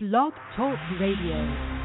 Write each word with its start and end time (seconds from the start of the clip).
Blog 0.00 0.32
Talk 0.54 0.78
Radio. 1.00 1.77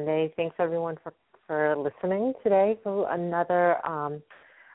Sunday. 0.00 0.32
Thanks 0.34 0.56
everyone 0.58 0.96
for 1.02 1.12
for 1.46 1.76
listening 1.76 2.32
today 2.42 2.78
to 2.84 3.04
another 3.10 3.86
um 3.86 4.22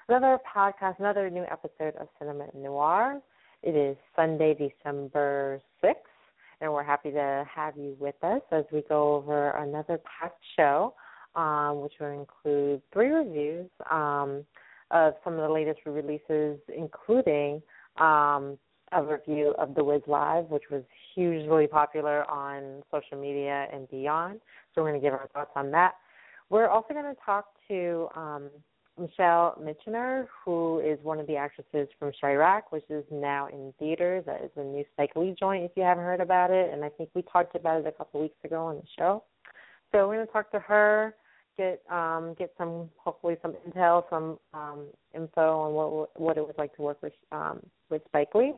another 0.07 0.37
podcast, 0.55 0.99
another 0.99 1.31
new 1.31 1.43
episode 1.51 1.95
of 1.99 2.07
Cinema 2.19 2.45
Noir. 2.53 3.19
It 3.63 3.75
is 3.75 3.97
Sunday, 4.15 4.53
December 4.53 5.61
sixth, 5.81 6.03
and 6.61 6.71
we're 6.71 6.83
happy 6.83 7.09
to 7.09 7.43
have 7.51 7.75
you 7.75 7.95
with 7.99 8.23
us 8.23 8.41
as 8.51 8.65
we 8.71 8.83
go 8.87 9.15
over 9.15 9.49
another 9.51 9.99
packed 10.19 10.43
show, 10.55 10.93
um, 11.35 11.81
which 11.81 11.93
will 11.99 12.11
include 12.11 12.83
three 12.93 13.09
reviews 13.09 13.67
um, 13.89 14.45
of 14.91 15.15
some 15.23 15.33
of 15.33 15.39
the 15.39 15.49
latest 15.49 15.79
releases, 15.87 16.59
including 16.67 17.63
um, 17.97 18.59
a 18.91 19.01
review 19.01 19.55
of 19.57 19.73
The 19.73 19.83
Wiz 19.83 20.03
Live, 20.05 20.45
which 20.51 20.65
was 20.69 20.83
hugely 21.15 21.67
popular 21.67 22.29
on 22.29 22.83
social 22.91 23.17
media 23.19 23.67
and 23.73 23.89
beyond. 23.89 24.41
So 24.73 24.83
we're 24.83 24.91
going 24.91 25.01
to 25.01 25.05
give 25.05 25.13
our 25.13 25.27
thoughts 25.33 25.51
on 25.55 25.71
that. 25.71 25.93
We're 26.49 26.67
also 26.67 26.93
going 26.93 27.05
to 27.05 27.19
talk 27.25 27.45
to 27.69 28.07
um, 28.15 28.49
Michelle 28.99 29.59
Mitchenor, 29.61 30.27
who 30.43 30.79
is 30.79 30.99
one 31.03 31.19
of 31.19 31.27
the 31.27 31.35
actresses 31.35 31.87
from 31.97 32.11
Chi-Raq, 32.21 32.63
which 32.69 32.83
is 32.89 33.03
now 33.11 33.47
in 33.47 33.73
theaters. 33.79 34.23
That 34.25 34.41
is 34.43 34.51
a 34.55 34.63
new 34.63 34.85
Spike 34.93 35.11
Lee 35.15 35.35
joint 35.37 35.63
if 35.63 35.71
you 35.75 35.83
haven't 35.83 36.03
heard 36.03 36.21
about 36.21 36.51
it. 36.51 36.71
And 36.71 36.83
I 36.83 36.89
think 36.89 37.09
we 37.13 37.23
talked 37.23 37.55
about 37.55 37.81
it 37.81 37.87
a 37.87 37.91
couple 37.91 38.21
weeks 38.21 38.37
ago 38.43 38.65
on 38.65 38.75
the 38.75 38.83
show. 38.97 39.23
So 39.91 40.07
we're 40.07 40.15
going 40.15 40.27
to 40.27 40.33
talk 40.33 40.51
to 40.51 40.59
her, 40.59 41.15
get 41.57 41.81
um, 41.89 42.35
get 42.37 42.53
some 42.57 42.89
hopefully 42.97 43.37
some 43.41 43.55
intel, 43.67 44.03
some 44.09 44.37
um, 44.53 44.87
info 45.13 45.59
on 45.59 45.73
what 45.73 46.19
what 46.19 46.37
it 46.37 46.41
was 46.41 46.55
like 46.57 46.75
to 46.75 46.81
work 46.81 47.01
with 47.01 47.13
um, 47.31 47.59
with 47.89 48.01
Spike 48.07 48.33
Lee. 48.35 48.53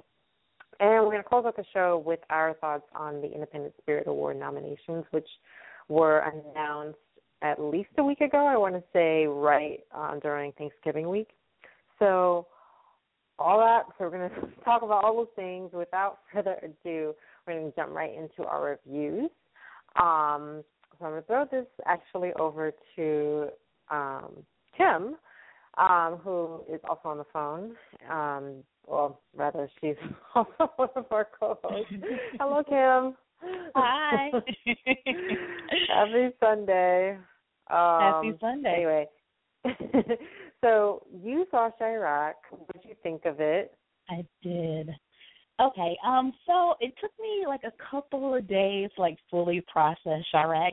And 0.80 1.04
we're 1.04 1.12
going 1.12 1.24
to 1.24 1.30
close 1.30 1.46
out 1.46 1.56
the 1.56 1.66
show 1.74 2.04
with 2.06 2.20
our 2.30 2.54
thoughts 2.56 2.86
on 2.96 3.22
the 3.22 3.32
Independent 3.32 3.74
Spirit 3.82 4.08
Award 4.08 4.38
nominations, 4.38 5.06
which 5.12 5.28
were 5.90 6.20
announced 6.20 7.00
at 7.42 7.60
least 7.60 7.90
a 7.98 8.04
week 8.04 8.22
ago. 8.22 8.46
I 8.46 8.58
want 8.58 8.76
to 8.76 8.84
say 8.94 9.26
right 9.26 9.80
um, 9.94 10.20
during 10.22 10.52
Thanksgiving 10.54 11.10
week. 11.10 11.30
So, 12.00 12.48
all 13.40 13.60
that. 13.60 13.84
So, 13.98 14.06
we're 14.06 14.12
going 14.12 14.30
to 14.30 14.64
talk 14.64 14.82
about 14.84 15.04
all 15.04 15.16
those 15.16 15.28
things. 15.36 15.72
Without 15.74 16.20
further 16.34 16.58
ado, 16.62 17.14
we're 17.46 17.54
going 17.54 17.72
to 17.72 17.76
jump 17.76 17.92
right 17.92 18.12
into 18.14 18.48
our 18.48 18.78
reviews. 18.86 19.30
Um, 19.96 20.64
so, 21.00 21.06
I'm 21.06 21.12
going 21.12 21.22
to 21.22 21.28
throw 21.28 21.46
this 21.52 21.68
actually 21.86 22.34
over 22.40 22.72
to 22.96 23.48
um, 23.90 24.44
Kim, 24.78 25.16
um, 25.78 26.20
who 26.24 26.62
is 26.72 26.80
also 26.90 27.10
on 27.10 27.18
the 27.18 27.26
phone. 27.32 27.76
Um, 28.10 28.64
well, 28.86 29.22
rather, 29.36 29.70
she's 29.80 29.96
also 30.36 30.72
one 30.76 30.90
of 30.96 31.06
our 31.12 31.28
co-hosts. 31.40 31.94
Hello, 32.40 32.64
Kim. 32.64 33.16
Hi. 33.76 34.32
Happy 35.90 36.30
Sunday. 36.40 37.18
Um, 37.70 38.00
Happy 38.00 38.34
Sunday. 38.40 38.74
Anyway, 38.76 39.08
so 40.62 41.06
you 41.24 41.46
saw 41.52 41.70
Chi-Raq. 41.78 42.34
What 42.50 42.74
did 42.74 42.90
you 42.90 42.96
think 43.04 43.26
of 43.26 43.40
it? 43.40 43.76
I 44.10 44.26
did. 44.42 44.90
Okay, 45.60 45.98
um, 46.06 46.34
so 46.46 46.76
it 46.80 46.94
took 47.02 47.12
me 47.20 47.46
like 47.48 47.62
a 47.64 47.74
couple 47.92 48.36
of 48.36 48.48
days, 48.48 48.90
like 48.98 49.18
fully 49.30 49.64
process 49.72 50.24
Chi-Raq. 50.32 50.72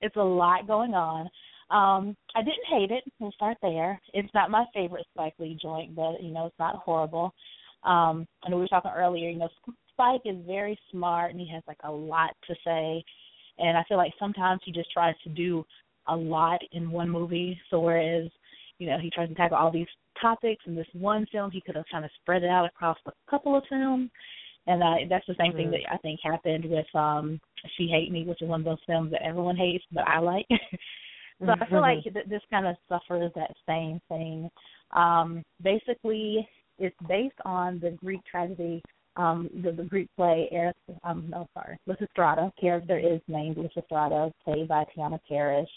it's 0.00 0.16
a 0.16 0.22
lot 0.22 0.66
going 0.66 0.94
on. 0.94 1.30
Um, 1.70 2.16
I 2.34 2.42
didn't 2.42 2.66
hate 2.70 2.90
it. 2.90 3.04
We'll 3.18 3.32
start 3.32 3.58
there. 3.60 4.00
It's 4.14 4.32
not 4.34 4.50
my 4.50 4.64
favorite 4.72 5.06
Spike 5.14 5.34
Lee 5.38 5.58
joint, 5.60 5.94
but 5.94 6.22
you 6.22 6.32
know, 6.32 6.46
it's 6.46 6.58
not 6.58 6.76
horrible. 6.76 7.34
Um, 7.84 8.26
I 8.42 8.48
know 8.48 8.56
we 8.56 8.62
were 8.62 8.68
talking 8.68 8.90
earlier. 8.94 9.28
You 9.28 9.38
know, 9.38 9.48
Spike 9.92 10.22
is 10.24 10.36
very 10.46 10.78
smart 10.90 11.32
and 11.32 11.40
he 11.40 11.48
has 11.52 11.62
like 11.68 11.78
a 11.84 11.90
lot 11.90 12.30
to 12.46 12.54
say, 12.64 13.04
and 13.58 13.76
I 13.76 13.84
feel 13.88 13.96
like 13.98 14.12
sometimes 14.18 14.60
he 14.64 14.72
just 14.72 14.90
tries 14.92 15.14
to 15.24 15.30
do 15.30 15.64
a 16.06 16.16
lot 16.16 16.60
in 16.72 16.90
one 16.90 17.10
movie. 17.10 17.60
So 17.70 17.80
whereas, 17.80 18.30
you 18.78 18.88
know, 18.88 18.98
he 18.98 19.10
tries 19.10 19.28
to 19.28 19.34
tackle 19.34 19.58
all 19.58 19.70
these 19.70 19.86
topics 20.20 20.64
in 20.66 20.74
this 20.74 20.86
one 20.94 21.26
film, 21.30 21.50
he 21.50 21.60
could 21.60 21.76
have 21.76 21.84
kind 21.90 22.04
of 22.04 22.10
spread 22.20 22.42
it 22.42 22.50
out 22.50 22.66
across 22.66 22.96
a 23.06 23.12
couple 23.30 23.56
of 23.56 23.62
films. 23.68 24.10
And 24.66 24.82
uh, 24.82 24.94
that's 25.08 25.26
the 25.26 25.34
same 25.38 25.52
Mm-hmm. 25.52 25.56
thing 25.56 25.70
that 25.70 25.80
I 25.90 25.96
think 25.98 26.20
happened 26.22 26.64
with 26.64 26.86
um 26.94 27.40
She 27.76 27.88
Hate 27.88 28.10
Me, 28.10 28.24
which 28.24 28.42
is 28.42 28.48
one 28.48 28.60
of 28.60 28.64
those 28.64 28.78
films 28.86 29.10
that 29.12 29.22
everyone 29.22 29.56
hates, 29.56 29.84
but 29.92 30.06
I 30.08 30.18
like. 30.18 30.46
So 31.40 31.52
I 31.52 31.68
feel 31.68 31.80
like 31.80 32.02
th- 32.02 32.26
this 32.28 32.42
kind 32.50 32.66
of 32.66 32.76
suffers 32.88 33.30
that 33.36 33.54
same 33.66 34.00
thing. 34.08 34.50
Um, 34.92 35.44
basically, 35.62 36.48
it's 36.78 36.96
based 37.08 37.36
on 37.44 37.78
the 37.80 37.90
Greek 37.90 38.20
tragedy, 38.30 38.82
um, 39.16 39.48
the, 39.62 39.72
the 39.72 39.84
Greek 39.84 40.08
play, 40.16 40.48
Eris, 40.50 40.74
um, 41.04 41.26
no, 41.28 41.46
sorry, 41.54 41.78
Lysistrata. 41.88 42.50
Character 42.60 42.98
is 42.98 43.20
named 43.28 43.56
Lysistrata, 43.56 44.32
played 44.44 44.68
by 44.68 44.84
Teyonah 44.96 45.20
Parris. 45.28 45.68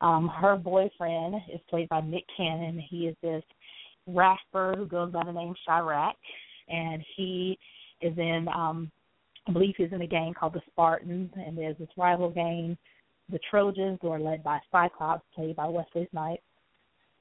Um, 0.00 0.28
her 0.28 0.56
boyfriend 0.56 1.36
is 1.52 1.60
played 1.68 1.88
by 1.88 2.00
Nick 2.00 2.24
Cannon. 2.36 2.78
He 2.90 3.06
is 3.06 3.16
this 3.22 3.42
rapper 4.06 4.74
who 4.76 4.86
goes 4.86 5.12
by 5.12 5.24
the 5.24 5.32
name 5.32 5.54
Chi-Raq, 5.66 6.14
and 6.68 7.02
he 7.16 7.58
is 8.00 8.16
in, 8.18 8.46
um, 8.54 8.90
I 9.46 9.52
believe 9.52 9.74
he's 9.76 9.92
in 9.92 10.02
a 10.02 10.06
gang 10.06 10.34
called 10.38 10.54
the 10.54 10.62
Spartans, 10.70 11.30
and 11.34 11.56
there's 11.56 11.78
this 11.78 11.88
rival 11.96 12.30
gang 12.30 12.76
the 13.30 13.38
Trojans, 13.50 13.98
who 14.02 14.08
are 14.08 14.20
led 14.20 14.42
by 14.42 14.60
Cyclops, 14.70 15.24
played 15.34 15.56
by 15.56 15.66
Wesley 15.66 16.08
Snipes. 16.10 16.42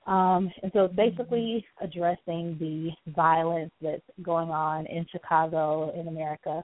Um, 0.05 0.51
and 0.61 0.71
so 0.73 0.85
it's 0.85 0.95
basically 0.95 1.65
addressing 1.81 2.57
the 2.59 2.89
violence 3.13 3.71
that's 3.81 4.01
going 4.21 4.49
on 4.49 4.85
in 4.87 5.05
Chicago, 5.09 5.93
in 5.97 6.09
America, 6.09 6.61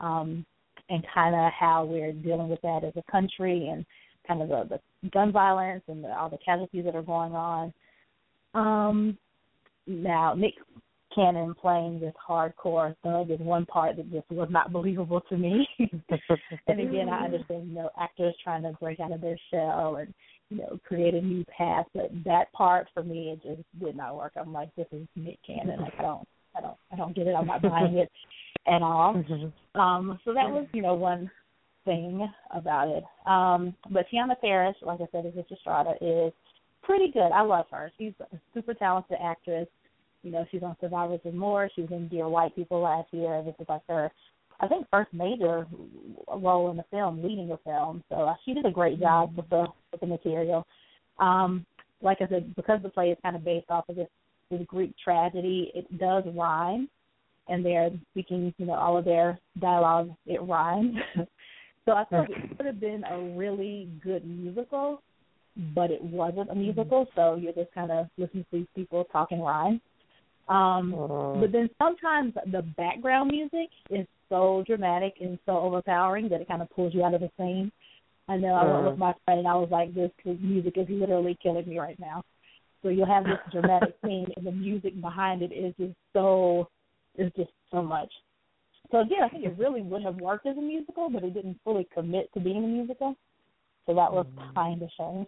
um, 0.00 0.44
and 0.88 1.04
kind 1.12 1.34
of 1.34 1.52
how 1.52 1.84
we're 1.84 2.12
dealing 2.12 2.48
with 2.48 2.62
that 2.62 2.84
as 2.84 2.94
a 2.96 3.12
country 3.12 3.68
and 3.68 3.84
kind 4.26 4.40
of 4.40 4.48
the, 4.48 4.80
the 5.02 5.10
gun 5.10 5.32
violence 5.32 5.82
and 5.88 6.02
the, 6.02 6.18
all 6.18 6.30
the 6.30 6.38
casualties 6.38 6.84
that 6.84 6.96
are 6.96 7.02
going 7.02 7.34
on. 7.34 7.72
Um, 8.54 9.18
now, 9.86 10.34
Nick 10.34 10.54
Cannon 11.14 11.54
playing 11.54 12.00
this 12.00 12.14
hardcore 12.28 12.94
thug 13.02 13.30
is 13.30 13.40
one 13.40 13.66
part 13.66 13.96
that 13.96 14.10
just 14.12 14.30
was 14.30 14.48
not 14.50 14.72
believable 14.72 15.20
to 15.28 15.36
me. 15.36 15.66
and 15.78 16.80
again, 16.80 17.08
I 17.08 17.24
understand, 17.24 17.68
you 17.68 17.74
know, 17.74 17.90
actors 18.00 18.34
trying 18.42 18.62
to 18.62 18.72
break 18.80 19.00
out 19.00 19.12
of 19.12 19.20
their 19.20 19.38
shell 19.50 19.96
and, 19.96 20.12
you 20.50 20.58
know, 20.58 20.78
create 20.86 21.14
a 21.14 21.20
new 21.20 21.44
path, 21.46 21.86
but 21.94 22.10
that 22.24 22.52
part 22.52 22.88
for 22.94 23.02
me 23.02 23.30
it 23.30 23.42
just 23.42 23.62
did 23.82 23.96
not 23.96 24.16
work. 24.16 24.32
I'm 24.36 24.52
like, 24.52 24.74
this 24.76 24.86
is 24.92 25.06
Nick 25.16 25.38
Cannon. 25.46 25.80
Like 25.80 25.94
I 25.98 26.02
don't 26.02 26.28
I 26.56 26.60
don't 26.60 26.76
I 26.92 26.96
don't 26.96 27.14
get 27.14 27.26
it. 27.26 27.34
I'm 27.34 27.46
not 27.46 27.62
buying 27.62 27.96
it 27.96 28.10
at 28.66 28.82
all. 28.82 29.22
Um, 29.74 30.18
so 30.24 30.34
that 30.34 30.48
was, 30.48 30.66
you 30.72 30.82
know, 30.82 30.94
one 30.94 31.30
thing 31.84 32.28
about 32.54 32.88
it. 32.88 33.04
Um, 33.26 33.74
but 33.90 34.06
Teyonah 34.12 34.40
Parris, 34.40 34.76
like 34.82 35.00
I 35.00 35.06
said, 35.10 35.26
is 35.26 35.32
Estrada 35.50 35.92
is 36.00 36.32
pretty 36.82 37.10
good. 37.12 37.30
I 37.32 37.42
love 37.42 37.66
her. 37.70 37.90
She's 37.98 38.12
a 38.20 38.36
super 38.54 38.74
talented 38.74 39.18
actress. 39.22 39.66
You 40.22 40.32
know, 40.32 40.46
she's 40.50 40.62
on 40.62 40.76
Survivor's 40.80 41.20
Remorse. 41.24 41.72
She 41.74 41.82
was 41.82 41.90
in 41.92 42.08
Dear 42.08 42.28
White 42.28 42.54
People 42.56 42.80
last 42.80 43.08
year. 43.12 43.42
This 43.44 43.54
is 43.60 43.66
like 43.68 43.82
her, 43.88 44.10
I 44.60 44.66
think, 44.66 44.86
first 44.90 45.12
major 45.12 45.66
role 46.28 46.70
in 46.70 46.76
the 46.76 46.84
film, 46.90 47.22
leading 47.22 47.48
the 47.48 47.58
film. 47.64 48.02
So 48.08 48.16
uh, 48.16 48.34
she 48.44 48.54
did 48.54 48.66
a 48.66 48.70
great 48.70 49.00
job 49.00 49.36
with 49.36 49.48
the 49.48 49.66
with 49.92 50.00
the 50.00 50.06
material. 50.06 50.66
Um, 51.18 51.64
like 52.00 52.18
I 52.20 52.28
said, 52.28 52.54
because 52.54 52.80
the 52.82 52.88
play 52.88 53.08
is 53.10 53.18
kind 53.22 53.36
of 53.36 53.44
based 53.44 53.70
off 53.70 53.88
of 53.88 53.96
this, 53.96 54.08
this 54.50 54.60
Greek 54.66 54.94
tragedy, 55.02 55.70
it 55.74 55.98
does 55.98 56.24
rhyme, 56.34 56.88
and 57.48 57.64
they're 57.64 57.90
speaking, 58.12 58.54
you 58.58 58.66
know, 58.66 58.74
all 58.74 58.96
of 58.96 59.04
their 59.04 59.38
dialogue. 59.60 60.10
It 60.26 60.42
rhymes. 60.42 60.96
so 61.84 61.92
I 61.92 62.04
thought 62.04 62.30
it 62.30 62.56
could 62.56 62.66
have 62.66 62.80
been 62.80 63.04
a 63.04 63.36
really 63.36 63.88
good 64.02 64.26
musical, 64.26 65.02
but 65.74 65.90
it 65.90 66.02
wasn't 66.02 66.50
a 66.50 66.54
musical. 66.54 67.06
So 67.14 67.36
you're 67.36 67.52
just 67.52 67.72
kind 67.72 67.90
of 67.90 68.06
listening 68.16 68.44
to 68.50 68.58
these 68.58 68.66
people 68.74 69.04
talking 69.10 69.40
rhymes. 69.40 69.80
Um, 70.48 70.94
Oh. 70.94 71.36
but 71.40 71.52
then 71.52 71.68
sometimes 71.78 72.34
the 72.46 72.62
background 72.76 73.30
music 73.30 73.68
is 73.90 74.06
so 74.28 74.64
dramatic 74.66 75.14
and 75.20 75.38
so 75.46 75.58
overpowering 75.58 76.28
that 76.28 76.40
it 76.40 76.48
kind 76.48 76.62
of 76.62 76.70
pulls 76.70 76.94
you 76.94 77.04
out 77.04 77.14
of 77.14 77.20
the 77.20 77.30
scene. 77.36 77.70
I 78.28 78.36
know 78.36 78.54
I 78.54 78.64
went 78.64 78.84
with 78.84 78.94
mm. 78.94 78.98
my 78.98 79.14
friend 79.24 79.40
and 79.40 79.48
I 79.48 79.54
was 79.54 79.68
like, 79.70 79.94
this 79.94 80.10
music 80.24 80.74
is 80.76 80.86
literally 80.88 81.36
killing 81.42 81.68
me 81.68 81.78
right 81.78 81.98
now. 81.98 82.22
So 82.82 82.88
you'll 82.90 83.06
have 83.06 83.24
this 83.24 83.38
dramatic 83.50 83.96
scene 84.04 84.26
and 84.36 84.46
the 84.46 84.52
music 84.52 85.00
behind 85.00 85.42
it 85.42 85.52
is 85.52 85.74
just 85.78 85.94
so 86.12 86.68
is 87.16 87.32
just 87.36 87.50
so 87.70 87.82
much. 87.82 88.10
So 88.90 89.00
again, 89.00 89.22
I 89.22 89.28
think 89.28 89.44
it 89.44 89.58
really 89.58 89.82
would 89.82 90.02
have 90.02 90.16
worked 90.16 90.46
as 90.46 90.56
a 90.56 90.62
musical, 90.62 91.10
but 91.10 91.24
it 91.24 91.34
didn't 91.34 91.58
fully 91.64 91.86
commit 91.92 92.32
to 92.34 92.40
being 92.40 92.64
a 92.64 92.68
musical. 92.68 93.14
So 93.86 93.94
that 93.94 94.12
was 94.12 94.26
mm. 94.26 94.54
kind 94.54 94.82
of 94.82 94.88
shame. 94.96 95.26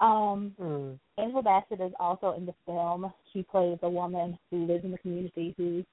Um, 0.00 0.54
mm. 0.60 0.98
Angela 1.18 1.42
Bassett 1.42 1.84
is 1.84 1.92
also 1.98 2.32
in 2.32 2.46
the 2.46 2.54
film. 2.66 3.12
She 3.32 3.42
plays 3.42 3.78
a 3.82 3.90
woman 3.90 4.38
who 4.50 4.66
lives 4.66 4.84
in 4.84 4.92
the 4.92 4.98
community 4.98 5.54
who 5.56 5.84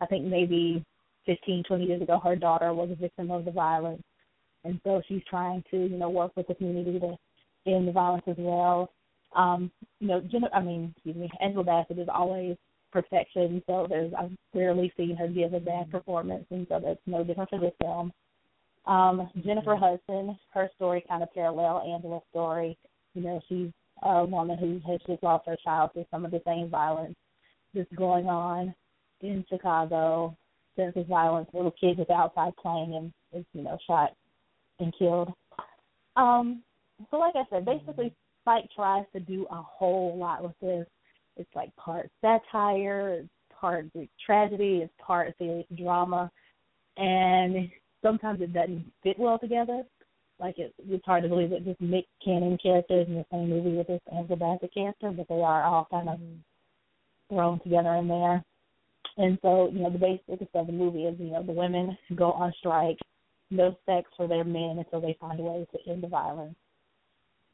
I 0.00 0.06
think 0.06 0.24
maybe 0.24 0.84
15, 1.26 1.64
20 1.64 1.84
years 1.84 2.02
ago 2.02 2.20
her 2.22 2.36
daughter 2.36 2.72
was 2.72 2.90
a 2.90 2.96
victim 2.96 3.30
of 3.30 3.44
the 3.44 3.50
violence. 3.50 4.02
And 4.64 4.80
so 4.84 5.02
she's 5.06 5.22
trying 5.28 5.62
to, 5.70 5.76
you 5.76 5.96
know, 5.96 6.10
work 6.10 6.32
with 6.36 6.48
the 6.48 6.54
community 6.54 6.98
to 6.98 7.16
end 7.66 7.88
the 7.88 7.92
violence 7.92 8.24
as 8.26 8.36
well. 8.38 8.90
Um, 9.34 9.70
you 10.00 10.08
know, 10.08 10.20
Jen- 10.20 10.48
I 10.54 10.60
mean, 10.60 10.92
excuse 10.96 11.16
me, 11.16 11.30
Angela 11.40 11.64
Bassett 11.64 11.98
is 11.98 12.08
always 12.12 12.56
perfection, 12.92 13.62
so 13.66 13.86
there's 13.88 14.12
I've 14.18 14.30
rarely 14.54 14.92
seen 14.96 15.16
her 15.16 15.28
give 15.28 15.52
a 15.52 15.60
bad 15.60 15.90
performance, 15.90 16.46
and 16.50 16.66
so 16.68 16.80
that's 16.82 17.00
no 17.06 17.22
different 17.22 17.50
for 17.50 17.58
this 17.60 17.74
film. 17.80 18.12
Um, 18.86 19.28
Jennifer 19.44 19.76
Hudson, 19.76 20.38
her 20.54 20.70
story 20.76 21.04
kind 21.08 21.22
of 21.22 21.32
parallel 21.34 21.82
Angela's 21.82 22.22
story. 22.30 22.78
You 23.16 23.22
know, 23.22 23.40
she's 23.48 23.70
a 24.02 24.26
woman 24.26 24.58
who 24.58 24.78
has 24.90 25.00
just 25.06 25.22
lost 25.22 25.46
her 25.46 25.56
child 25.64 25.90
through 25.94 26.04
some 26.10 26.26
of 26.26 26.30
the 26.30 26.42
same 26.46 26.68
violence 26.68 27.16
that's 27.74 27.90
going 27.96 28.26
on 28.26 28.74
in 29.22 29.44
Chicago. 29.48 30.36
Senseless 30.76 31.06
violence, 31.08 31.48
little 31.54 31.70
kids 31.70 31.98
with 31.98 32.10
outside 32.10 32.52
playing 32.60 32.94
and 32.94 33.12
is, 33.32 33.46
you 33.54 33.62
know, 33.62 33.78
shot 33.86 34.10
and 34.78 34.92
killed. 34.98 35.32
Um, 36.16 36.62
so 37.10 37.16
like 37.16 37.34
I 37.34 37.44
said, 37.48 37.64
basically 37.64 38.12
Spike 38.42 38.68
tries 38.76 39.06
to 39.14 39.20
do 39.20 39.46
a 39.50 39.62
whole 39.62 40.18
lot 40.18 40.42
with 40.42 40.52
this. 40.60 40.86
It's 41.38 41.48
like 41.56 41.74
part 41.76 42.10
satire, 42.20 43.24
part 43.50 43.86
tragedy, 44.24 44.82
it's 44.84 44.92
part 45.00 45.34
serious 45.38 45.66
drama, 45.76 46.30
and 46.98 47.70
sometimes 48.02 48.42
it 48.42 48.52
doesn't 48.52 48.84
fit 49.02 49.18
well 49.18 49.38
together. 49.38 49.82
Like 50.38 50.58
it, 50.58 50.74
it's 50.88 51.04
hard 51.04 51.22
to 51.22 51.28
believe 51.28 51.50
that 51.50 51.64
just 51.64 51.80
Nick 51.80 52.06
Cannon 52.24 52.58
characters 52.62 53.06
in 53.08 53.14
the 53.14 53.24
same 53.30 53.48
movie 53.48 53.76
with 53.76 53.86
this 53.86 54.00
Angela 54.14 54.36
Bassett 54.36 54.74
character, 54.74 55.10
but 55.10 55.28
they 55.28 55.40
are 55.40 55.64
all 55.64 55.88
kind 55.90 56.08
of 56.08 56.18
mm-hmm. 56.18 57.34
thrown 57.34 57.60
together 57.60 57.94
in 57.94 58.08
there. 58.08 58.44
And 59.16 59.38
so, 59.40 59.70
you 59.72 59.80
know, 59.80 59.90
the 59.90 59.98
basics 59.98 60.50
of 60.54 60.66
the 60.66 60.72
movie 60.72 61.04
is, 61.04 61.18
you 61.18 61.30
know, 61.30 61.42
the 61.42 61.52
women 61.52 61.96
go 62.14 62.32
on 62.32 62.52
strike, 62.58 62.98
no 63.50 63.76
sex 63.86 64.10
for 64.16 64.28
their 64.28 64.44
men 64.44 64.76
until 64.78 65.00
they 65.00 65.16
find 65.18 65.40
a 65.40 65.42
way 65.42 65.66
to 65.72 65.90
end 65.90 66.02
the 66.02 66.08
violence. 66.08 66.54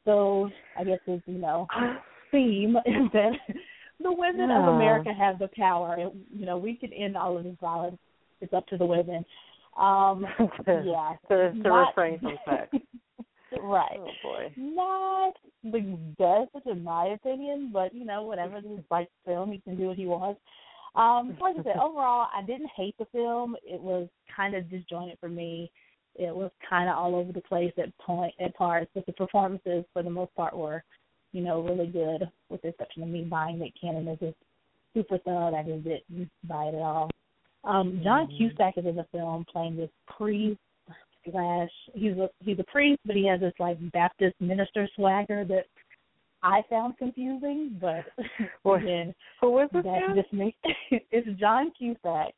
So 0.05 0.49
I 0.77 0.83
guess 0.83 0.99
it's, 1.07 1.23
you 1.25 1.37
know, 1.37 1.67
theme 2.31 2.75
is 2.85 3.09
that 3.13 3.31
the 4.01 4.11
women 4.11 4.51
of 4.51 4.75
America 4.75 5.13
have 5.17 5.39
the 5.39 5.49
power. 5.55 5.97
You 6.31 6.45
know, 6.45 6.57
we 6.57 6.75
can 6.75 6.91
end 6.91 7.15
all 7.15 7.37
of 7.37 7.45
this 7.45 7.55
violence. 7.61 7.97
It's 8.41 8.53
up 8.53 8.67
to 8.67 8.77
the 8.77 8.85
women. 8.85 9.23
Um, 9.77 10.25
yeah. 10.67 11.13
to, 11.29 11.51
to 11.51 11.57
not, 11.57 11.87
refrain 11.87 12.19
from 12.19 12.37
sex. 12.45 12.69
right. 13.61 13.97
Oh 13.99 14.07
boy. 14.23 14.53
Not 14.57 15.33
the 15.63 15.97
best, 16.17 16.65
in 16.67 16.83
my 16.83 17.07
opinion, 17.07 17.71
but 17.73 17.93
you 17.93 18.05
know, 18.05 18.23
whatever. 18.23 18.61
This 18.61 18.71
is 18.71 18.85
like 18.91 19.09
film; 19.25 19.51
he 19.51 19.59
can 19.59 19.75
do 19.75 19.87
what 19.87 19.97
he 19.97 20.05
wants. 20.05 20.39
Um, 20.95 21.35
like 21.41 21.55
I 21.59 21.63
said, 21.63 21.77
overall, 21.77 22.27
I 22.35 22.43
didn't 22.45 22.69
hate 22.75 22.95
the 22.99 23.05
film. 23.11 23.55
It 23.63 23.81
was 23.81 24.07
kind 24.35 24.55
of 24.55 24.69
disjointed 24.69 25.17
for 25.19 25.29
me. 25.29 25.71
It 26.15 26.35
was 26.35 26.51
kind 26.69 26.87
of 26.87 26.97
all 26.97 27.15
over 27.15 27.31
the 27.31 27.41
place 27.41 27.73
at 27.79 27.97
point 27.97 28.33
at 28.39 28.55
parts, 28.55 28.91
but 28.93 29.05
the 29.07 29.13
performances, 29.13 29.85
for 29.91 30.03
the 30.03 30.11
most 30.11 30.35
part, 30.35 30.55
were, 30.55 30.83
you 31.31 31.41
know, 31.41 31.61
really 31.61 31.87
good. 31.87 32.29
With 32.49 32.61
the 32.61 32.67
exception 32.67 33.01
of 33.01 33.09
me 33.09 33.23
buying 33.23 33.57
Nick 33.57 33.73
Cannon 33.79 34.07
as 34.07 34.21
a 34.21 34.35
super 34.93 35.17
thug, 35.17 35.55
I 35.55 35.63
just 35.63 35.83
didn't 35.83 36.29
buy 36.43 36.65
it 36.65 36.75
at 36.75 36.81
all. 36.81 37.09
Um, 37.63 38.01
John 38.03 38.27
mm-hmm. 38.27 38.37
Cusack 38.37 38.77
is 38.77 38.85
in 38.85 38.95
the 38.95 39.05
film 39.11 39.45
playing 39.51 39.77
this 39.77 39.89
priest 40.17 40.59
slash 41.29 41.69
he's 41.93 42.13
a 42.13 42.29
he's 42.39 42.59
a 42.59 42.63
priest, 42.63 42.99
but 43.05 43.15
he 43.15 43.27
has 43.27 43.39
this 43.39 43.53
like 43.59 43.77
Baptist 43.91 44.35
minister 44.39 44.87
swagger 44.95 45.45
that 45.45 45.65
I 46.41 46.61
found 46.69 46.97
confusing. 46.97 47.79
But 47.79 48.05
again, 48.69 49.13
who 49.39 49.51
was 49.51 49.69
this? 49.71 49.83
That 49.83 50.15
just 50.15 50.33
me. 50.33 50.55
it's 50.91 51.39
John 51.39 51.71
Cusack, 51.77 52.33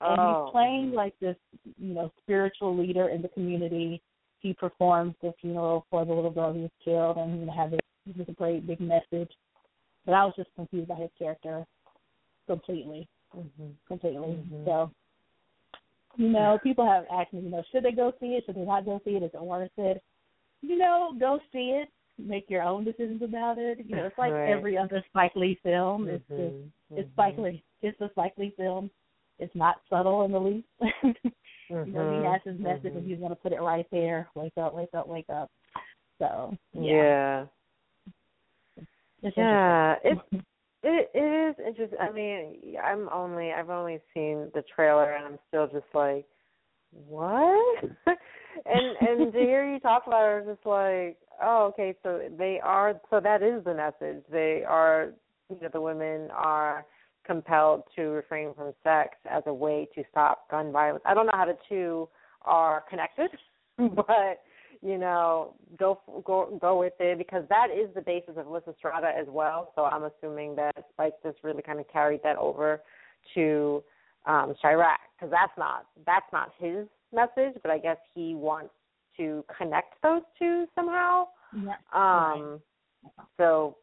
and 0.00 0.20
oh. 0.20 0.44
he's 0.44 0.52
playing 0.52 0.92
like 0.92 1.14
this, 1.20 1.36
you 1.78 1.94
know, 1.94 2.12
spiritual 2.22 2.76
leader 2.76 3.08
in 3.08 3.22
the 3.22 3.28
community. 3.28 4.02
He 4.40 4.54
performs 4.54 5.14
the 5.22 5.32
funeral 5.40 5.86
for 5.90 6.04
the 6.04 6.12
little 6.12 6.30
girl 6.30 6.52
who 6.52 6.62
was 6.62 6.70
killed, 6.84 7.16
and 7.16 7.40
you 7.40 7.46
know, 7.46 7.52
have 7.52 7.70
this, 7.70 7.80
this 8.16 8.34
great 8.36 8.66
big 8.66 8.80
message. 8.80 9.30
But 10.06 10.12
I 10.12 10.24
was 10.24 10.34
just 10.36 10.48
confused 10.56 10.88
by 10.88 10.96
his 10.96 11.10
character 11.18 11.64
completely 12.46 13.06
mm-hmm. 13.36 13.70
completely. 13.86 14.20
Mm-hmm. 14.20 14.64
So, 14.64 14.90
you 16.16 16.28
know, 16.28 16.58
people 16.62 16.86
have 16.86 17.04
asked 17.12 17.32
me, 17.32 17.40
you 17.40 17.50
know, 17.50 17.62
should 17.70 17.84
they 17.84 17.92
go 17.92 18.12
see 18.20 18.26
it? 18.26 18.44
Should 18.46 18.56
they 18.56 18.64
not 18.64 18.84
go 18.84 19.00
see 19.04 19.12
it? 19.12 19.22
Is 19.22 19.30
it 19.32 19.40
worth 19.40 19.70
it? 19.76 20.02
You 20.62 20.76
know, 20.78 21.14
go 21.18 21.38
see 21.52 21.80
it. 21.82 21.88
Make 22.18 22.50
your 22.50 22.62
own 22.62 22.84
decisions 22.84 23.22
about 23.22 23.56
it. 23.58 23.78
You 23.86 23.96
know, 23.96 24.04
it's 24.06 24.18
like 24.18 24.32
right. 24.32 24.50
every 24.50 24.76
other 24.76 25.02
Spike 25.08 25.32
Lee 25.34 25.58
film. 25.62 26.08
It's 26.08 26.24
mm-hmm. 26.30 26.66
just 26.96 27.00
it's 27.00 27.12
Spike 27.12 27.34
mm-hmm. 27.34 27.42
Lee. 27.44 27.64
It's 27.82 28.00
a 28.00 28.10
Spike 28.10 28.34
Lee 28.36 28.52
film. 28.56 28.90
It's 29.38 29.54
not 29.54 29.80
subtle 29.88 30.24
in 30.26 30.32
the 30.32 30.38
least. 30.38 30.66
you 30.80 31.14
know, 31.70 31.84
he 31.84 31.90
mm-hmm. 31.92 32.30
has 32.30 32.40
his 32.44 32.60
message 32.60 32.94
and 32.94 33.06
he's 33.06 33.18
gonna 33.18 33.34
put 33.34 33.52
it 33.52 33.62
right 33.62 33.86
there. 33.90 34.28
Wake 34.34 34.52
up, 34.60 34.74
wake 34.74 34.90
up, 34.94 35.08
wake 35.08 35.30
up. 35.32 35.50
So 36.18 36.54
yeah. 36.74 37.46
Yeah, 38.76 38.84
it's 39.22 39.36
yeah. 39.36 39.94
it's 40.04 40.20
it, 40.82 41.10
it 41.14 41.50
is 41.50 41.66
interesting. 41.66 41.98
I 42.00 42.10
mean, 42.10 42.76
I'm 42.82 43.08
only 43.12 43.52
I've 43.52 43.70
only 43.70 44.00
seen 44.14 44.50
the 44.54 44.62
trailer 44.74 45.12
and 45.14 45.26
I'm 45.26 45.38
still 45.48 45.66
just 45.66 45.92
like, 45.94 46.26
what? 46.92 47.84
and 48.66 49.08
and 49.08 49.32
to 49.32 49.38
hear 49.38 49.70
you 49.70 49.80
talk 49.80 50.04
about 50.06 50.24
it, 50.24 50.28
I 50.28 50.36
was 50.38 50.56
just 50.56 50.66
like, 50.66 51.18
oh, 51.42 51.66
okay, 51.72 51.94
so 52.02 52.20
they 52.38 52.60
are. 52.62 53.00
So 53.10 53.20
that 53.20 53.42
is 53.42 53.64
the 53.64 53.74
message. 53.74 54.24
They 54.30 54.62
are. 54.66 55.12
You 55.50 55.58
know, 55.60 55.68
the 55.72 55.80
women 55.80 56.28
are 56.30 56.86
compelled 57.26 57.82
to 57.96 58.02
refrain 58.02 58.54
from 58.54 58.72
sex 58.84 59.16
as 59.28 59.42
a 59.46 59.54
way 59.54 59.88
to 59.94 60.04
stop 60.10 60.48
gun 60.50 60.72
violence. 60.72 61.02
I 61.04 61.14
don't 61.14 61.26
know 61.26 61.32
how 61.34 61.46
the 61.46 61.58
two 61.68 62.08
are 62.42 62.84
connected, 62.88 63.30
but 63.78 64.40
you 64.82 64.96
know, 64.96 65.54
go 65.78 66.00
go 66.24 66.58
go 66.60 66.78
with 66.78 66.94
it 67.00 67.18
because 67.18 67.44
that 67.48 67.68
is 67.70 67.92
the 67.94 68.00
basis 68.00 68.34
of 68.36 68.46
Lysistrata 68.46 69.14
as 69.14 69.26
well. 69.28 69.72
So 69.74 69.84
I'm 69.84 70.04
assuming 70.04 70.56
that 70.56 70.72
Spike 70.92 71.14
just 71.22 71.38
really 71.42 71.62
kind 71.62 71.80
of 71.80 71.88
carried 71.88 72.22
that 72.22 72.36
over 72.36 72.80
to 73.34 73.82
um 74.26 74.54
Chi-Raq 74.60 74.96
because 75.16 75.30
that's 75.30 75.52
not 75.58 75.86
that's 76.06 76.26
not 76.32 76.52
his 76.58 76.86
message, 77.12 77.60
but 77.62 77.70
I 77.70 77.78
guess 77.78 77.98
he 78.14 78.34
wants 78.34 78.72
to 79.18 79.44
connect 79.56 80.00
those 80.02 80.22
two 80.38 80.66
somehow. 80.74 81.26
Yeah. 81.54 81.74
Um. 81.92 82.60
Right. 83.02 83.26
So 83.36 83.76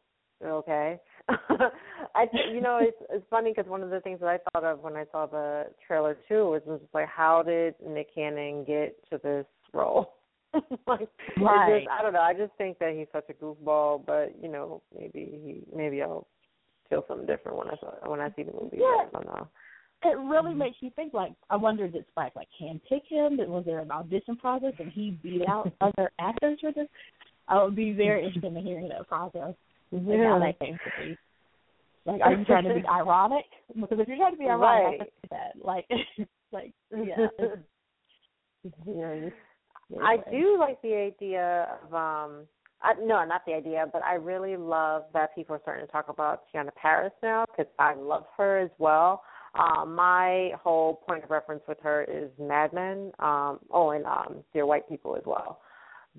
okay. 0.44 0.98
I 1.28 2.26
you 2.52 2.60
know 2.60 2.78
it's 2.82 2.96
it's 3.10 3.26
funny 3.30 3.52
because 3.54 3.70
one 3.70 3.82
of 3.84 3.90
the 3.90 4.00
things 4.00 4.18
that 4.18 4.28
I 4.28 4.38
thought 4.50 4.64
of 4.64 4.80
when 4.80 4.96
I 4.96 5.04
saw 5.12 5.26
the 5.26 5.66
trailer 5.86 6.16
too 6.26 6.50
was 6.50 6.62
just 6.66 6.92
like 6.92 7.08
how 7.08 7.44
did 7.44 7.74
Nick 7.86 8.12
Cannon 8.12 8.64
get 8.64 8.96
to 9.10 9.20
this 9.22 9.46
role? 9.72 10.17
like, 10.86 11.08
right. 11.40 11.80
Just, 11.80 11.90
I 11.90 12.02
don't 12.02 12.12
know. 12.12 12.20
I 12.20 12.34
just 12.34 12.52
think 12.56 12.78
that 12.78 12.94
he's 12.96 13.06
such 13.12 13.26
a 13.28 13.44
goofball, 13.44 14.04
but 14.04 14.34
you 14.42 14.48
know, 14.48 14.82
maybe 14.98 15.28
he 15.44 15.76
maybe 15.76 16.02
I'll 16.02 16.26
feel 16.88 17.04
something 17.06 17.26
different 17.26 17.58
when 17.58 17.68
I 17.68 17.76
saw 17.80 18.10
when 18.10 18.20
I 18.20 18.30
see 18.30 18.42
the 18.42 18.52
movie. 18.52 18.78
Yeah. 18.78 19.06
I 19.06 19.08
don't 19.12 19.26
know. 19.26 19.48
It 20.04 20.16
really 20.16 20.50
mm-hmm. 20.50 20.58
makes 20.58 20.76
you 20.80 20.90
think. 20.94 21.12
Like, 21.12 21.32
I 21.50 21.56
wonder 21.56 21.88
did 21.88 22.04
Spike 22.10 22.36
like 22.36 22.48
handpick 22.60 23.02
him? 23.08 23.38
Was 23.50 23.64
there 23.66 23.80
an 23.80 23.90
audition 23.90 24.36
process 24.36 24.72
and 24.78 24.92
he 24.92 25.18
beat 25.22 25.42
out 25.48 25.72
other 25.80 26.10
actors 26.20 26.58
for 26.60 26.72
this? 26.72 26.88
I 27.48 27.62
would 27.62 27.74
be 27.74 27.92
very 27.92 28.20
interested 28.26 28.56
in 28.56 28.64
hearing 28.64 28.88
that 28.88 29.08
process. 29.08 29.54
Yeah. 29.90 29.98
Like 30.00 30.18
how 30.18 30.38
that 30.38 30.58
came 30.60 30.74
to 30.74 31.04
be. 31.04 31.18
Like, 32.06 32.22
are 32.22 32.32
you 32.32 32.44
trying 32.46 32.64
to 32.64 32.74
be 32.74 32.86
ironic? 32.88 33.44
Because 33.74 33.98
if 34.00 34.08
you're 34.08 34.16
trying 34.16 34.32
to 34.32 34.38
be 34.38 34.46
ironic, 34.46 35.00
right. 35.00 35.10
I 35.24 35.28
that. 35.30 35.62
Like, 35.62 35.84
like, 36.52 36.72
yeah, 36.90 37.26
very 38.86 39.32
I 40.02 40.18
do 40.30 40.58
like 40.58 40.80
the 40.82 40.94
idea 40.94 41.68
of 41.82 41.94
um 41.94 42.46
I, 42.80 42.94
no, 43.02 43.24
not 43.24 43.44
the 43.44 43.54
idea, 43.54 43.86
but 43.92 44.02
I 44.04 44.14
really 44.14 44.56
love 44.56 45.04
that 45.12 45.34
people 45.34 45.56
are 45.56 45.60
starting 45.62 45.84
to 45.84 45.90
talk 45.90 46.08
about 46.08 46.44
Teyonah 46.54 46.74
Parris 46.80 47.12
now 47.22 47.44
because 47.46 47.70
I 47.78 47.94
love 47.94 48.24
her 48.36 48.58
as 48.58 48.70
well. 48.78 49.22
Um, 49.58 49.94
my 49.94 50.52
whole 50.62 51.02
point 51.08 51.24
of 51.24 51.30
reference 51.30 51.62
with 51.66 51.78
her 51.82 52.04
is 52.04 52.30
Mad 52.38 52.72
Men. 52.72 53.10
Um, 53.18 53.58
oh, 53.70 53.90
and 53.90 54.04
um, 54.06 54.44
Dear 54.52 54.66
White 54.66 54.88
People 54.88 55.16
as 55.16 55.22
well. 55.26 55.60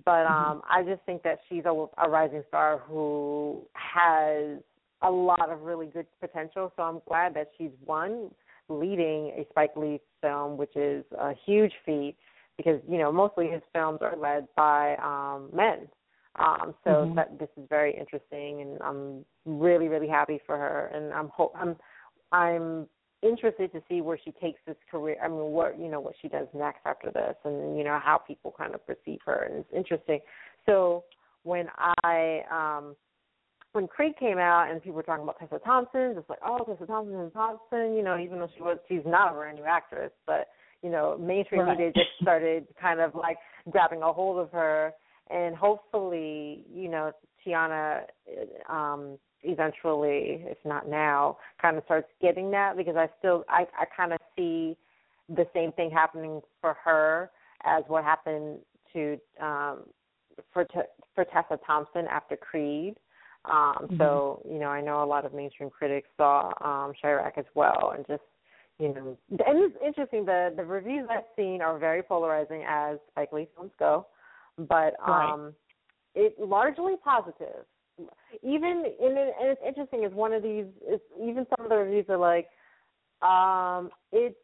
But 0.04 0.26
mm-hmm. 0.26 0.34
um, 0.34 0.58
mm-hmm. 0.58 0.68
I 0.70 0.84
just 0.84 1.06
think 1.06 1.24
that 1.24 1.40
she's 1.48 1.64
a, 1.66 1.88
a 1.98 2.10
rising 2.10 2.44
star 2.48 2.80
who 2.88 3.62
has 3.74 4.60
a 5.02 5.10
lot 5.10 5.50
of 5.50 5.62
really 5.62 5.88
good 5.88 6.08
potential. 6.20 6.74
So 6.76 6.84
I'm 6.84 7.02
glad 7.08 7.34
that 7.36 7.52
she's 7.58 7.72
won 7.86 8.32
leading 8.68 9.32
a 9.38 9.46
Spike 9.50 9.76
Lee 9.76 10.02
film, 10.22 10.58
which 10.58 10.76
is 10.76 11.06
a 11.18 11.34
huge 11.46 11.72
feat 11.86 12.16
because 12.60 12.82
you 12.90 12.98
know 12.98 13.12
mostly 13.12 13.48
his 13.48 13.62
films 13.74 14.00
are 14.02 14.18
led 14.18 14.48
by 14.56 14.96
um 14.98 15.50
men. 15.56 15.88
Um, 16.36 16.76
so 16.84 16.90
mm-hmm. 16.90 17.16
that 17.16 17.40
this 17.40 17.50
is 17.58 17.64
very 17.70 17.98
interesting, 17.98 18.62
and 18.62 18.82
I'm 18.82 19.26
really 19.46 19.88
really 19.88 20.08
happy 20.08 20.40
for 20.46 20.58
her, 20.58 20.92
and 20.94 21.14
I'm 21.14 21.30
hope 21.30 21.54
I'm 21.56 21.78
I'm 22.32 22.88
interested 23.22 23.72
to 23.72 23.82
see 23.90 24.02
where 24.02 24.20
she 24.24 24.32
takes 24.32 24.60
this 24.68 24.78
career. 24.92 25.18
I 25.24 25.28
mean, 25.28 25.38
what 25.38 25.80
you 25.80 25.90
know 25.90 26.02
what 26.02 26.16
she 26.22 26.28
does 26.28 26.48
next 26.54 26.82
after 26.86 27.12
this, 27.12 27.36
and 27.46 27.78
you 27.78 27.84
know 27.84 28.00
how 28.04 28.18
people 28.18 28.54
kind 28.58 28.76
of 28.76 28.86
perceive 28.86 29.20
her, 29.26 29.44
and 29.44 29.56
it's 29.60 29.74
interesting. 29.74 30.20
So 30.66 31.06
when 31.44 31.68
I 32.04 32.42
um 32.52 32.96
when 33.74 33.88
Creed 33.88 34.14
came 34.20 34.38
out 34.38 34.70
and 34.70 34.82
people 34.82 34.96
were 34.96 35.04
talking 35.04 35.24
about 35.24 35.40
Tessa 35.40 35.60
Thompson, 35.64 36.16
just 36.16 36.30
like, 36.30 36.40
oh, 36.46 36.60
Tessa 36.66 36.86
Thompson 36.86 37.20
is 37.22 37.34
Thompson, 37.34 37.94
you 37.96 38.04
know, 38.04 38.18
even 38.18 38.40
though 38.40 38.50
she 38.56 38.64
was, 38.64 38.80
she's 38.88 39.06
not 39.06 39.32
a 39.32 39.36
brand 39.36 39.58
new 39.58 39.64
actress, 39.64 40.12
but 40.26 40.48
you 40.82 40.90
know, 40.90 41.18
mainstream 41.18 41.62
right. 41.62 41.78
media 41.78 41.92
just 41.94 42.10
started 42.22 42.68
kind 42.80 43.00
of 43.00 43.16
like 43.16 43.38
grabbing 43.70 44.02
a 44.02 44.12
hold 44.12 44.40
of 44.40 44.52
her, 44.52 44.94
and 45.30 45.56
hopefully, 45.56 46.64
you 46.74 46.90
know, 46.90 47.12
Teyonah, 47.46 48.02
um, 48.70 49.18
eventually, 49.44 50.44
if 50.46 50.58
not 50.66 50.90
now, 50.90 51.38
kind 51.62 51.78
of 51.78 51.84
starts 51.86 52.08
getting 52.22 52.52
that 52.52 52.76
because 52.76 52.96
I 52.96 53.08
still, 53.20 53.46
I, 53.48 53.66
I 53.80 53.86
kind 53.96 54.14
of 54.14 54.20
see 54.36 54.78
the 55.30 55.46
same 55.54 55.72
thing 55.74 55.92
happening 55.92 56.42
for 56.60 56.76
her 56.84 57.30
as 57.66 57.84
what 57.88 58.04
happened 58.04 58.60
to 58.94 59.18
um 59.40 59.84
for 60.52 60.66
for 61.14 61.26
Tessa 61.26 61.60
Thompson 61.68 62.08
after 62.10 62.36
Creed 62.36 62.96
um, 63.46 63.76
mm-hmm. 63.82 63.98
So 63.98 64.42
you 64.50 64.60
know, 64.60 64.68
I 64.68 64.82
know 64.82 65.04
a 65.04 65.06
lot 65.06 65.26
of 65.26 65.34
mainstream 65.34 65.70
critics 65.70 66.10
saw 66.18 66.48
um, 66.62 66.94
Chi-Raq 67.02 67.38
as 67.38 67.46
well, 67.56 67.94
and 67.96 68.06
just 68.08 68.24
you 68.80 68.94
know, 68.94 69.18
and 69.30 69.60
it's 69.60 69.76
interesting. 69.86 70.26
The 70.26 70.54
the 70.56 70.64
reviews 70.64 71.08
I've 71.12 71.24
seen 71.36 71.62
are 71.62 71.78
very 71.78 72.02
polarizing 72.02 72.64
as 72.68 72.98
Spike 73.12 73.34
Lee 73.34 73.48
films 73.54 73.72
go, 73.78 74.08
but 74.58 74.94
um, 75.06 75.42
right. 75.42 75.54
it 76.16 76.40
largely 76.40 76.94
positive. 77.04 77.66
Even 78.42 78.86
in 79.00 79.18
it, 79.18 79.34
and 79.40 79.50
it's 79.50 79.62
interesting 79.68 80.06
is 80.06 80.14
one 80.14 80.32
of 80.32 80.42
these. 80.42 80.66
Is 80.90 81.02
even 81.22 81.46
some 81.50 81.66
of 81.66 81.70
the 81.70 81.76
reviews 81.76 82.06
are 82.08 82.18
like, 82.18 82.48
um, 83.22 83.90
it's 84.14 84.38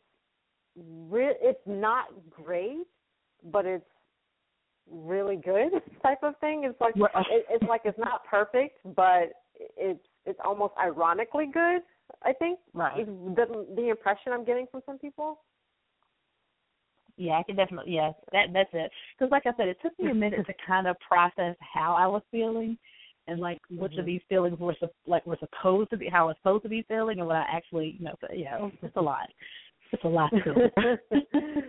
re- 0.77 1.37
it's 1.39 1.65
not 1.65 2.07
great, 2.29 2.85
but 3.53 3.65
it's 3.65 3.85
really 4.91 5.37
good 5.37 5.71
type 6.03 6.23
of 6.23 6.37
thing. 6.39 6.63
It's 6.65 6.79
like 6.81 6.95
it, 6.97 7.45
it's 7.49 7.63
like 7.69 7.81
it's 7.85 7.97
not 7.97 8.25
perfect, 8.25 8.79
but 8.97 9.31
it's 9.77 10.05
it's 10.25 10.39
almost 10.43 10.73
ironically 10.77 11.49
good. 11.53 11.81
I 12.23 12.33
think 12.33 12.59
right. 12.73 12.99
is 12.99 13.07
the 13.07 13.65
the 13.75 13.89
impression 13.89 14.33
I'm 14.33 14.45
getting 14.45 14.67
from 14.71 14.81
some 14.85 14.97
people. 14.97 15.39
Yeah, 17.17 17.33
I 17.33 17.43
can 17.43 17.55
definitely 17.55 17.93
yes, 17.93 18.13
that 18.31 18.47
that's 18.53 18.69
it. 18.73 18.91
Because 19.17 19.31
like 19.31 19.45
I 19.45 19.51
said, 19.57 19.67
it 19.67 19.77
took 19.81 19.97
me 19.99 20.11
a 20.11 20.13
minute 20.13 20.45
to 20.45 20.53
kind 20.65 20.87
of 20.87 20.97
process 20.99 21.55
how 21.59 21.93
I 21.93 22.07
was 22.07 22.21
feeling, 22.31 22.77
and 23.27 23.39
like 23.39 23.59
which 23.69 23.93
mm-hmm. 23.93 24.01
of 24.01 24.05
these 24.05 24.21
feelings 24.27 24.59
were 24.59 24.75
like 25.07 25.25
were 25.25 25.37
supposed 25.39 25.89
to 25.91 25.97
be 25.97 26.09
how 26.09 26.25
I 26.25 26.27
was 26.27 26.35
supposed 26.41 26.63
to 26.63 26.69
be 26.69 26.85
feeling, 26.87 27.19
and 27.19 27.27
what 27.27 27.37
I 27.37 27.45
actually 27.51 27.95
you 27.99 28.05
know 28.05 28.15
yeah, 28.33 28.69
it's 28.81 28.97
a 28.97 29.01
lot. 29.01 29.29
It's 29.91 30.03
a 30.03 30.07
lot 30.07 30.31
to 30.31 30.71
it. 30.77 30.99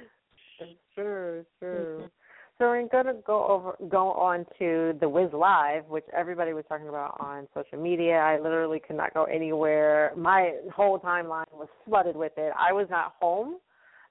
it's 2.56 2.60
true, 2.60 2.84
it's 2.84 2.88
true. 2.88 2.88
So 2.92 2.96
we're 2.96 3.02
going 3.02 3.16
to 3.16 3.22
go 3.22 3.46
over 3.46 3.76
go 3.88 4.12
on 4.12 4.46
to 4.58 4.98
the 5.00 5.08
Wiz 5.08 5.32
Live, 5.32 5.86
which 5.88 6.04
everybody 6.16 6.52
was 6.52 6.64
talking 6.68 6.88
about 6.88 7.16
on 7.20 7.46
social 7.54 7.82
media. 7.82 8.16
I 8.16 8.38
literally 8.40 8.80
could 8.86 8.96
not 8.96 9.14
go 9.14 9.24
anywhere. 9.24 10.12
My 10.16 10.54
whole 10.74 10.98
timeline 10.98 11.44
was 11.52 11.68
flooded 11.84 12.16
with 12.16 12.32
it. 12.36 12.52
I 12.58 12.72
was 12.72 12.86
not 12.90 13.14
home 13.20 13.56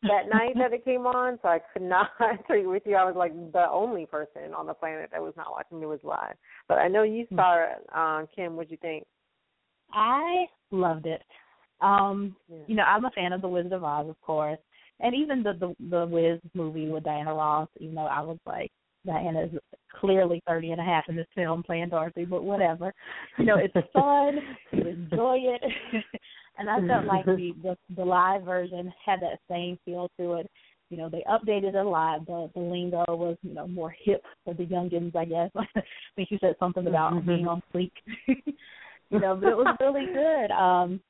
that 0.03 0.29
night 0.33 0.55
that 0.57 0.73
it 0.73 0.85
came 0.85 1.05
on, 1.07 1.39
so 1.41 1.49
I 1.49 1.59
could 1.73 1.83
not 1.83 2.09
agree 2.45 2.67
with 2.67 2.83
you. 2.85 2.95
I 2.95 3.05
was 3.05 3.15
like 3.15 3.33
the 3.51 3.69
only 3.69 4.05
person 4.05 4.53
on 4.55 4.67
the 4.67 4.73
planet 4.73 5.09
that 5.11 5.21
was 5.21 5.33
not 5.37 5.51
watching 5.51 5.79
the 5.79 5.87
Wiz 5.87 5.99
Live. 6.03 6.35
But 6.67 6.79
I 6.79 6.87
know 6.87 7.03
you 7.03 7.25
hmm. 7.29 7.35
saw 7.35 7.63
it. 7.63 7.85
Um, 7.95 8.27
Kim, 8.35 8.55
what'd 8.55 8.71
you 8.71 8.77
think? 8.77 9.05
I 9.93 10.45
loved 10.71 11.05
it. 11.05 11.21
Um, 11.81 12.35
yeah. 12.49 12.57
you 12.67 12.75
know, 12.75 12.83
I'm 12.83 13.05
a 13.05 13.11
fan 13.11 13.33
of 13.33 13.41
The 13.41 13.47
Wizard 13.47 13.73
of 13.73 13.83
Oz, 13.83 14.09
of 14.09 14.19
course 14.21 14.59
and 14.99 15.15
even 15.15 15.43
the 15.43 15.53
the 15.53 15.75
the 15.89 16.05
Wiz 16.05 16.39
movie 16.53 16.89
with 16.89 17.03
Diana 17.03 17.33
Ross, 17.33 17.67
you 17.79 17.91
know, 17.91 18.05
I 18.05 18.21
was 18.21 18.37
like, 18.45 18.71
Diana's 19.05 19.51
clearly 19.99 20.41
thirty 20.47 20.71
and 20.71 20.81
a 20.81 20.83
half 20.83 21.05
in 21.09 21.15
this 21.15 21.27
film 21.35 21.63
playing 21.63 21.89
Dorothy, 21.89 22.25
but 22.25 22.43
whatever. 22.43 22.93
You 23.37 23.45
know, 23.45 23.57
it's 23.57 23.73
fun, 23.93 24.39
you 24.71 24.87
enjoy 24.87 25.37
it. 25.41 25.61
and 26.57 26.69
I 26.69 26.79
felt 26.87 27.05
like 27.05 27.25
the, 27.25 27.53
the 27.61 27.77
the 27.95 28.05
live 28.05 28.43
version 28.43 28.93
had 29.05 29.21
that 29.21 29.39
same 29.49 29.77
feel 29.85 30.09
to 30.19 30.33
it. 30.33 30.49
You 30.89 30.97
know, 30.97 31.09
they 31.09 31.23
updated 31.29 31.69
it 31.69 31.75
a 31.75 31.83
lot. 31.83 32.25
The 32.25 32.49
the 32.53 32.61
lingo 32.61 33.03
was, 33.09 33.37
you 33.41 33.53
know, 33.53 33.67
more 33.67 33.93
hip 34.03 34.23
for 34.43 34.53
the 34.53 34.65
youngins, 34.65 35.15
I 35.15 35.25
guess. 35.25 35.49
I 35.55 35.81
think 36.15 36.31
you 36.31 36.37
said 36.39 36.55
something 36.59 36.87
about 36.87 37.13
mm-hmm. 37.13 37.27
being 37.27 37.47
on 37.47 37.61
fleek. 37.73 37.91
you 38.27 39.19
know, 39.19 39.35
but 39.35 39.49
it 39.49 39.57
was 39.57 39.75
really 39.79 40.05
good. 40.05 40.51
Um 40.51 41.01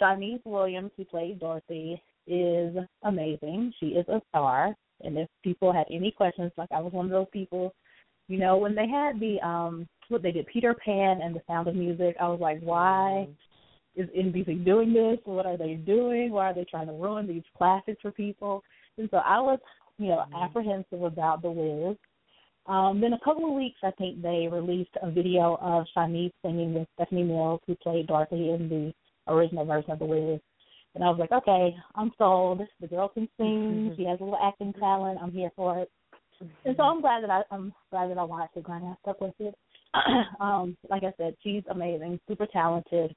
Shanice 0.00 0.44
Williams, 0.44 0.92
who 0.96 1.04
played 1.04 1.40
Dorothy, 1.40 2.00
is 2.28 2.76
amazing. 3.02 3.72
She 3.80 3.88
is 3.88 4.06
a 4.08 4.20
star. 4.28 4.74
And 5.02 5.16
if 5.16 5.28
people 5.42 5.72
had 5.72 5.86
any 5.90 6.10
questions, 6.10 6.52
like 6.56 6.70
I 6.72 6.80
was 6.80 6.92
one 6.92 7.06
of 7.06 7.12
those 7.12 7.26
people, 7.32 7.72
you 8.28 8.38
know, 8.38 8.56
when 8.56 8.74
they 8.74 8.88
had 8.88 9.20
the 9.20 9.38
um 9.46 9.86
what 10.08 10.22
they 10.22 10.32
did, 10.32 10.46
Peter 10.46 10.74
Pan 10.74 11.20
and 11.22 11.34
the 11.34 11.42
Sound 11.46 11.68
of 11.68 11.74
Music, 11.74 12.16
I 12.20 12.28
was 12.28 12.40
like, 12.40 12.60
why 12.60 13.28
is 13.94 14.08
NBC 14.10 14.64
doing 14.64 14.92
this? 14.92 15.18
What 15.24 15.46
are 15.46 15.56
they 15.56 15.74
doing? 15.74 16.30
Why 16.30 16.50
are 16.50 16.54
they 16.54 16.64
trying 16.64 16.86
to 16.86 16.92
ruin 16.92 17.26
these 17.26 17.42
classics 17.56 18.00
for 18.00 18.12
people? 18.12 18.62
And 18.96 19.08
so 19.10 19.18
I 19.18 19.40
was, 19.40 19.58
you 19.98 20.08
know, 20.08 20.18
mm-hmm. 20.18 20.42
apprehensive 20.42 21.02
about 21.02 21.42
the 21.42 21.50
Wiz. 21.50 21.96
Um, 22.66 23.00
then 23.00 23.14
a 23.14 23.20
couple 23.20 23.46
of 23.46 23.54
weeks, 23.54 23.78
I 23.82 23.90
think 23.92 24.20
they 24.20 24.46
released 24.50 24.90
a 25.02 25.10
video 25.10 25.56
of 25.60 25.86
Shanice 25.96 26.32
singing 26.42 26.74
with 26.74 26.86
Stephanie 26.94 27.22
Mills, 27.22 27.60
who 27.66 27.74
played 27.76 28.06
Dorothy 28.06 28.50
in 28.50 28.68
the 28.68 29.32
original 29.32 29.64
version 29.64 29.90
of 29.90 29.98
The 29.98 30.04
Wiz. 30.04 30.40
And 30.98 31.06
I 31.06 31.10
was 31.10 31.20
like, 31.20 31.30
okay, 31.30 31.76
I'm 31.94 32.10
sold. 32.18 32.60
The 32.80 32.88
girl 32.88 33.08
can 33.08 33.28
sing. 33.36 33.46
Mm-hmm. 33.46 33.94
She 33.96 34.04
has 34.08 34.18
a 34.18 34.24
little 34.24 34.38
acting 34.42 34.72
talent. 34.72 35.20
I'm 35.22 35.30
here 35.30 35.52
for 35.54 35.78
it. 35.78 35.92
And 36.64 36.74
so 36.76 36.82
I'm 36.82 37.00
glad 37.00 37.22
that 37.22 37.30
I, 37.30 37.42
I'm 37.52 37.72
glad 37.92 38.10
that 38.10 38.18
I 38.18 38.24
watched 38.24 38.56
it. 38.56 38.64
Glad 38.64 38.82
I 38.82 38.94
stuck 39.02 39.20
with 39.20 39.34
it. 39.38 39.54
um, 40.40 40.76
like 40.90 41.04
I 41.04 41.12
said, 41.16 41.36
she's 41.40 41.62
amazing, 41.70 42.18
super 42.26 42.46
talented. 42.46 43.14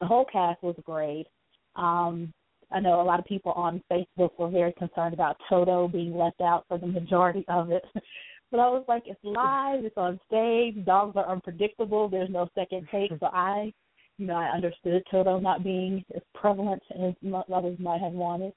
The 0.00 0.06
whole 0.06 0.24
cast 0.26 0.62
was 0.62 0.76
great. 0.84 1.26
Um, 1.74 2.32
I 2.70 2.78
know 2.78 3.00
a 3.00 3.02
lot 3.02 3.18
of 3.18 3.24
people 3.24 3.50
on 3.50 3.82
Facebook 3.90 4.30
were 4.38 4.48
very 4.48 4.72
concerned 4.74 5.12
about 5.12 5.36
Toto 5.48 5.88
being 5.88 6.16
left 6.16 6.40
out 6.40 6.66
for 6.68 6.78
the 6.78 6.86
majority 6.86 7.44
of 7.48 7.72
it. 7.72 7.82
but 8.52 8.60
I 8.60 8.68
was 8.68 8.84
like, 8.86 9.02
it's 9.06 9.18
live, 9.24 9.84
it's 9.84 9.96
on 9.96 10.20
stage, 10.28 10.84
dogs 10.86 11.16
are 11.16 11.28
unpredictable, 11.28 12.08
there's 12.08 12.30
no 12.30 12.48
second 12.54 12.86
take, 12.92 13.10
so 13.18 13.26
I 13.26 13.72
you 14.18 14.26
know, 14.26 14.34
I 14.34 14.54
understood 14.54 15.02
Toto 15.10 15.38
not 15.40 15.64
being 15.64 16.04
as 16.14 16.22
prevalent 16.34 16.82
as 17.02 17.14
others 17.52 17.78
might 17.78 18.00
have 18.00 18.12
wanted. 18.12 18.52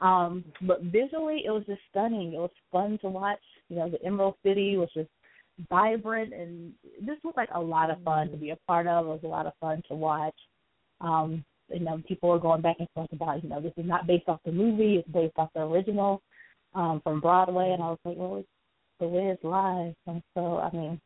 Um, 0.00 0.44
but 0.62 0.82
visually, 0.82 1.42
it 1.46 1.50
was 1.50 1.64
just 1.66 1.80
stunning. 1.90 2.32
It 2.34 2.38
was 2.38 2.50
fun 2.70 2.98
to 3.02 3.08
watch. 3.08 3.40
You 3.68 3.76
know, 3.76 3.90
the 3.90 4.02
Emerald 4.04 4.34
City 4.44 4.76
was 4.76 4.90
just 4.94 5.08
vibrant, 5.70 6.32
and 6.32 6.72
this 7.00 7.16
looked 7.24 7.36
like 7.36 7.48
a 7.54 7.60
lot 7.60 7.90
of 7.90 8.02
fun 8.02 8.30
to 8.30 8.36
be 8.36 8.50
a 8.50 8.58
part 8.66 8.86
of. 8.86 9.06
It 9.06 9.08
was 9.08 9.20
a 9.24 9.28
lot 9.28 9.46
of 9.46 9.52
fun 9.60 9.82
to 9.88 9.94
watch. 9.94 10.34
Um, 11.00 11.44
you 11.68 11.80
know, 11.80 12.00
people 12.06 12.28
were 12.28 12.38
going 12.38 12.60
back 12.60 12.76
and 12.78 12.88
forth 12.94 13.12
about, 13.12 13.42
you 13.42 13.48
know, 13.48 13.60
this 13.60 13.72
is 13.76 13.86
not 13.86 14.06
based 14.06 14.28
off 14.28 14.40
the 14.44 14.52
movie; 14.52 14.96
it's 14.96 15.08
based 15.08 15.34
off 15.36 15.50
the 15.54 15.62
original 15.62 16.22
um, 16.74 17.00
from 17.02 17.20
Broadway. 17.20 17.70
And 17.70 17.82
I 17.82 17.86
was 17.86 17.98
like, 18.04 18.16
well, 18.16 18.44
the 19.00 19.08
way 19.08 19.22
it's 19.26 19.44
live, 19.44 19.94
and 20.06 20.22
so 20.34 20.58
I 20.58 20.70
mean, 20.74 21.00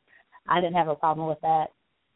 I 0.49 0.61
didn't 0.61 0.77
have 0.77 0.89
a 0.89 0.97
problem 0.97 1.29
with 1.29 1.41
that. 1.43 1.69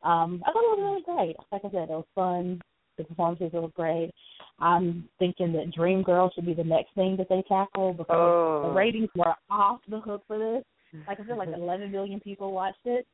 Um, 0.04 0.42
I 0.46 0.52
thought 0.52 0.60
it 0.60 0.78
was 0.78 1.02
really 1.06 1.16
great. 1.16 1.36
Like 1.50 1.62
I 1.64 1.70
said, 1.70 1.90
it 1.90 1.90
was 1.90 2.04
fun. 2.14 2.60
The 2.98 3.04
performances 3.04 3.50
were 3.52 3.68
great. 3.68 4.12
I'm 4.58 5.08
thinking 5.18 5.52
that 5.54 5.72
Dream 5.74 6.02
Girl 6.02 6.30
should 6.34 6.46
be 6.46 6.54
the 6.54 6.64
next 6.64 6.94
thing 6.94 7.16
that 7.16 7.28
they 7.28 7.42
tackle 7.48 7.94
because 7.94 8.16
oh. 8.16 8.68
the 8.68 8.74
ratings 8.74 9.08
were 9.16 9.34
off 9.50 9.80
the 9.88 10.00
hook 10.00 10.22
for 10.26 10.38
this. 10.38 10.64
Like 11.08 11.20
I 11.20 11.26
said, 11.26 11.38
like 11.38 11.48
11 11.54 11.90
million 11.90 12.20
people 12.20 12.52
watched 12.52 12.84
it, 12.84 13.06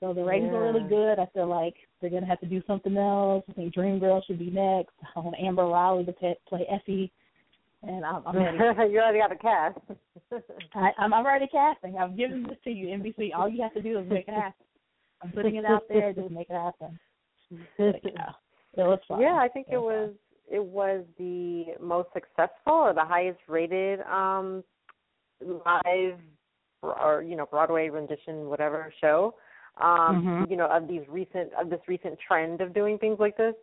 so 0.00 0.12
the 0.12 0.22
ratings 0.22 0.50
yeah. 0.52 0.58
were 0.58 0.72
really 0.72 0.88
good. 0.88 1.18
I 1.18 1.26
feel 1.32 1.48
like 1.48 1.74
they're 2.00 2.10
gonna 2.10 2.26
have 2.26 2.40
to 2.40 2.46
do 2.46 2.62
something 2.66 2.96
else. 2.96 3.44
I 3.48 3.52
think 3.54 3.72
Dream 3.72 3.98
Girl 3.98 4.22
should 4.26 4.38
be 4.38 4.50
next. 4.50 4.92
I 5.16 5.20
want 5.20 5.36
Amber 5.42 5.66
Riley 5.66 6.04
to 6.04 6.12
play, 6.12 6.36
play 6.48 6.66
Effie, 6.70 7.10
and 7.82 8.04
I'm, 8.04 8.22
I'm 8.26 8.36
ready. 8.36 8.58
you 8.92 9.00
already 9.00 9.18
got 9.18 9.30
the 9.30 9.36
cast. 9.36 9.78
I, 10.74 10.90
I'm, 10.98 11.14
I'm 11.14 11.24
already 11.24 11.46
casting. 11.46 11.96
I've 11.96 12.16
given 12.16 12.42
this 12.42 12.58
to 12.64 12.70
you, 12.70 12.88
NBC. 12.88 13.30
All 13.34 13.48
you 13.48 13.62
have 13.62 13.74
to 13.74 13.82
do 13.82 13.98
is 13.98 14.08
make 14.08 14.28
it 14.28 14.34
happen. 14.34 14.52
I'm 15.24 15.32
putting 15.32 15.56
it 15.56 15.64
out 15.64 15.82
there. 15.88 16.12
Just 16.12 16.30
make 16.30 16.48
it 16.50 16.54
happen. 16.54 16.98
But, 17.78 18.00
yeah, 18.02 18.30
it 18.76 18.86
was 18.86 18.98
fun. 19.06 19.20
Yeah, 19.20 19.38
I 19.40 19.48
think 19.48 19.68
it, 19.70 19.78
was 19.78 20.10
it 20.50 20.64
was 20.64 21.04
the 21.18 21.66
most 21.80 22.08
successful 22.12 22.72
or 22.72 22.94
the 22.94 23.04
highest 23.04 23.38
rated 23.48 24.00
um 24.00 24.64
live 25.40 26.18
or 26.82 27.22
you 27.22 27.36
know 27.36 27.46
Broadway 27.46 27.88
rendition 27.90 28.48
whatever 28.48 28.92
show 29.00 29.34
um 29.80 29.86
mm-hmm. 30.24 30.50
you 30.50 30.56
know 30.56 30.66
of 30.66 30.88
these 30.88 31.02
recent 31.08 31.50
of 31.60 31.70
this 31.70 31.80
recent 31.86 32.18
trend 32.26 32.60
of 32.60 32.74
doing 32.74 32.98
things 32.98 33.18
like 33.20 33.36
this 33.36 33.54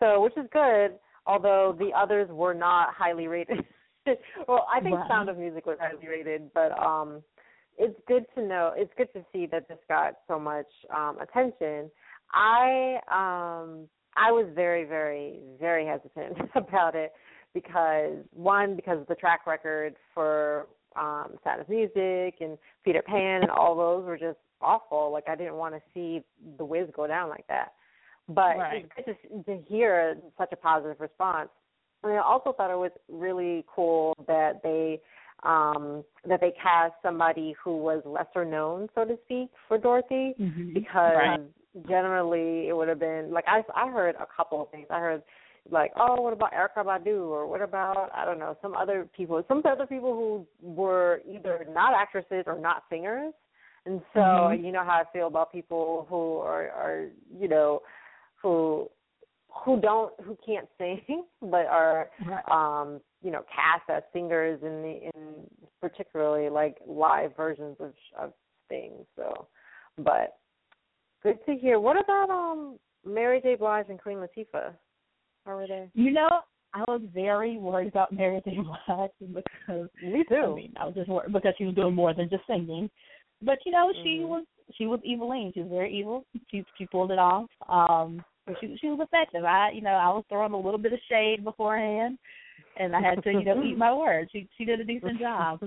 so 0.00 0.20
which 0.20 0.36
is 0.36 0.46
good 0.52 0.92
although 1.26 1.74
the 1.78 1.90
others 1.96 2.28
were 2.30 2.54
not 2.54 2.92
highly 2.92 3.26
rated. 3.26 3.64
well, 4.48 4.66
I 4.72 4.80
think 4.80 4.96
right. 4.96 5.08
Sound 5.08 5.28
of 5.28 5.38
Music 5.38 5.64
was 5.64 5.78
highly 5.80 6.06
rated, 6.06 6.52
but 6.52 6.78
um 6.78 7.22
it's 7.78 7.98
good 8.06 8.24
to 8.34 8.42
know 8.42 8.72
it's 8.76 8.92
good 8.96 9.12
to 9.14 9.24
see 9.32 9.46
that 9.46 9.68
this 9.68 9.78
got 9.88 10.14
so 10.28 10.38
much 10.38 10.66
um 10.94 11.18
attention. 11.20 11.90
I 12.32 12.98
um 13.10 13.88
I 14.16 14.30
was 14.30 14.46
very, 14.54 14.84
very, 14.84 15.40
very 15.58 15.86
hesitant 15.86 16.38
about 16.54 16.94
it 16.94 17.12
because 17.52 18.16
one, 18.32 18.76
because 18.76 19.00
of 19.00 19.06
the 19.06 19.14
track 19.14 19.46
record 19.46 19.94
for 20.14 20.66
um 20.96 21.36
Sound 21.42 21.60
of 21.60 21.68
Music 21.68 22.36
and 22.40 22.56
Peter 22.84 23.02
Pan 23.02 23.42
and 23.42 23.50
all 23.50 23.76
those 23.76 24.04
were 24.04 24.18
just 24.18 24.38
awful. 24.60 25.12
Like 25.12 25.28
I 25.28 25.36
didn't 25.36 25.56
want 25.56 25.74
to 25.74 25.80
see 25.92 26.22
the 26.58 26.64
Wiz 26.64 26.88
go 26.94 27.06
down 27.06 27.28
like 27.28 27.46
that. 27.48 27.72
But 28.28 28.56
right. 28.56 28.86
it's 28.96 29.06
good 29.06 29.44
to, 29.44 29.56
to 29.56 29.62
hear 29.68 30.16
such 30.38 30.50
a 30.52 30.56
positive 30.56 30.98
response. 31.00 31.50
And 32.02 32.12
I 32.12 32.18
also 32.18 32.52
thought 32.52 32.70
it 32.70 32.78
was 32.78 32.90
really 33.08 33.64
cool 33.74 34.14
that 34.26 34.62
they 34.62 35.00
um 35.44 36.04
that 36.26 36.40
they 36.40 36.52
cast 36.62 36.94
somebody 37.02 37.54
who 37.62 37.76
was 37.76 38.02
lesser 38.04 38.44
known, 38.44 38.88
so 38.94 39.04
to 39.04 39.18
speak, 39.24 39.50
for 39.68 39.78
Dorothy 39.78 40.34
mm-hmm. 40.40 40.72
because 40.72 41.14
right. 41.16 41.40
generally 41.88 42.68
it 42.68 42.76
would 42.76 42.88
have 42.88 43.00
been 43.00 43.30
like 43.32 43.44
I 43.46 43.62
I 43.74 43.90
heard 43.90 44.14
a 44.16 44.26
couple 44.34 44.62
of 44.62 44.70
things. 44.70 44.86
I 44.90 44.98
heard 44.98 45.22
like, 45.70 45.92
oh, 45.96 46.20
what 46.20 46.32
about 46.32 46.52
Erykah 46.52 46.84
Badu 46.84 47.28
or 47.28 47.46
what 47.46 47.62
about 47.62 48.10
I 48.14 48.24
don't 48.24 48.38
know 48.38 48.56
some 48.60 48.74
other 48.74 49.08
people, 49.16 49.42
some 49.48 49.62
other 49.64 49.86
people 49.86 50.12
who 50.12 50.46
were 50.60 51.20
either 51.30 51.66
not 51.70 51.94
actresses 51.94 52.44
or 52.46 52.58
not 52.58 52.84
singers. 52.90 53.32
And 53.86 54.00
so 54.12 54.20
mm-hmm. 54.20 54.64
you 54.64 54.72
know 54.72 54.84
how 54.84 55.02
I 55.02 55.04
feel 55.12 55.26
about 55.26 55.52
people 55.52 56.06
who 56.08 56.38
are 56.38 56.70
are 56.70 57.06
you 57.38 57.48
know 57.48 57.80
who 58.40 58.88
who 59.64 59.80
don't 59.80 60.12
who 60.22 60.36
can't 60.44 60.68
sing 60.78 61.24
but 61.40 61.66
are 61.66 62.10
right. 62.26 62.44
um 62.50 63.00
you 63.24 63.30
know 63.30 63.42
cast 63.52 63.88
as 63.88 64.02
singers 64.12 64.60
in 64.62 64.82
the 64.82 65.10
in 65.14 65.34
particularly 65.80 66.50
like 66.50 66.76
live 66.86 67.34
versions 67.36 67.76
of 67.80 67.92
of 68.18 68.32
things 68.68 69.04
so. 69.16 69.48
But 69.98 70.36
good 71.22 71.38
to 71.46 71.54
hear. 71.56 71.80
What 71.80 71.96
about 72.00 72.30
um 72.30 72.78
mary 73.04 73.40
j. 73.42 73.56
Blige 73.56 73.86
and 73.88 74.00
queen 74.00 74.18
latifah? 74.18 74.72
How 75.46 75.56
were 75.56 75.66
they? 75.66 75.88
You 75.94 76.12
know 76.12 76.28
i 76.74 76.82
was 76.88 77.00
very 77.14 77.56
worried 77.56 77.88
about 77.88 78.12
mary 78.12 78.42
j. 78.44 78.58
Blige 78.86 79.10
because 79.20 79.88
me 80.02 80.24
too. 80.28 80.52
I 80.52 80.54
mean 80.54 80.74
i 80.78 80.84
was 80.84 80.94
just 80.94 81.08
worried 81.08 81.32
because 81.32 81.54
she 81.56 81.64
was 81.64 81.74
doing 81.74 81.94
more 81.94 82.14
than 82.14 82.28
just 82.28 82.46
singing. 82.46 82.90
But 83.42 83.58
you 83.64 83.72
know 83.72 83.90
she 84.02 84.18
mm-hmm. 84.18 84.28
was 84.28 84.44
she 84.76 84.86
was 84.86 85.00
Evillene 85.00 85.54
she 85.54 85.60
was 85.60 85.70
very 85.70 85.96
evil. 85.98 86.26
She 86.50 86.62
she 86.76 86.86
pulled 86.86 87.10
it 87.10 87.18
off. 87.18 87.48
Um 87.68 88.22
she 88.60 88.76
she 88.80 88.88
was 88.88 89.00
effective. 89.00 89.44
I 89.44 89.70
you 89.70 89.80
know 89.80 89.90
I 89.90 90.08
was 90.08 90.24
throwing 90.28 90.52
a 90.52 90.60
little 90.60 90.78
bit 90.78 90.92
of 90.92 90.98
shade 91.08 91.42
beforehand, 91.42 92.18
and 92.78 92.94
I 92.94 93.00
had 93.00 93.22
to 93.24 93.30
you 93.30 93.44
know 93.44 93.62
eat 93.62 93.78
my 93.78 93.92
words. 93.96 94.30
She 94.32 94.48
she 94.56 94.64
did 94.64 94.80
a 94.80 94.84
decent 94.84 95.18
job. 95.18 95.60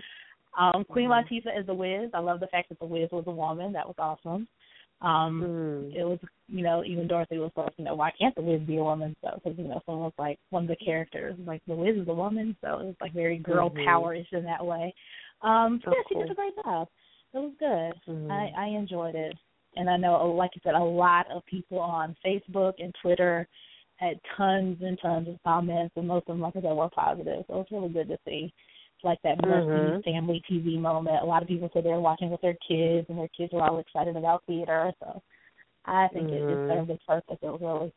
Um, 0.58 0.84
Queen 0.90 1.10
mm-hmm. 1.10 1.36
Latifah 1.36 1.60
is 1.60 1.66
the 1.66 1.74
Wiz. 1.74 2.10
I 2.14 2.20
love 2.20 2.40
the 2.40 2.48
fact 2.48 2.70
that 2.70 2.80
the 2.80 2.86
Wiz 2.86 3.10
was 3.12 3.26
a 3.28 3.32
woman. 3.32 3.74
That 3.74 3.88
was 3.88 3.96
awesome. 4.00 4.48
Um, 5.00 5.44
mm. 5.46 5.96
It 5.96 6.04
was 6.04 6.20
you 6.48 6.64
know 6.64 6.84
even 6.84 7.08
Dorothy 7.08 7.38
was 7.38 7.52
like 7.56 7.74
you 7.78 7.86
know 7.86 7.96
why 7.96 8.12
can't 8.20 8.36
the 8.36 8.42
Wiz 8.42 8.62
be 8.62 8.78
a 8.78 8.84
woman? 8.84 9.16
So 9.22 9.30
because 9.36 9.58
you 9.58 9.68
know 9.68 9.82
someone 9.86 10.06
was 10.06 10.14
like 10.18 10.40
one 10.50 10.64
of 10.64 10.70
the 10.70 10.76
characters 10.84 11.36
like 11.46 11.62
the 11.68 11.76
Wiz 11.76 11.96
is 11.98 12.08
a 12.08 12.14
woman, 12.14 12.56
so 12.62 12.80
it 12.80 12.86
was 12.86 12.96
like 13.02 13.14
very 13.14 13.38
girl 13.38 13.70
mm-hmm. 13.70 13.86
power-ish 13.86 14.28
in 14.32 14.44
that 14.44 14.66
way. 14.66 14.94
Um, 15.42 15.80
so 15.86 15.92
yeah, 15.92 16.02
she 16.08 16.16
cool. 16.16 16.24
did 16.24 16.32
a 16.32 16.36
great 16.36 16.56
job. 16.64 16.88
It 17.34 17.38
was 17.38 17.54
good. 17.60 18.14
Mm-hmm. 18.14 18.32
I 18.32 18.52
I 18.58 18.68
enjoyed 18.70 19.16
it 19.16 19.36
and 19.78 19.90
I 19.90 19.98
know, 19.98 20.26
like 20.32 20.52
you 20.56 20.62
said, 20.64 20.74
a 20.74 20.84
lot 20.84 21.28
of 21.32 21.46
people 21.46 21.80
on 21.80 22.16
Facebook 22.26 22.74
and 22.80 22.94
Twitter 23.02 23.48
had 23.98 24.20
tons 24.36 24.77
and 24.82 24.98
tons 25.01 25.27
of 25.27 25.36
comments, 25.44 25.94
and 25.96 26.08
most 26.08 26.27
of 26.27 26.36
them, 26.36 26.42
like 26.42 26.56
I 26.56 26.62
said, 26.62 26.74
were 26.74 26.89
positive. 26.89 27.44
So 27.48 27.62
it's 27.62 27.72
really 27.72 27.89
good 27.89 28.08
to 28.10 28.18
see. 28.25 28.54
It's 28.96 29.04
like 29.04 29.20
that 29.24 29.39
mm-hmm. 29.39 30.01
family 30.01 30.42
TV 30.50 30.80
moment. 30.80 31.22
A 31.22 31.25
lot 31.25 31.42
of 31.42 31.48
people 31.48 31.70
said 31.74 31.84
they 31.84 31.89
were 31.89 32.00
watching 32.00 32.30
with 32.30 32.42
their 32.42 32.58
kids, 32.68 33.08
and 33.10 33.18
their 33.18 33.30
kids 33.30 33.54
were 33.54 33.63
all 33.63 33.80
excited 33.80 34.16
about 34.16 34.44
theater. 34.46 34.92
So 35.00 35.22
I 35.86 36.08
think 36.13 36.27
mm-hmm. 36.27 36.50
it, 36.50 36.51
it 36.51 36.75
served 36.75 36.89
its 36.89 37.04
purpose. 37.08 37.38
It 37.41 37.45
was 37.45 37.62
really 37.62 37.93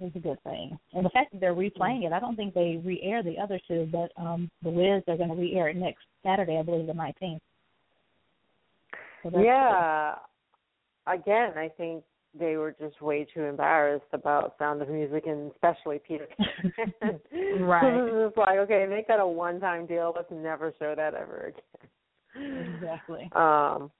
it 0.00 0.04
was 0.04 0.12
a 0.16 0.18
good 0.18 0.42
thing. 0.44 0.78
And 0.94 1.04
the 1.04 1.10
fact 1.10 1.32
that 1.32 1.40
they're 1.40 1.54
replaying 1.54 2.06
it, 2.06 2.12
I 2.12 2.20
don't 2.20 2.34
think 2.34 2.54
they 2.54 2.80
re-air 2.82 3.22
the 3.22 3.36
other 3.38 3.60
two, 3.68 3.86
but 3.92 4.10
um 4.16 4.50
The 4.62 4.70
Wiz, 4.70 5.02
they're 5.06 5.18
going 5.18 5.28
to 5.28 5.34
re-air 5.34 5.68
it 5.68 5.76
next 5.76 6.04
Saturday, 6.22 6.56
I 6.58 6.62
believe, 6.62 6.86
the 6.86 6.94
19th. 6.94 7.40
So 9.22 9.38
yeah. 9.38 10.14
Cool 10.14 10.26
again, 11.06 11.52
I 11.56 11.70
think 11.76 12.04
they 12.38 12.56
were 12.56 12.74
just 12.80 13.00
way 13.02 13.26
too 13.32 13.42
embarrassed 13.42 14.04
about 14.12 14.54
Sound 14.58 14.82
of 14.82 14.88
Music 14.88 15.24
and 15.26 15.50
especially 15.52 16.00
Peter. 16.06 16.28
right. 17.60 17.82
it's 18.26 18.36
like, 18.36 18.58
okay, 18.58 18.86
make 18.88 19.08
that 19.08 19.20
a 19.20 19.26
one-time 19.26 19.86
deal. 19.86 20.12
Let's 20.14 20.30
never 20.30 20.72
show 20.78 20.94
that 20.96 21.14
ever 21.14 21.52
again. 21.52 22.76
Exactly. 22.76 23.30
Um, 23.36 23.90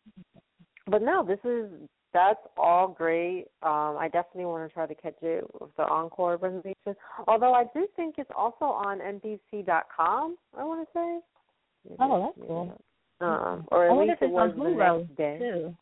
but 0.87 1.03
no, 1.03 1.25
this 1.25 1.39
is 1.45 1.71
that's 2.13 2.41
all 2.57 2.89
great. 2.89 3.47
Um, 3.63 3.97
I 3.99 4.09
definitely 4.13 4.47
want 4.47 4.69
to 4.69 4.75
try 4.75 4.87
to 4.87 4.95
catch 4.95 5.17
it 5.23 5.45
with 5.61 5.71
the 5.77 5.85
encore 5.85 6.37
presentation. 6.39 6.97
Although 7.29 7.55
I 7.55 7.65
do 7.73 7.87
think 7.95 8.17
it's 8.19 8.31
also 8.37 8.65
on 8.65 8.99
NBC.com. 8.99 10.37
I 10.59 10.65
want 10.65 10.81
to 10.81 10.93
say. 10.93 11.95
Oh, 12.01 12.33
that's 12.37 12.47
cool. 12.47 12.81
Um, 13.21 13.69
or 13.71 13.89
at 13.89 14.09
least 14.09 14.23
it 14.23 14.31
was 14.31 14.53
the 14.57 14.71
next 14.71 15.17
day. 15.17 15.39
Too. 15.39 15.77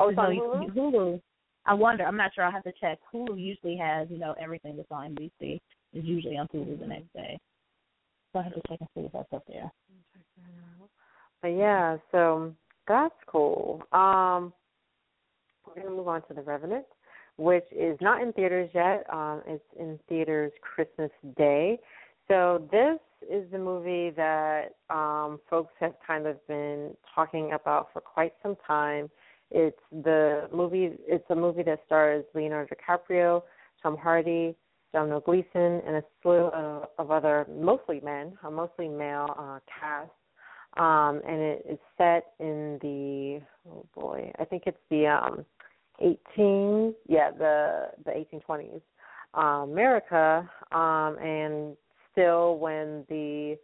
oh, 0.00 0.08
it's 0.08 0.18
on 0.18 0.36
Hulu? 0.36 0.74
Hulu. 0.74 1.20
I 1.68 1.74
wonder. 1.74 2.04
I'm 2.04 2.16
not 2.16 2.34
sure. 2.34 2.44
I'll 2.44 2.50
have 2.50 2.64
to 2.64 2.72
check. 2.80 2.98
Hulu 3.12 3.38
usually 3.38 3.76
has, 3.76 4.08
you 4.10 4.18
know, 4.18 4.34
everything 4.40 4.76
that's 4.76 4.88
on 4.90 5.14
NBC 5.14 5.60
is 5.92 6.04
usually 6.04 6.38
on 6.38 6.48
Hulu 6.48 6.80
the 6.80 6.86
next 6.86 7.12
day. 7.12 7.38
So 8.32 8.38
I 8.38 8.42
have 8.44 8.54
to 8.54 8.60
check 8.68 8.78
and 8.80 8.88
see 8.94 9.00
if 9.02 9.12
that's 9.12 9.32
up 9.34 9.44
there. 9.46 9.70
But 11.42 11.48
yeah, 11.48 11.98
so 12.10 12.54
that's 12.88 13.14
cool. 13.26 13.82
Um, 13.92 14.52
we're 15.66 15.82
gonna 15.82 15.94
move 15.94 16.08
on 16.08 16.22
to 16.28 16.34
the 16.34 16.40
Revenant, 16.40 16.86
which 17.36 17.66
is 17.70 17.98
not 18.00 18.22
in 18.22 18.32
theaters 18.32 18.70
yet. 18.74 19.04
Um, 19.12 19.42
it's 19.46 19.62
in 19.78 20.00
theaters 20.08 20.52
Christmas 20.62 21.10
Day. 21.36 21.78
So 22.28 22.66
this 22.72 22.98
is 23.30 23.50
the 23.52 23.58
movie 23.58 24.10
that 24.16 24.74
um, 24.90 25.38
folks 25.50 25.72
have 25.80 25.94
kind 26.06 26.26
of 26.26 26.44
been 26.46 26.96
talking 27.14 27.52
about 27.52 27.88
for 27.92 28.00
quite 28.00 28.32
some 28.42 28.56
time. 28.66 29.10
It's 29.50 29.78
the 29.90 30.48
movie. 30.52 30.92
It's 31.06 31.24
a 31.30 31.34
movie 31.34 31.62
that 31.64 31.80
stars 31.86 32.24
Leonardo 32.34 32.74
DiCaprio, 32.74 33.42
Tom 33.82 33.96
Hardy, 33.96 34.54
Domhnall 34.92 35.20
Gleeson, 35.20 35.82
and 35.86 35.96
a 35.96 36.02
slew 36.22 36.46
of, 36.48 36.88
of 36.98 37.10
other 37.10 37.46
mostly 37.50 38.00
men, 38.00 38.36
a 38.44 38.50
mostly 38.50 38.88
male 38.88 39.34
uh, 39.38 39.58
cast. 39.80 40.10
Um, 40.76 41.22
and 41.26 41.40
it 41.40 41.66
is 41.68 41.78
set 41.96 42.34
in 42.38 42.78
the 42.82 43.40
oh 43.70 43.86
boy, 43.94 44.30
I 44.38 44.44
think 44.44 44.64
it's 44.66 44.78
the 44.90 45.06
um, 45.06 45.44
18 46.00 46.94
yeah 47.08 47.30
the 47.30 47.88
the 48.04 48.10
1820s 48.10 48.82
um, 49.34 49.70
America, 49.70 50.48
um, 50.72 51.16
and 51.18 51.76
still 52.12 52.58
when 52.58 53.04
the 53.08 53.56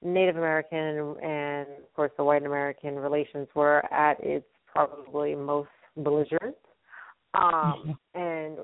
Native 0.00 0.36
American 0.36 1.16
and 1.22 1.66
of 1.68 1.94
course 1.94 2.12
the 2.16 2.24
white 2.24 2.44
American 2.44 2.96
relations 2.96 3.48
were 3.54 3.84
at 3.92 4.16
its 4.20 4.46
probably 4.72 5.34
most 5.34 5.68
belligerent. 5.96 6.56
Um, 7.34 7.98
and 8.14 8.58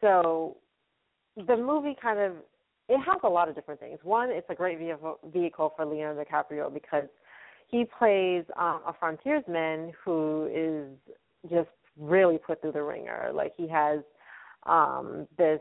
so 0.00 0.56
the 1.36 1.56
movie 1.56 1.96
kind 2.00 2.18
of 2.18 2.32
it 2.88 2.98
has 3.04 3.20
a 3.22 3.28
lot 3.28 3.48
of 3.48 3.54
different 3.54 3.80
things. 3.80 3.98
One, 4.02 4.30
it's 4.30 4.48
a 4.48 4.54
great 4.54 4.78
vehicle 4.78 5.18
vehicle 5.32 5.72
for 5.76 5.84
Leonardo 5.84 6.24
DiCaprio 6.24 6.72
because 6.72 7.04
he 7.68 7.84
plays 7.98 8.44
um, 8.58 8.80
a 8.86 8.94
frontiersman 8.98 9.92
who 10.04 10.48
is 10.52 11.20
just 11.50 11.68
really 11.98 12.38
put 12.38 12.60
through 12.60 12.72
the 12.72 12.82
ringer. 12.82 13.30
Like 13.34 13.52
he 13.56 13.68
has 13.68 14.00
um, 14.64 15.26
this 15.36 15.60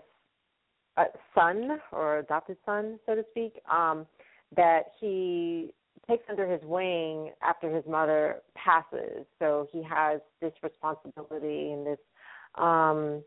uh, 0.95 1.05
son 1.35 1.79
or 1.91 2.19
adopted 2.19 2.57
son, 2.65 2.97
so 3.05 3.15
to 3.15 3.25
speak, 3.31 3.59
um, 3.71 4.05
that 4.55 4.91
he 4.99 5.73
takes 6.09 6.23
under 6.29 6.49
his 6.49 6.61
wing 6.63 7.31
after 7.41 7.73
his 7.73 7.85
mother 7.87 8.37
passes. 8.55 9.25
So 9.39 9.67
he 9.71 9.83
has 9.83 10.21
this 10.41 10.53
responsibility 10.63 11.71
and 11.71 11.85
this 11.85 11.99
um 12.55 13.23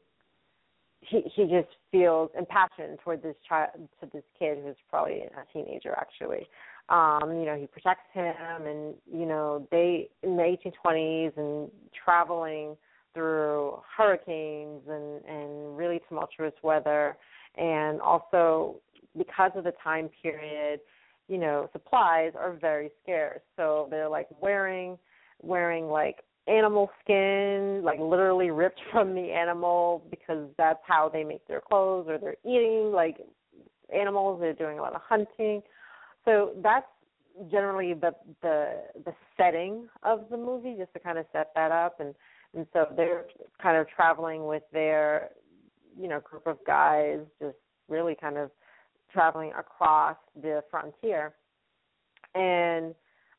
he 1.00 1.22
he 1.34 1.44
just 1.44 1.68
feels 1.90 2.30
impassioned 2.38 2.98
toward 3.02 3.22
this 3.22 3.36
child 3.48 3.70
to 4.00 4.08
this 4.12 4.24
kid 4.38 4.58
who's 4.64 4.76
probably 4.88 5.22
a 5.22 5.52
teenager 5.52 5.92
actually. 5.92 6.46
Um, 6.88 7.38
you 7.38 7.46
know, 7.46 7.56
he 7.56 7.66
protects 7.66 8.10
him 8.12 8.66
and 8.66 8.94
you 9.12 9.26
know, 9.26 9.66
they 9.70 10.08
in 10.22 10.36
the 10.36 10.44
eighteen 10.44 10.72
twenties 10.82 11.32
and 11.36 11.70
traveling 12.04 12.76
through 13.14 13.78
hurricanes 13.96 14.82
and, 14.88 15.24
and 15.24 15.76
really 15.76 16.00
tumultuous 16.08 16.52
weather 16.62 17.16
and 17.56 18.00
also 18.00 18.76
because 19.16 19.50
of 19.56 19.64
the 19.64 19.72
time 19.82 20.08
period 20.22 20.80
you 21.30 21.38
know 21.38 21.68
supplies 21.72 22.32
are 22.38 22.52
very 22.60 22.90
scarce 23.02 23.40
so 23.56 23.86
they're 23.90 24.08
like 24.08 24.28
wearing 24.42 24.98
wearing 25.42 25.86
like 25.86 26.24
animal 26.48 26.90
skin 27.02 27.80
like 27.82 27.98
literally 28.00 28.50
ripped 28.50 28.80
from 28.92 29.14
the 29.14 29.32
animal 29.32 30.04
because 30.10 30.48
that's 30.58 30.80
how 30.86 31.08
they 31.08 31.24
make 31.24 31.46
their 31.46 31.60
clothes 31.60 32.06
or 32.08 32.18
they're 32.18 32.36
eating 32.44 32.92
like 32.92 33.18
animals. 33.94 34.40
They're 34.40 34.52
doing 34.52 34.78
a 34.78 34.82
lot 34.82 34.94
of 34.94 35.02
hunting. 35.02 35.62
So 36.24 36.52
that's 36.62 36.86
generally 37.50 37.94
the 37.94 38.12
the 38.42 38.82
the 39.04 39.12
setting 39.36 39.88
of 40.02 40.24
the 40.30 40.36
movie, 40.36 40.76
just 40.78 40.92
to 40.94 41.00
kind 41.00 41.18
of 41.18 41.26
set 41.32 41.50
that 41.54 41.72
up. 41.72 42.00
And 42.00 42.14
and 42.54 42.66
so 42.72 42.86
they're 42.96 43.26
kind 43.62 43.76
of 43.76 43.86
traveling 43.88 44.46
with 44.46 44.62
their 44.72 45.30
you 45.98 46.08
know 46.08 46.20
group 46.20 46.46
of 46.46 46.58
guys, 46.66 47.20
just 47.40 47.56
really 47.88 48.16
kind 48.20 48.36
of 48.36 48.50
traveling 49.12 49.52
across 49.58 50.16
the 50.40 50.62
frontier. 50.70 51.34
And 52.34 52.94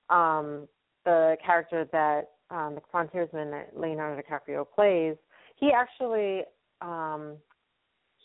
um 0.09 0.67
the 1.05 1.37
character 1.45 1.87
that 1.91 2.31
um 2.49 2.75
the 2.75 2.81
frontiersman 2.91 3.51
that 3.51 3.77
Leonardo 3.77 4.21
DiCaprio 4.21 4.65
plays, 4.75 5.15
he 5.55 5.71
actually 5.71 6.43
um 6.81 7.37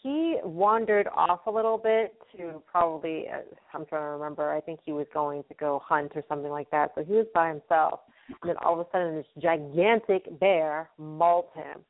he 0.03 0.37
wandered 0.45 1.09
off 1.15 1.41
a 1.47 1.51
little 1.51 1.79
bit 1.79 2.15
to 2.37 2.63
probably 2.71 3.27
uh, 3.29 3.41
I'm 3.75 3.87
trying 3.87 4.03
to 4.03 4.09
remember. 4.09 4.53
I 4.53 4.61
think 4.61 4.81
he 4.85 4.93
was 4.93 5.07
going 5.13 5.43
to 5.49 5.55
go 5.55 5.83
hunt 5.85 6.13
or 6.15 6.23
something 6.29 6.51
like 6.51 6.71
that. 6.71 6.93
So 6.95 7.03
he 7.03 7.15
was 7.15 7.27
by 7.35 7.49
himself, 7.49 8.01
and 8.29 8.49
then 8.49 8.57
all 8.65 8.79
of 8.79 8.87
a 8.87 8.91
sudden 8.93 9.17
this 9.17 9.27
gigantic 9.43 10.39
bear 10.39 10.91
mauled 10.99 11.49
him, 11.55 11.81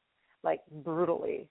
like 0.43 0.61
brutally. 0.83 1.47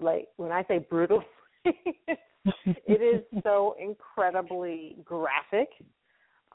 Like 0.00 0.28
when 0.36 0.50
I 0.50 0.64
say 0.64 0.78
brutally, 0.78 1.24
it 1.64 3.02
is 3.02 3.22
so 3.42 3.74
incredibly 3.80 4.96
graphic, 5.04 5.68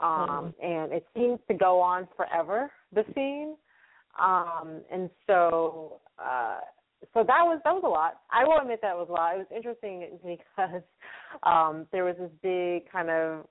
um, 0.02 0.54
mm-hmm. 0.62 0.66
and 0.66 0.94
it 0.94 1.06
seems 1.16 1.40
to 1.48 1.54
go 1.54 1.80
on 1.80 2.08
forever. 2.16 2.72
The 2.94 3.04
scene, 3.16 3.56
um, 4.20 4.82
and 4.92 5.10
so. 5.28 6.00
uh 6.20 6.60
so 7.14 7.20
that 7.20 7.44
was 7.44 7.60
that 7.66 7.74
was 7.74 7.84
a 7.86 7.90
lot. 7.90 8.22
I 8.32 8.46
will 8.46 8.58
admit 8.62 8.80
that 8.82 8.96
was 8.96 9.08
a 9.10 9.12
lot. 9.12 9.36
It 9.36 9.40
was 9.40 9.48
interesting 9.54 10.18
because 10.26 10.82
um 11.44 11.86
there 11.92 12.06
was 12.06 12.16
this 12.18 12.32
big 12.42 12.90
kind 12.90 13.10
of 13.10 13.46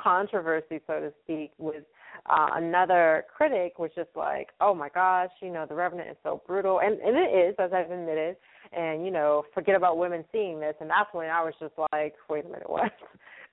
controversy, 0.00 0.80
so 0.86 1.00
to 1.00 1.12
speak, 1.24 1.50
with 1.58 1.82
uh, 2.28 2.48
another 2.54 3.24
critic 3.34 3.78
was 3.78 3.90
just 3.94 4.10
like, 4.14 4.48
"Oh 4.60 4.74
my 4.74 4.88
gosh, 4.88 5.30
you 5.40 5.50
know, 5.50 5.66
The 5.66 5.74
Revenant 5.74 6.10
is 6.10 6.16
so 6.22 6.42
brutal," 6.46 6.80
and 6.80 6.98
and 7.00 7.16
it 7.16 7.34
is, 7.34 7.54
as 7.58 7.72
I've 7.72 7.90
admitted. 7.90 8.36
And 8.72 9.04
you 9.04 9.10
know, 9.10 9.44
forget 9.54 9.76
about 9.76 9.98
women 9.98 10.24
seeing 10.30 10.60
this, 10.60 10.74
and 10.80 10.90
that's 10.90 11.12
when 11.12 11.30
I 11.30 11.42
was 11.42 11.54
just 11.60 11.74
like, 11.92 12.14
"Wait 12.28 12.44
a 12.44 12.48
minute, 12.48 12.68
what?" 12.70 12.92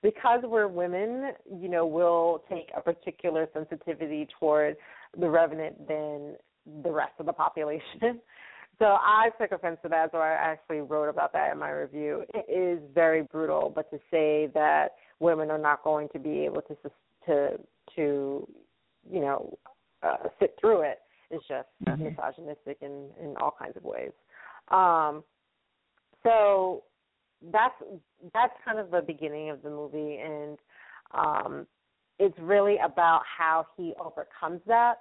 because 0.02 0.40
we're 0.44 0.68
women, 0.68 1.32
you 1.60 1.68
know, 1.68 1.86
we'll 1.86 2.44
take 2.48 2.70
a 2.76 2.80
particular 2.80 3.48
sensitivity 3.52 4.28
toward 4.38 4.76
The 5.18 5.28
Revenant 5.28 5.88
than 5.88 6.36
the 6.82 6.90
rest 6.90 7.12
of 7.18 7.26
the 7.26 7.32
population. 7.32 8.20
So 8.78 8.84
I 8.84 9.30
took 9.40 9.52
offense 9.52 9.78
to 9.84 9.88
that, 9.88 10.10
so 10.12 10.18
I 10.18 10.32
actually 10.32 10.80
wrote 10.80 11.08
about 11.08 11.32
that 11.32 11.50
in 11.50 11.58
my 11.58 11.70
review. 11.70 12.24
It 12.34 12.44
is 12.52 12.78
very 12.94 13.22
brutal, 13.22 13.72
but 13.74 13.90
to 13.90 13.96
say 14.10 14.50
that 14.52 14.96
women 15.18 15.50
are 15.50 15.56
not 15.56 15.82
going 15.82 16.10
to 16.12 16.18
be 16.18 16.44
able 16.44 16.60
to 16.60 16.76
to 17.24 17.58
to 17.94 18.46
you 19.10 19.20
know 19.20 19.56
uh, 20.02 20.28
sit 20.40 20.54
through 20.60 20.82
it 20.82 20.98
is 21.30 21.40
just 21.48 21.68
mm-hmm. 21.86 22.04
misogynistic 22.04 22.78
in 22.80 23.10
in 23.22 23.34
all 23.40 23.54
kinds 23.58 23.76
of 23.76 23.84
ways. 23.84 24.12
Um, 24.68 25.22
so 26.22 26.84
that's 27.52 27.74
that's 28.32 28.52
kind 28.64 28.78
of 28.78 28.90
the 28.90 29.02
beginning 29.06 29.50
of 29.50 29.62
the 29.62 29.70
movie, 29.70 30.18
and 30.18 30.58
um, 31.14 31.66
it's 32.18 32.38
really 32.38 32.76
about 32.84 33.22
how 33.38 33.66
he 33.76 33.94
overcomes 34.00 34.60
that 34.66 34.96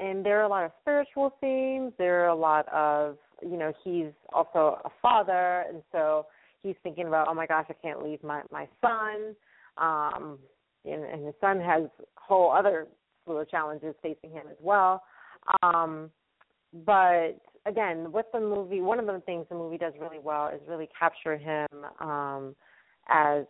and 0.00 0.24
there 0.24 0.40
are 0.40 0.44
a 0.44 0.48
lot 0.48 0.64
of 0.64 0.72
spiritual 0.80 1.34
themes. 1.40 1.92
There 1.98 2.24
are 2.24 2.28
a 2.28 2.34
lot 2.34 2.66
of, 2.72 3.18
you 3.42 3.56
know, 3.58 3.72
he's 3.84 4.12
also 4.32 4.80
a 4.84 4.90
father, 5.02 5.64
and 5.68 5.82
so 5.92 6.26
he's 6.62 6.74
thinking 6.82 7.06
about, 7.06 7.28
oh 7.28 7.34
my 7.34 7.46
gosh, 7.46 7.66
I 7.68 7.74
can't 7.74 8.02
leave 8.02 8.22
my 8.24 8.42
my 8.50 8.66
son, 8.80 9.36
um, 9.76 10.38
and, 10.84 11.04
and 11.04 11.24
his 11.24 11.34
son 11.40 11.60
has 11.60 11.84
whole 12.16 12.50
other 12.50 12.86
slew 13.24 13.38
of 13.38 13.50
challenges 13.50 13.94
facing 14.02 14.30
him 14.30 14.44
as 14.50 14.56
well. 14.60 15.02
Um, 15.62 16.10
but 16.84 17.40
again, 17.66 18.12
with 18.12 18.26
the 18.32 18.40
movie, 18.40 18.80
one 18.80 18.98
of 18.98 19.06
the 19.06 19.20
things 19.26 19.46
the 19.48 19.54
movie 19.54 19.78
does 19.78 19.94
really 20.00 20.18
well 20.18 20.48
is 20.48 20.60
really 20.68 20.88
capture 20.98 21.36
him 21.36 21.68
um, 22.00 22.54
as 23.08 23.44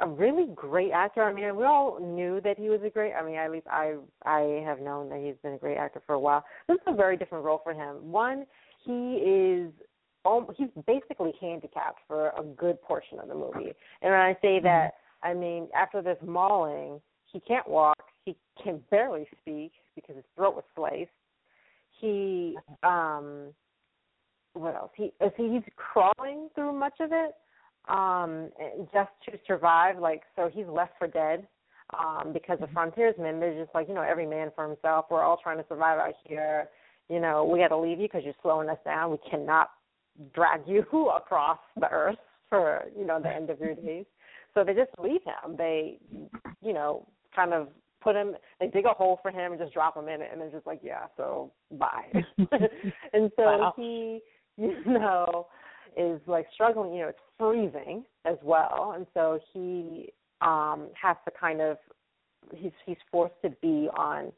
a 0.00 0.06
really 0.06 0.46
great 0.54 0.92
actor. 0.92 1.22
I 1.22 1.32
mean, 1.32 1.56
we 1.56 1.64
all 1.64 1.98
knew 2.00 2.40
that 2.42 2.58
he 2.58 2.68
was 2.68 2.80
a 2.84 2.90
great. 2.90 3.12
I 3.12 3.24
mean, 3.24 3.34
at 3.34 3.50
least 3.50 3.66
I 3.68 3.96
I 4.24 4.62
have 4.64 4.80
known 4.80 5.08
that 5.10 5.20
he's 5.20 5.34
been 5.42 5.54
a 5.54 5.58
great 5.58 5.76
actor 5.76 6.00
for 6.06 6.14
a 6.14 6.20
while. 6.20 6.44
This 6.68 6.76
is 6.76 6.82
a 6.86 6.94
very 6.94 7.16
different 7.16 7.44
role 7.44 7.60
for 7.62 7.74
him. 7.74 8.10
One, 8.10 8.46
he 8.84 9.16
is 9.16 9.72
he's 10.56 10.68
basically 10.86 11.32
handicapped 11.40 12.00
for 12.06 12.28
a 12.38 12.42
good 12.56 12.80
portion 12.82 13.18
of 13.18 13.28
the 13.28 13.34
movie. 13.34 13.72
And 14.02 14.12
when 14.12 14.20
I 14.20 14.34
say 14.40 14.58
mm-hmm. 14.58 14.66
I 15.22 15.34
mean 15.34 15.68
after 15.74 16.02
this 16.02 16.18
mauling, 16.24 17.00
he 17.32 17.40
can't 17.40 17.68
walk. 17.68 18.04
He 18.24 18.36
can 18.62 18.80
barely 18.90 19.26
speak 19.40 19.72
because 19.94 20.16
his 20.16 20.24
throat 20.36 20.54
was 20.54 20.64
sliced. 20.74 21.10
He 22.00 22.56
um 22.82 23.54
what 24.54 24.74
else? 24.74 24.90
He 24.96 25.12
he's 25.36 25.62
crawling 25.76 26.48
through 26.54 26.72
much 26.72 26.94
of 27.00 27.10
it 27.12 27.34
um 27.88 28.50
just 28.92 29.10
to 29.24 29.38
survive 29.46 29.98
like 29.98 30.22
so 30.36 30.50
he's 30.52 30.66
left 30.66 30.92
for 30.98 31.08
dead 31.08 31.46
um 31.98 32.32
because 32.32 32.58
the 32.60 32.66
mm-hmm. 32.66 32.74
frontiersmen 32.74 33.40
they're 33.40 33.58
just 33.58 33.74
like 33.74 33.88
you 33.88 33.94
know 33.94 34.02
every 34.02 34.26
man 34.26 34.50
for 34.54 34.66
himself 34.66 35.06
we're 35.10 35.22
all 35.22 35.38
trying 35.42 35.56
to 35.56 35.64
survive 35.68 35.98
out 35.98 36.14
here 36.24 36.68
you 37.08 37.20
know 37.20 37.44
we 37.44 37.58
got 37.58 37.68
to 37.68 37.78
leave 37.78 37.98
you 37.98 38.06
because 38.06 38.22
you're 38.22 38.34
slowing 38.42 38.68
us 38.68 38.78
down 38.84 39.10
we 39.10 39.18
cannot 39.30 39.70
drag 40.34 40.60
you 40.66 40.80
across 41.16 41.58
the 41.78 41.90
earth 41.90 42.18
for 42.48 42.84
you 42.96 43.06
know 43.06 43.20
the 43.20 43.28
end 43.28 43.48
of 43.48 43.58
your 43.58 43.74
days 43.74 44.04
so 44.54 44.64
they 44.64 44.74
just 44.74 44.90
leave 44.98 45.22
him 45.24 45.56
they 45.56 45.98
you 46.62 46.72
know 46.72 47.06
kind 47.34 47.52
of 47.52 47.68
put 48.00 48.16
him 48.16 48.34
they 48.58 48.66
dig 48.66 48.86
a 48.86 48.90
hole 48.90 49.18
for 49.22 49.30
him 49.30 49.52
and 49.52 49.60
just 49.60 49.72
drop 49.72 49.96
him 49.96 50.08
in 50.08 50.20
it 50.20 50.30
and 50.32 50.40
they're 50.40 50.50
just 50.50 50.66
like 50.66 50.80
yeah 50.82 51.06
so 51.16 51.52
bye 51.72 52.04
and 53.12 53.30
so 53.36 53.42
wow. 53.42 53.74
he 53.76 54.20
you 54.56 54.74
know 54.84 55.46
is 55.96 56.20
like 56.26 56.46
struggling, 56.54 56.92
you 56.94 57.02
know, 57.02 57.08
it's 57.08 57.18
freezing 57.38 58.04
as 58.24 58.36
well, 58.42 58.94
and 58.96 59.06
so 59.14 59.38
he 59.52 60.12
um 60.40 60.88
has 61.00 61.16
to 61.24 61.32
kind 61.38 61.60
of 61.60 61.76
he's 62.54 62.72
he's 62.86 62.96
forced 63.10 63.34
to 63.42 63.50
be 63.62 63.88
on 63.96 64.32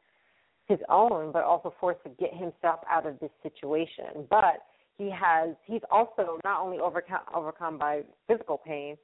his 0.67 0.79
own, 0.89 1.33
but 1.33 1.43
also 1.45 1.75
forced 1.81 2.03
to 2.05 2.11
get 2.11 2.33
himself 2.33 2.81
out 2.91 3.07
of 3.07 3.19
this 3.21 3.31
situation. 3.43 4.27
But 4.31 4.65
he 4.97 5.11
has 5.11 5.51
he's 5.65 5.83
also 5.91 6.39
not 6.45 6.61
only 6.61 6.79
overcome 6.79 7.21
overcome 7.35 7.79
by 7.79 8.03
physical 8.27 8.59
pain, 8.59 8.97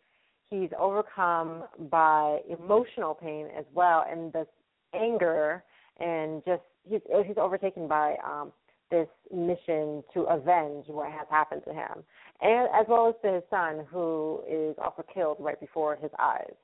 he's 0.51 0.71
overcome 0.79 1.65
by 1.91 2.39
emotional 2.49 3.15
pain 3.15 3.49
as 3.57 3.65
well, 3.75 4.05
and 4.11 4.33
this 4.33 4.47
anger 4.95 5.63
and 6.01 6.43
just 6.47 6.63
he's 6.89 7.01
he's 7.27 7.37
overtaken 7.37 7.89
by 7.89 8.17
um 8.25 8.53
this 8.91 9.09
mission 9.31 10.03
to 10.15 10.21
avenge 10.23 10.87
what 10.89 11.11
has 11.13 11.27
happened 11.31 11.63
to 11.67 11.75
him, 11.75 12.03
and 12.41 12.69
as 12.75 12.87
well 12.89 13.09
as 13.09 13.15
to 13.23 13.35
his 13.35 13.43
son, 13.51 13.85
who 13.91 14.41
is 14.49 14.75
also 14.83 15.05
killed 15.13 15.37
right 15.41 15.61
before 15.61 15.97
his 15.97 16.11
eyes. 16.19 16.55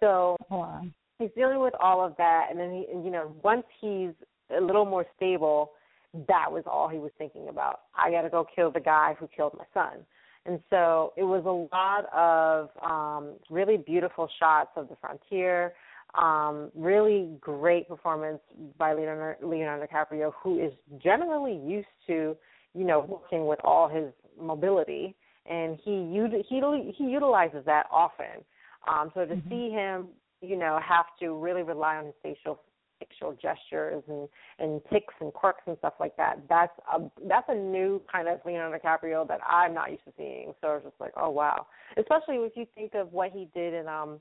So 0.00 0.36
wow. 0.48 0.82
he's 1.18 1.28
dealing 1.36 1.60
with 1.60 1.74
all 1.78 2.04
of 2.04 2.16
that, 2.16 2.46
and 2.50 2.58
then 2.58 2.72
he, 2.72 2.86
you 3.04 3.10
know, 3.10 3.34
once 3.42 3.64
he's 3.80 4.12
a 4.56 4.60
little 4.60 4.86
more 4.86 5.04
stable, 5.16 5.72
that 6.28 6.50
was 6.50 6.64
all 6.66 6.88
he 6.88 6.98
was 6.98 7.10
thinking 7.18 7.48
about. 7.48 7.80
I 7.94 8.10
got 8.10 8.22
to 8.22 8.30
go 8.30 8.46
kill 8.56 8.70
the 8.70 8.80
guy 8.80 9.14
who 9.20 9.28
killed 9.28 9.52
my 9.58 9.64
son. 9.74 10.04
And 10.46 10.60
so 10.70 11.12
it 11.16 11.22
was 11.22 11.44
a 11.44 11.74
lot 11.74 12.06
of 12.14 12.70
um, 12.82 13.34
really 13.50 13.76
beautiful 13.76 14.28
shots 14.38 14.70
of 14.76 14.88
the 14.88 14.96
frontier, 15.00 15.74
um, 16.20 16.70
really 16.74 17.30
great 17.40 17.88
performance 17.88 18.40
by 18.78 18.94
Leonardo, 18.94 19.46
Leonardo 19.46 19.86
DiCaprio, 19.86 20.32
who 20.42 20.58
is 20.64 20.72
generally 21.02 21.60
used 21.64 21.86
to, 22.06 22.36
you 22.74 22.84
know, 22.84 23.00
working 23.00 23.46
with 23.46 23.58
all 23.64 23.88
his 23.88 24.12
mobility, 24.40 25.14
and 25.48 25.78
he 25.84 26.10
he 26.48 26.92
he 26.96 27.04
utilizes 27.04 27.64
that 27.66 27.86
often. 27.92 28.44
Um, 28.88 29.10
so 29.14 29.26
to 29.26 29.34
mm-hmm. 29.34 29.48
see 29.48 29.70
him, 29.70 30.08
you 30.40 30.56
know, 30.56 30.80
have 30.82 31.06
to 31.20 31.34
really 31.38 31.62
rely 31.62 31.96
on 31.96 32.06
his 32.06 32.14
facial 32.22 32.60
facial 33.00 33.32
gestures 33.32 34.02
and 34.08 34.28
and 34.58 34.80
ticks 34.92 35.14
and 35.20 35.32
quirks 35.32 35.62
and 35.66 35.76
stuff 35.78 35.94
like 35.98 36.16
that. 36.16 36.40
That's 36.48 36.72
a 36.94 37.00
that's 37.26 37.48
a 37.48 37.54
new 37.54 38.00
kind 38.10 38.28
of 38.28 38.40
Leonardo 38.44 38.78
DiCaprio 38.78 39.26
that 39.28 39.40
I'm 39.48 39.74
not 39.74 39.90
used 39.90 40.04
to 40.04 40.12
seeing. 40.16 40.52
So 40.60 40.74
it's 40.74 40.84
just 40.84 41.00
like, 41.00 41.12
oh 41.16 41.30
wow. 41.30 41.66
Especially 41.96 42.36
if 42.36 42.52
you 42.56 42.66
think 42.74 42.94
of 42.94 43.12
what 43.12 43.32
he 43.32 43.48
did 43.54 43.74
in 43.74 43.88
um 43.88 44.20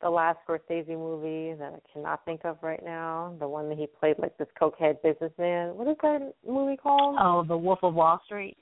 the 0.00 0.08
last 0.08 0.38
Scorsese 0.46 0.88
movie 0.88 1.54
that 1.58 1.72
I 1.74 1.92
cannot 1.92 2.24
think 2.24 2.42
of 2.44 2.58
right 2.62 2.84
now. 2.84 3.34
The 3.40 3.48
one 3.48 3.68
that 3.68 3.78
he 3.78 3.86
played 3.86 4.16
like 4.18 4.36
this 4.38 4.48
cokehead 4.60 5.02
businessman. 5.02 5.76
What 5.76 5.88
is 5.88 5.96
that 6.02 6.34
movie 6.46 6.76
called? 6.76 7.16
Oh, 7.20 7.44
The 7.46 7.56
Wolf 7.56 7.80
of 7.82 7.94
Wall 7.94 8.20
Street. 8.24 8.56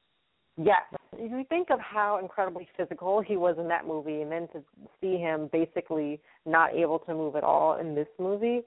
Yes. 0.56 0.82
If 1.12 1.30
you 1.30 1.44
think 1.48 1.68
of 1.70 1.78
how 1.80 2.18
incredibly 2.22 2.66
physical 2.76 3.20
he 3.20 3.36
was 3.36 3.56
in 3.58 3.68
that 3.68 3.86
movie, 3.86 4.22
and 4.22 4.32
then 4.32 4.48
to 4.54 4.62
see 5.00 5.18
him 5.18 5.50
basically 5.52 6.20
not 6.46 6.74
able 6.74 6.98
to 7.00 7.14
move 7.14 7.36
at 7.36 7.44
all 7.44 7.78
in 7.78 7.94
this 7.94 8.08
movie, 8.18 8.62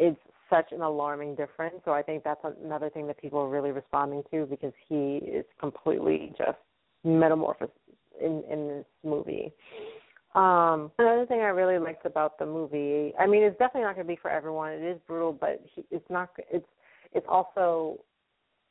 it's 0.00 0.18
such 0.48 0.72
an 0.72 0.80
alarming 0.80 1.36
difference. 1.36 1.76
So 1.84 1.92
I 1.92 2.02
think 2.02 2.24
that's 2.24 2.44
another 2.64 2.90
thing 2.90 3.06
that 3.06 3.18
people 3.18 3.38
are 3.38 3.48
really 3.48 3.70
responding 3.70 4.22
to 4.32 4.46
because 4.46 4.72
he 4.88 5.16
is 5.18 5.44
completely 5.60 6.32
just 6.36 6.58
metamorphosed 7.04 7.70
in 8.20 8.42
in 8.50 8.68
this 8.68 8.86
movie. 9.04 9.52
Um, 10.34 10.92
another 10.98 11.26
thing 11.26 11.40
I 11.40 11.48
really 11.48 11.78
liked 11.78 12.06
about 12.06 12.38
the 12.38 12.46
movie, 12.46 13.12
I 13.18 13.26
mean, 13.26 13.42
it's 13.42 13.58
definitely 13.58 13.82
not 13.82 13.96
going 13.96 14.06
to 14.06 14.12
be 14.12 14.18
for 14.20 14.30
everyone. 14.30 14.72
It 14.72 14.82
is 14.82 14.98
brutal, 15.06 15.32
but 15.32 15.60
he, 15.74 15.84
it's 15.90 16.08
not. 16.08 16.30
It's 16.50 16.66
it's 17.12 17.26
also 17.28 18.00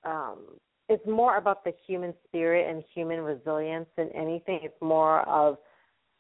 um, 0.03 0.39
it's 0.87 1.05
more 1.05 1.37
about 1.37 1.63
the 1.63 1.73
human 1.85 2.13
spirit 2.27 2.69
and 2.69 2.83
human 2.93 3.19
resilience 3.21 3.87
than 3.95 4.09
anything. 4.15 4.59
It's 4.63 4.81
more 4.81 5.21
of 5.27 5.57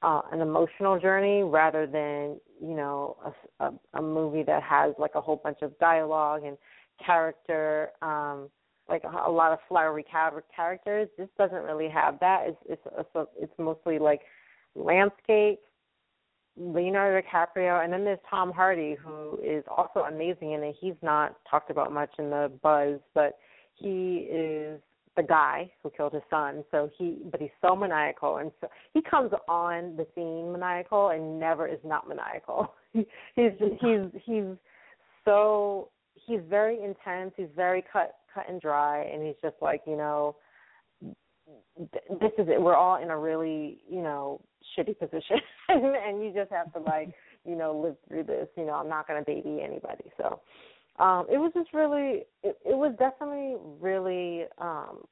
uh, 0.01 0.21
an 0.31 0.41
emotional 0.41 0.99
journey 0.99 1.43
rather 1.43 1.85
than 1.85 2.39
you 2.61 2.75
know 2.75 3.17
a, 3.59 3.65
a, 3.65 3.73
a 3.95 4.01
movie 4.01 4.43
that 4.43 4.63
has 4.63 4.93
like 4.97 5.15
a 5.15 5.21
whole 5.21 5.41
bunch 5.43 5.59
of 5.61 5.77
dialogue 5.79 6.43
and 6.43 6.57
character. 7.05 7.89
Um, 8.01 8.49
like 8.89 9.03
a, 9.03 9.29
a 9.29 9.31
lot 9.31 9.51
of 9.51 9.59
flowery 9.67 10.03
characters. 10.55 11.07
This 11.17 11.29
doesn't 11.37 11.63
really 11.63 11.89
have 11.89 12.19
that. 12.21 12.45
It's 12.47 12.57
it's 12.67 12.81
it's, 12.97 13.29
it's 13.39 13.53
mostly 13.59 13.99
like 13.99 14.21
landscape, 14.75 15.59
Leonardo 16.57 17.21
DiCaprio, 17.21 17.83
and 17.83 17.93
then 17.93 18.03
there's 18.03 18.19
Tom 18.29 18.51
Hardy, 18.51 18.95
who 18.95 19.39
is 19.43 19.63
also 19.69 20.01
amazing 20.01 20.53
in 20.53 20.63
it. 20.63 20.75
He's 20.79 20.95
not 21.01 21.35
talked 21.49 21.69
about 21.69 21.91
much 21.93 22.09
in 22.17 22.29
the 22.29 22.51
buzz, 22.61 22.99
but 23.13 23.37
he 23.75 24.27
is 24.29 24.81
the 25.19 25.27
guy 25.27 25.69
who 25.83 25.89
killed 25.89 26.13
his 26.13 26.23
son. 26.29 26.63
So 26.71 26.89
he, 26.97 27.17
but 27.29 27.41
he's 27.41 27.49
so 27.61 27.75
maniacal, 27.75 28.37
and 28.37 28.51
so 28.61 28.67
he 28.93 29.01
comes 29.01 29.31
on 29.49 29.97
the 29.97 30.07
scene 30.15 30.51
maniacal 30.51 31.09
and 31.09 31.39
never 31.39 31.67
is 31.67 31.79
not 31.83 32.07
maniacal. 32.07 32.73
he's 32.93 33.05
he's 33.35 34.21
he's 34.25 34.45
so 35.25 35.89
he's 36.25 36.39
very 36.49 36.81
intense. 36.81 37.33
He's 37.35 37.49
very 37.55 37.83
cut 37.91 38.15
cut 38.33 38.45
and 38.47 38.61
dry, 38.61 39.03
and 39.03 39.21
he's 39.21 39.35
just 39.41 39.55
like 39.61 39.81
you 39.85 39.97
know 39.97 40.35
this 41.77 42.31
is 42.37 42.47
it. 42.47 42.61
We're 42.61 42.75
all 42.75 43.01
in 43.01 43.09
a 43.09 43.17
really, 43.17 43.79
you 43.89 44.01
know, 44.01 44.41
shitty 44.77 44.99
position, 44.99 45.37
and 45.69 46.23
you 46.23 46.31
just 46.33 46.51
have 46.51 46.71
to 46.73 46.79
like, 46.79 47.09
you 47.45 47.55
know, 47.55 47.77
live 47.77 47.95
through 48.07 48.23
this. 48.23 48.47
You 48.55 48.65
know, 48.65 48.73
I'm 48.73 48.89
not 48.89 49.07
to 49.07 49.25
baby 49.25 49.61
anybody. 49.63 50.05
So, 50.17 50.41
um, 50.99 51.25
it 51.31 51.37
was 51.37 51.51
just 51.53 51.73
really, 51.73 52.23
it, 52.43 52.57
it 52.65 52.75
was 52.75 52.93
definitely 52.99 53.55
really, 53.79 54.45
um, 54.57 55.03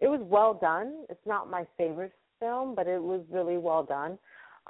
it 0.00 0.08
was 0.08 0.20
well 0.22 0.54
done. 0.54 1.04
It's 1.08 1.26
not 1.26 1.50
my 1.50 1.66
favorite 1.76 2.12
film, 2.38 2.74
but 2.74 2.86
it 2.86 3.02
was 3.02 3.22
really 3.30 3.58
well 3.58 3.82
done. 3.82 4.12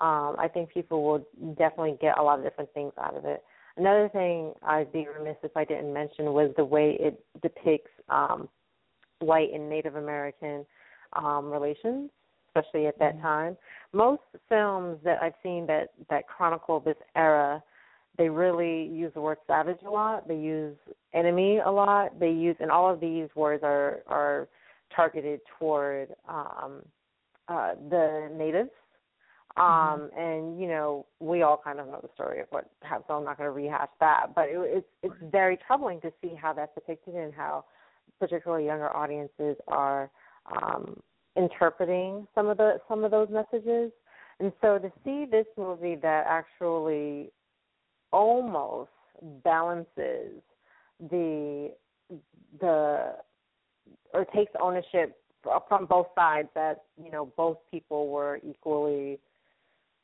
Um, 0.00 0.37
I 0.38 0.48
think 0.53 0.70
people 0.70 1.03
will 1.03 1.55
definitely 1.55 1.98
get 2.00 2.18
a 2.18 2.22
lot 2.22 2.38
of 2.38 2.44
different 2.44 2.72
things 2.72 2.92
out 2.98 3.16
of 3.16 3.24
it. 3.24 3.44
Another 3.76 4.09
thing 4.09 4.53
I'd 4.62 4.92
be 4.92 5.07
remiss 5.07 5.37
if 5.42 5.57
I 5.57 5.64
didn't 5.64 5.92
mention 5.92 6.33
was 6.33 6.53
the 6.57 6.64
way 6.64 6.96
it 6.98 7.24
depicts 7.42 7.90
um, 8.09 8.48
white 9.20 9.53
and 9.53 9.68
Native 9.68 9.96
American 9.96 10.66
um, 11.14 11.50
relations, 11.50 12.11
especially 12.48 12.87
at 12.87 12.98
that 12.98 13.14
mm-hmm. 13.14 13.22
time. 13.22 13.57
Most 13.92 14.22
films 14.48 14.98
that 15.05 15.22
I've 15.22 15.35
seen 15.42 15.66
that 15.66 15.90
that 16.09 16.26
chronicle 16.26 16.81
this 16.81 16.96
era, 17.14 17.62
they 18.18 18.29
really 18.29 18.87
use 18.87 19.12
the 19.14 19.20
word 19.20 19.38
savage 19.46 19.79
a 19.87 19.90
lot. 19.90 20.29
They 20.29 20.37
use 20.37 20.77
enemy 21.14 21.59
a 21.64 21.70
lot. 21.70 22.18
They 22.18 22.31
use, 22.31 22.57
and 22.61 22.70
all 22.70 22.92
of 22.92 23.01
these 23.01 23.29
words 23.35 23.62
are 23.62 24.01
are 24.07 24.49
targeted 24.94 25.40
toward 25.59 26.09
um, 26.29 26.83
uh, 27.49 27.75
the 27.88 28.29
natives. 28.37 28.70
Um, 29.57 29.64
mm-hmm. 29.64 30.18
and 30.18 30.61
you 30.61 30.68
know, 30.68 31.07
we 31.18 31.42
all 31.42 31.61
kind 31.62 31.81
of 31.81 31.87
know 31.87 32.01
the 32.03 32.11
story 32.14 32.40
of 32.40 32.46
what 32.51 32.70
happened, 32.83 33.05
so 33.09 33.14
I'm 33.14 33.25
not 33.25 33.37
going 33.37 33.49
to 33.49 33.53
rehash 33.53 33.88
that. 34.01 34.29
But 34.35 34.49
it, 34.49 34.59
it's 34.59 34.87
it's 35.03 35.33
very 35.33 35.59
troubling 35.66 36.01
to 36.03 36.12
see 36.23 36.35
how 36.40 36.53
that's 36.53 36.75
depicted 36.75 37.14
and 37.14 37.35
how 37.35 37.64
particularly 38.18 38.66
younger 38.66 38.94
audiences 38.94 39.57
are 39.66 40.11
um, 40.55 41.01
interpreting 41.37 42.27
some 42.35 42.49
of 42.49 42.59
the 42.59 42.81
some 42.88 43.05
of 43.05 43.11
those 43.11 43.29
messages. 43.31 43.90
And 44.38 44.53
so 44.61 44.79
to 44.79 44.90
see 45.05 45.27
this 45.31 45.46
movie 45.59 45.96
that 45.96 46.25
actually 46.27 47.31
almost 48.12 48.90
balances 49.44 50.42
the 51.11 51.73
the 52.61 53.14
or 54.12 54.25
takes 54.35 54.53
ownership 54.61 55.16
from 55.68 55.87
both 55.87 56.07
sides 56.14 56.49
that 56.55 56.85
you 57.03 57.11
know 57.11 57.33
both 57.37 57.59
people 57.70 58.09
were 58.09 58.40
equally 58.49 59.18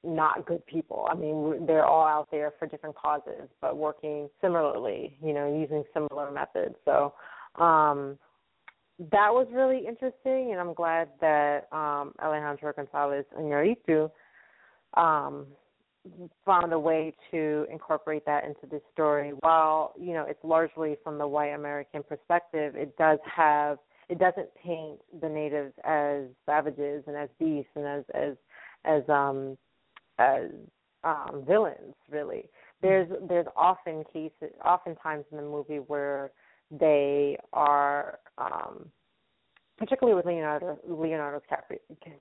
not 0.04 0.46
good 0.46 0.64
people. 0.66 1.06
I 1.10 1.14
mean, 1.14 1.66
they're 1.66 1.84
all 1.84 2.06
out 2.06 2.28
there 2.30 2.52
for 2.58 2.66
different 2.66 2.94
causes, 2.94 3.48
but 3.60 3.76
working 3.76 4.28
similarly, 4.40 5.16
you 5.22 5.32
know, 5.32 5.52
using 5.52 5.82
similar 5.92 6.30
methods. 6.30 6.76
So, 6.84 7.12
um, 7.56 8.16
that 8.98 9.28
was 9.30 9.46
really 9.52 9.78
interesting, 9.86 10.52
and 10.52 10.60
I'm 10.60 10.74
glad 10.74 11.08
that 11.20 11.66
um, 11.72 12.12
Alejandro 12.22 12.72
Gonzalez 12.72 13.24
Iñárritu 13.38 14.10
um, 14.94 15.46
found 16.44 16.72
a 16.72 16.78
way 16.78 17.14
to 17.30 17.66
incorporate 17.70 18.24
that 18.26 18.44
into 18.44 18.66
the 18.70 18.80
story. 18.92 19.32
While 19.40 19.94
you 19.98 20.12
know 20.12 20.24
it's 20.28 20.42
largely 20.42 20.96
from 21.02 21.18
the 21.18 21.26
white 21.26 21.52
American 21.52 22.02
perspective, 22.02 22.74
it 22.76 22.96
does 22.96 23.18
have 23.24 23.78
it 24.08 24.18
doesn't 24.18 24.48
paint 24.62 25.00
the 25.20 25.28
natives 25.28 25.72
as 25.84 26.24
savages 26.44 27.04
and 27.06 27.16
as 27.16 27.28
beasts 27.38 27.70
and 27.74 27.86
as 27.86 28.04
as 28.14 28.36
as 28.84 29.08
um 29.08 29.56
as 30.18 30.50
um 31.04 31.44
villains 31.46 31.94
really 32.10 32.48
there's 32.82 33.08
there's 33.28 33.46
often 33.56 34.04
cases 34.12 34.54
oftentimes 34.64 35.24
in 35.30 35.36
the 35.36 35.42
movie 35.42 35.78
where 35.78 36.30
they 36.70 37.36
are 37.52 38.18
um, 38.38 38.90
particularly 39.78 40.16
with 40.16 40.26
Leonardo 40.26 40.78
Leonardo's 40.88 41.42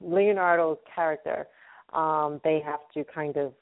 Leonardo's 0.01 0.77
character, 0.93 1.47
um, 1.93 2.39
they 2.43 2.61
have 2.63 2.79
to 2.93 3.03
kind 3.03 3.37
of 3.37 3.53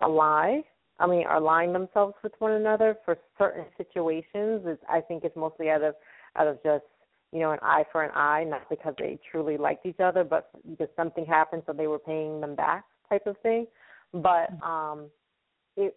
ally. 0.00 0.60
I 0.98 1.06
mean, 1.06 1.24
align 1.26 1.72
themselves 1.72 2.14
with 2.22 2.32
one 2.40 2.52
another 2.52 2.96
for 3.04 3.16
certain 3.38 3.64
situations. 3.78 4.62
It's, 4.66 4.82
I 4.88 5.00
think 5.00 5.24
it's 5.24 5.36
mostly 5.36 5.70
out 5.70 5.82
of 5.82 5.94
out 6.36 6.46
of 6.46 6.62
just 6.62 6.84
you 7.32 7.40
know 7.40 7.52
an 7.52 7.58
eye 7.62 7.84
for 7.90 8.02
an 8.02 8.10
eye, 8.14 8.44
not 8.44 8.68
because 8.68 8.94
they 8.98 9.18
truly 9.30 9.56
liked 9.56 9.86
each 9.86 10.00
other, 10.00 10.24
but 10.24 10.50
because 10.68 10.88
something 10.96 11.24
happened, 11.24 11.62
so 11.66 11.72
they 11.72 11.86
were 11.86 11.98
paying 11.98 12.40
them 12.40 12.54
back, 12.54 12.84
type 13.08 13.26
of 13.26 13.36
thing. 13.38 13.66
But 14.12 14.50
um, 14.62 15.06
it 15.76 15.96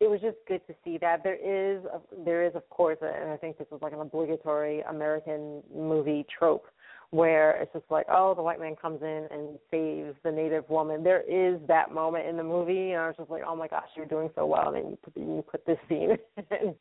it 0.00 0.10
was 0.10 0.20
just 0.20 0.36
good 0.48 0.60
to 0.66 0.74
see 0.84 0.98
that 0.98 1.22
there 1.22 1.36
is 1.36 1.84
a, 1.84 2.00
there 2.24 2.44
is 2.44 2.54
of 2.54 2.68
course 2.70 2.98
and 3.00 3.30
I 3.30 3.36
think 3.36 3.58
this 3.58 3.68
is 3.72 3.80
like 3.80 3.92
an 3.92 4.00
obligatory 4.00 4.80
American 4.82 5.62
movie 5.74 6.26
trope 6.36 6.66
where 7.10 7.60
it's 7.62 7.72
just 7.72 7.84
like 7.90 8.06
oh 8.10 8.34
the 8.34 8.42
white 8.42 8.60
man 8.60 8.74
comes 8.80 9.02
in 9.02 9.28
and 9.30 9.58
saves 9.70 10.16
the 10.24 10.30
native 10.30 10.68
woman 10.68 11.02
there 11.02 11.22
is 11.22 11.60
that 11.68 11.92
moment 11.92 12.26
in 12.26 12.36
the 12.36 12.42
movie 12.42 12.92
and 12.92 13.00
I 13.00 13.06
was 13.08 13.16
just 13.16 13.30
like 13.30 13.42
oh 13.46 13.56
my 13.56 13.68
gosh 13.68 13.88
you're 13.96 14.06
doing 14.06 14.30
so 14.34 14.46
well 14.46 14.68
and 14.68 14.76
then 14.76 14.90
you 14.90 14.98
put 15.02 15.16
you 15.16 15.44
put 15.50 15.64
this 15.66 15.78
scene 15.88 16.16
in. 16.50 16.74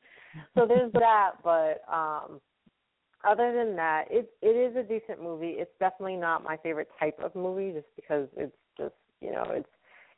so 0.56 0.66
there's 0.68 0.92
that 0.94 1.32
but 1.44 1.84
um 1.92 2.40
other 3.28 3.54
than 3.54 3.76
that 3.76 4.06
it 4.10 4.32
it 4.42 4.48
is 4.56 4.76
a 4.76 4.84
decent 4.84 5.22
movie 5.22 5.56
it's 5.58 5.72
definitely 5.80 6.18
not 6.18 6.44
my 6.44 6.58
favorite 6.58 6.90
type 7.00 7.20
of 7.24 7.34
movie 7.36 7.72
just 7.72 7.88
because 7.96 8.28
it's 8.36 8.56
just 8.78 8.96
you 9.22 9.32
know 9.32 9.46
it's 9.50 9.70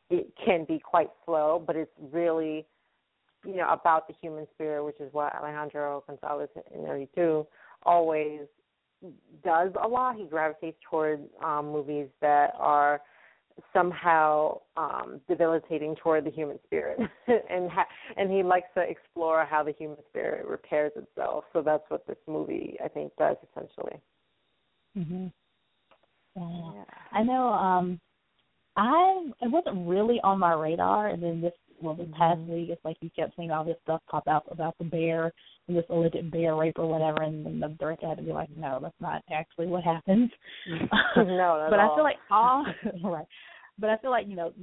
it 0.10 0.32
can 0.44 0.66
be 0.66 0.80
quite 0.80 1.10
slow 1.26 1.62
but 1.66 1.76
it's 1.76 1.92
really 2.12 2.66
you 3.46 3.56
know, 3.56 3.70
about 3.70 4.08
the 4.08 4.14
human 4.22 4.48
spirit, 4.54 4.84
which 4.84 5.00
is 5.00 5.14
what 5.14 5.34
Alejandro 5.36 6.04
Gonzalez 6.08 6.50
in 6.74 6.82
Iñárritu 6.82 7.46
always 7.84 8.42
does 9.44 9.72
a 9.84 9.88
lot. 9.88 10.16
He 10.16 10.26
gravitates 10.26 10.78
toward 10.90 11.22
um, 11.44 11.72
movies 11.72 12.08
that 12.22 12.54
are 12.58 13.02
somehow 13.72 14.60
um, 14.76 15.22
debilitating 15.28 15.96
toward 15.96 16.26
the 16.26 16.32
human 16.32 16.60
spirit, 16.66 17.00
and 17.28 17.70
ha- 17.70 17.88
and 18.18 18.32
he 18.32 18.44
likes 18.44 18.68
to 18.76 18.82
explore 18.82 19.46
how 19.46 19.64
the 19.64 19.72
human 19.74 19.98
spirit 20.10 20.46
repairs 20.46 20.92
itself. 20.96 21.46
So 21.54 21.62
that's 21.62 21.84
what 21.90 22.06
this 22.08 22.18
movie, 22.28 22.78
I 22.84 22.88
think, 22.88 23.14
does 23.18 23.38
essentially. 23.52 24.02
Mhm. 24.98 25.32
Yeah. 26.36 26.84
I 27.12 27.24
know. 27.24 27.48
Um, 27.48 28.00
I 28.76 29.32
it 29.42 29.50
wasn't 29.50 29.88
really 29.88 30.20
on 30.24 30.40
my 30.40 30.54
radar, 30.54 31.08
and 31.08 31.24
then 31.24 31.42
this 31.42 31.54
well 31.82 31.96
this 31.96 32.08
past 32.18 32.40
mm-hmm. 32.40 32.54
week 32.54 32.70
it's 32.70 32.86
like 32.86 32.98
you 33.02 33.10
kept 33.16 33.36
seeing 33.36 33.52
all 33.52 33.64
this 33.64 33.78
stuff 33.84 34.02
pop 34.10 34.28
out 34.28 34.46
about 34.50 34.76
the 34.78 34.86
bear 34.86 35.32
and 35.68 35.78
this 35.78 35.86
alleged 35.90 36.32
bear 36.32 36.56
rape 36.56 36.78
or 36.78 36.88
whatever 36.88 37.24
and 37.24 37.46
then 37.46 37.60
the 37.60 37.68
director 37.80 38.08
had 38.08 38.18
to 38.18 38.24
be 38.24 38.32
like, 38.32 38.50
No, 38.58 38.80
that's 38.82 38.96
not 39.00 39.22
actually 39.32 39.68
what 39.68 39.84
happens. 39.84 40.30
no, 41.18 41.68
but 41.70 41.80
all. 41.80 41.92
I 41.92 41.96
feel 41.96 42.04
like 42.04 42.18
all 42.32 42.66
right. 43.04 43.28
But 43.78 43.90
I 43.90 43.98
feel 43.98 44.12
like, 44.12 44.28
you 44.28 44.38
know, 44.38 44.54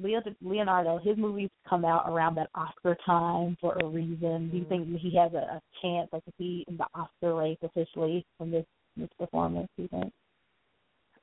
Leonardo, 0.40 0.98
his 0.98 1.18
movies 1.18 1.50
come 1.68 1.84
out 1.84 2.08
around 2.08 2.34
that 2.36 2.48
Oscar 2.54 2.96
time 3.04 3.58
for 3.60 3.76
a 3.82 3.86
reason. 3.86 4.48
Do 4.50 4.56
you 4.56 4.64
think 4.64 4.86
mm-hmm. 4.86 4.96
he 4.96 5.14
has 5.18 5.34
a, 5.34 5.36
a 5.36 5.60
chance, 5.82 6.08
like, 6.14 6.24
to 6.24 6.32
be 6.38 6.64
in 6.66 6.78
the 6.78 6.86
Oscar 6.94 7.34
race 7.34 7.58
officially 7.62 8.24
from 8.38 8.50
this 8.50 8.64
this 8.96 9.10
performance? 9.18 9.68
Do 9.76 9.82
you 9.82 9.88
think? 9.88 10.12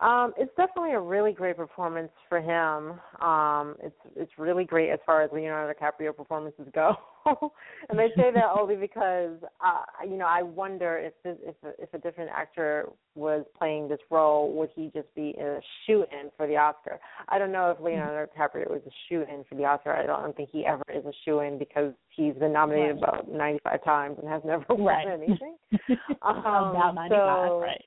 Um, 0.02 0.34
it's 0.38 0.52
definitely 0.56 0.94
a 0.94 1.00
really 1.00 1.34
great 1.34 1.58
performance 1.58 2.12
for 2.30 2.40
him. 2.40 3.00
Um, 3.22 3.76
it's 3.84 3.96
it's 4.16 4.32
really 4.38 4.64
great 4.64 4.92
as 4.92 5.00
far 5.06 5.24
as 5.24 5.30
Leonardo 5.34 5.74
DiCaprio 5.74 6.16
performances 6.16 6.68
go, 6.74 6.96
and 7.90 8.00
I 8.00 8.08
say 8.16 8.32
that 8.34 8.46
only 8.58 8.78
because 8.78 9.36
uh, 9.60 10.06
you 10.06 10.16
know 10.16 10.26
I 10.26 10.42
wonder 10.42 10.98
if 10.98 11.14
this, 11.24 11.38
if 11.44 11.56
if 11.78 11.94
a 11.94 11.98
different 11.98 12.30
actor 12.34 12.88
was 13.16 13.46
playing 13.58 13.90
this 13.90 14.00
role, 14.10 14.54
would 14.54 14.70
he 14.74 14.90
just 14.96 15.14
be 15.16 15.36
a 15.38 15.60
shoe 15.86 16.06
in 16.14 16.30
for 16.38 16.48
the 16.48 16.56
Oscar? 16.56 16.98
I 17.28 17.38
don't 17.38 17.52
know 17.52 17.70
if 17.72 17.84
Leonardo 17.84 18.32
DiCaprio 18.32 18.70
was 18.70 18.82
a 18.88 18.92
shoe 19.10 19.26
in 19.30 19.44
for 19.50 19.56
the 19.56 19.66
Oscar. 19.66 19.92
I 19.92 20.06
don't 20.06 20.34
think 20.38 20.50
he 20.50 20.66
ever 20.66 20.84
is 20.96 21.04
a 21.04 21.14
shoe 21.26 21.42
in 21.42 21.60
because 21.60 21.92
he's 22.16 22.36
been 22.36 22.54
nominated 22.54 23.02
right. 23.02 23.16
about 23.16 23.30
ninety 23.30 23.60
five 23.66 23.84
times 23.84 24.18
and 24.22 24.30
has 24.30 24.44
never 24.46 24.64
won 24.70 24.86
right. 24.86 25.08
anything. 25.08 25.58
um, 26.22 26.38
about 26.38 26.96
ninety 26.96 27.16
five, 27.18 27.50
so, 27.50 27.60
right. 27.60 27.84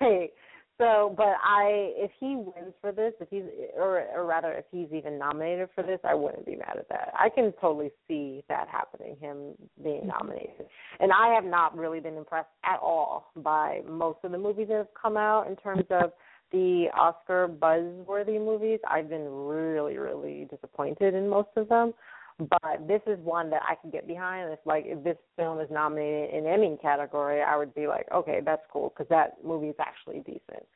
Right. 0.00 0.32
So, 0.78 1.14
but 1.16 1.36
I, 1.42 1.92
if 1.96 2.10
he 2.20 2.36
wins 2.36 2.74
for 2.82 2.92
this, 2.92 3.14
if 3.18 3.28
he's, 3.30 3.44
or 3.74 4.04
or 4.14 4.26
rather, 4.26 4.52
if 4.52 4.66
he's 4.70 4.88
even 4.92 5.18
nominated 5.18 5.70
for 5.74 5.82
this, 5.82 5.98
I 6.04 6.14
wouldn't 6.14 6.44
be 6.44 6.56
mad 6.56 6.76
at 6.76 6.88
that. 6.90 7.14
I 7.18 7.30
can 7.30 7.52
totally 7.60 7.90
see 8.06 8.44
that 8.50 8.68
happening, 8.68 9.16
him 9.18 9.54
being 9.82 10.00
mm-hmm. 10.00 10.08
nominated. 10.08 10.66
And 11.00 11.12
I 11.12 11.34
have 11.34 11.44
not 11.44 11.76
really 11.76 12.00
been 12.00 12.18
impressed 12.18 12.50
at 12.64 12.78
all 12.80 13.32
by 13.36 13.80
most 13.88 14.18
of 14.22 14.32
the 14.32 14.38
movies 14.38 14.68
that 14.68 14.76
have 14.76 14.94
come 15.00 15.16
out 15.16 15.46
in 15.46 15.56
terms 15.56 15.86
of 15.90 16.12
the 16.52 16.88
Oscar 16.94 17.48
buzzworthy 17.48 18.38
movies. 18.38 18.78
I've 18.88 19.08
been 19.08 19.26
really, 19.28 19.96
really 19.96 20.46
disappointed 20.50 21.14
in 21.14 21.26
most 21.26 21.48
of 21.56 21.70
them. 21.70 21.94
But 22.38 22.86
this 22.86 23.00
is 23.06 23.18
one 23.20 23.48
that 23.50 23.62
I 23.66 23.76
can 23.76 23.90
get 23.90 24.06
behind. 24.06 24.52
If 24.52 24.58
like 24.66 24.84
if 24.86 25.02
this 25.02 25.16
film 25.36 25.58
is 25.60 25.70
nominated 25.70 26.34
in 26.34 26.46
any 26.46 26.76
category, 26.82 27.42
I 27.42 27.56
would 27.56 27.74
be 27.74 27.86
like, 27.86 28.06
okay, 28.14 28.40
that's 28.44 28.62
cool 28.70 28.90
because 28.90 29.08
that 29.08 29.38
movie 29.42 29.68
is 29.68 29.76
actually 29.80 30.18
decent. 30.20 30.66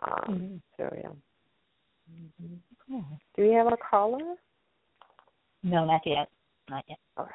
Um, 0.00 0.24
mm-hmm. 0.28 0.56
So 0.76 0.96
yeah. 0.96 1.10
Mm-hmm. 2.12 2.54
Cool. 2.88 3.04
Do 3.36 3.42
we 3.48 3.54
have 3.54 3.68
a 3.68 3.76
caller? 3.76 4.34
No, 5.62 5.84
not 5.84 6.02
yet. 6.04 6.28
Not 6.68 6.84
yet. 6.88 6.98
Okay. 7.18 7.30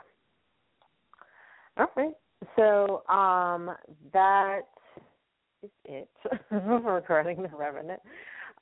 All 1.78 1.88
right. 1.96 2.14
So 2.56 3.04
um, 3.12 3.76
that 4.12 4.62
is 5.64 5.70
it 5.86 6.10
regarding 6.52 7.42
the 7.42 7.50
Revenant. 7.50 8.02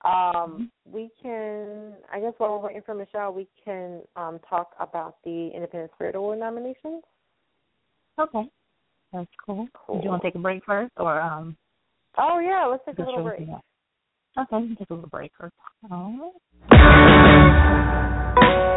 Um, 0.06 0.72
we 0.86 1.10
can, 1.22 1.94
I 2.14 2.20
guess, 2.20 2.34
while 2.38 2.60
we're 2.60 2.68
waiting 2.68 2.84
for 2.86 2.94
Michelle, 2.94 3.34
we 3.34 3.48
can 3.64 4.02
um, 4.16 4.40
talk 4.48 4.74
about 4.80 5.18
the 5.24 5.50
Independent 5.54 5.92
Spirit 5.96 6.16
Award 6.16 6.40
nominations. 6.40 7.04
Okay, 8.20 8.50
that's 9.12 9.28
cool. 9.46 9.68
cool. 9.74 9.98
Do 9.98 10.04
you 10.04 10.10
want 10.10 10.22
to 10.22 10.28
take 10.28 10.36
a 10.36 10.40
break 10.40 10.64
first, 10.66 10.92
or 10.98 11.22
um? 11.22 11.58
Oh 12.18 12.40
yeah, 12.40 12.66
let's 12.66 12.84
take 12.86 12.98
a 12.98 13.04
little 13.04 13.24
break. 13.24 13.42
Okay, 13.42 14.48
we 14.52 14.68
can 14.68 14.76
take 14.76 14.90
a 14.90 14.94
little 14.94 15.10
break 15.10 15.32
first. 15.38 15.54
All 15.92 16.34
right. 16.72 18.74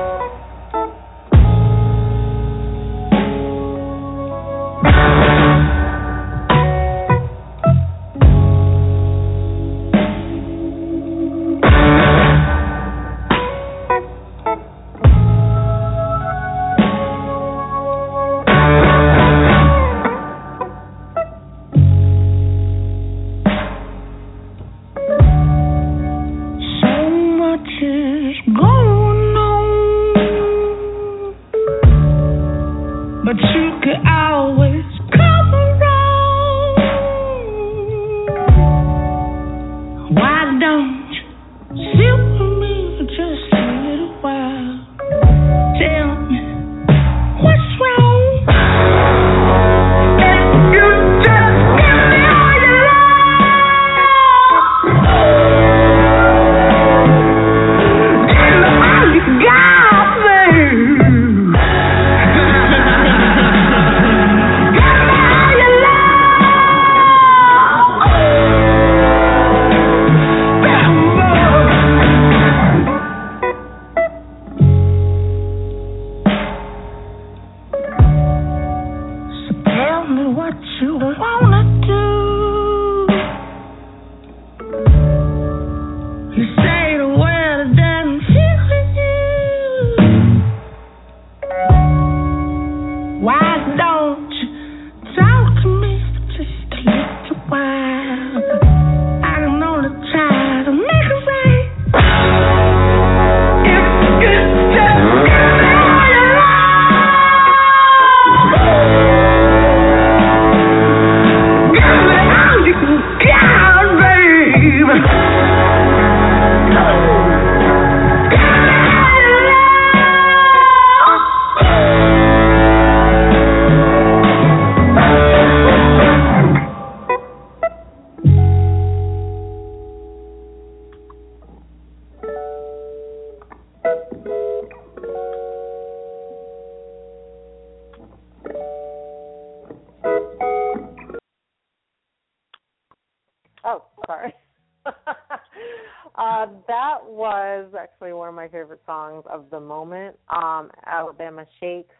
Alabama 150.87 151.46
Shakes, 151.61 151.94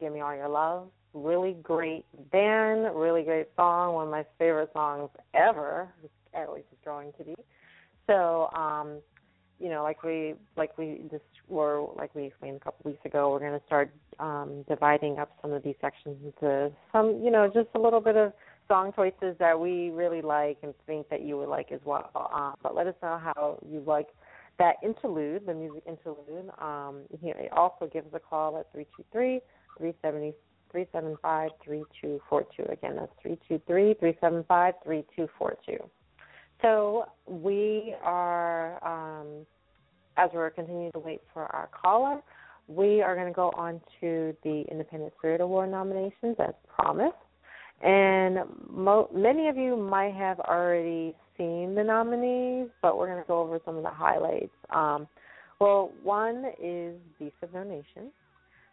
Give 0.00 0.12
Me 0.12 0.20
All 0.20 0.34
Your 0.34 0.48
Love. 0.48 0.88
Really 1.14 1.56
great 1.62 2.04
band, 2.30 2.94
really 2.94 3.22
great 3.22 3.48
song, 3.56 3.94
one 3.94 4.04
of 4.06 4.10
my 4.10 4.24
favorite 4.38 4.70
songs 4.72 5.10
ever, 5.34 5.88
at 6.34 6.52
least 6.52 6.66
it's 6.70 6.84
growing 6.84 7.12
to 7.18 7.24
be. 7.24 7.34
So, 8.06 8.48
um, 8.54 8.98
you 9.58 9.68
know, 9.68 9.82
like 9.82 10.02
we 10.02 10.34
like 10.56 10.76
we 10.76 11.00
just 11.10 11.24
were 11.48 11.86
like 11.96 12.14
we 12.14 12.26
explained 12.26 12.56
a 12.56 12.60
couple 12.60 12.90
weeks 12.90 13.04
ago, 13.04 13.30
we're 13.30 13.38
to 13.58 13.66
start 13.66 13.90
um, 14.20 14.64
dividing 14.68 15.18
up 15.18 15.30
some 15.40 15.52
of 15.52 15.62
these 15.62 15.76
sections 15.80 16.16
into 16.24 16.70
some, 16.92 17.22
you 17.24 17.30
know, 17.30 17.46
just 17.46 17.68
a 17.74 17.80
little 17.80 18.00
bit 18.00 18.16
of 18.16 18.32
song 18.68 18.92
choices 18.94 19.36
that 19.38 19.58
we 19.58 19.90
really 19.90 20.20
like 20.22 20.58
and 20.62 20.74
think 20.86 21.08
that 21.08 21.22
you 21.22 21.38
would 21.38 21.48
like 21.48 21.72
as 21.72 21.80
well. 21.84 22.10
Um, 22.14 22.54
but 22.62 22.74
let 22.74 22.86
us 22.86 22.94
know 23.02 23.18
how 23.18 23.58
you 23.68 23.82
like 23.86 24.08
that 24.58 24.76
interlude, 24.82 25.46
the 25.46 25.54
music 25.54 25.82
interlude, 25.86 26.50
um, 26.58 27.02
he 27.20 27.32
also 27.52 27.88
gives 27.92 28.12
a 28.14 28.20
call 28.20 28.58
at 28.58 28.70
323 28.72 29.40
370 29.78 30.34
375 30.72 31.50
3242. 31.64 32.72
Again, 32.72 32.96
that's 32.96 33.12
323 33.22 33.94
375 33.94 34.74
3242. 34.84 35.90
So 36.62 37.04
we 37.26 37.94
are, 38.02 38.82
um, 38.84 39.46
as 40.16 40.30
we're 40.32 40.50
continuing 40.50 40.92
to 40.92 40.98
wait 40.98 41.20
for 41.32 41.44
our 41.54 41.68
caller, 41.72 42.20
we 42.68 43.02
are 43.02 43.14
going 43.14 43.28
to 43.28 43.32
go 43.32 43.50
on 43.56 43.80
to 44.00 44.34
the 44.42 44.64
Independent 44.70 45.12
Spirit 45.18 45.40
Award 45.40 45.70
nominations 45.70 46.36
as 46.38 46.54
promised. 46.74 47.14
And 47.82 48.38
mo- 48.70 49.10
many 49.14 49.48
of 49.48 49.56
you 49.56 49.76
might 49.76 50.14
have 50.14 50.40
already 50.40 51.14
seen 51.38 51.74
the 51.74 51.84
nominees, 51.84 52.68
but 52.82 52.96
we're 52.96 53.08
going 53.08 53.22
to 53.22 53.26
go 53.26 53.40
over 53.40 53.58
some 53.64 53.76
of 53.76 53.82
the 53.82 53.90
highlights. 53.90 54.54
Um, 54.70 55.06
well, 55.60 55.92
one 56.02 56.44
is 56.62 56.96
Beast 57.18 57.36
of 57.42 57.52
No 57.54 57.64
Nation, 57.64 58.10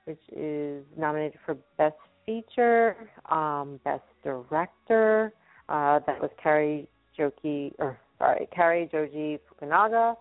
which 0.05 0.19
is 0.31 0.83
nominated 0.97 1.39
for 1.45 1.55
Best 1.77 1.95
Feature, 2.25 2.95
um, 3.29 3.79
Best 3.83 4.03
Director. 4.23 5.33
Uh, 5.69 5.99
that 6.05 6.21
was 6.21 6.29
Cary 6.41 6.87
Joji, 7.15 7.73
or 7.79 7.97
sorry, 8.17 8.47
Cary 8.53 8.89
Joji 8.91 9.39
Fukunaga, 9.47 10.15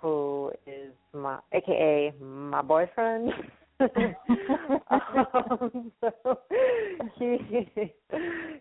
who 0.00 0.52
is 0.66 0.92
my, 1.12 1.38
aka 1.52 2.12
my 2.20 2.62
boyfriend. 2.62 3.32
um, 4.90 5.90
so 6.00 6.38
he 7.18 7.38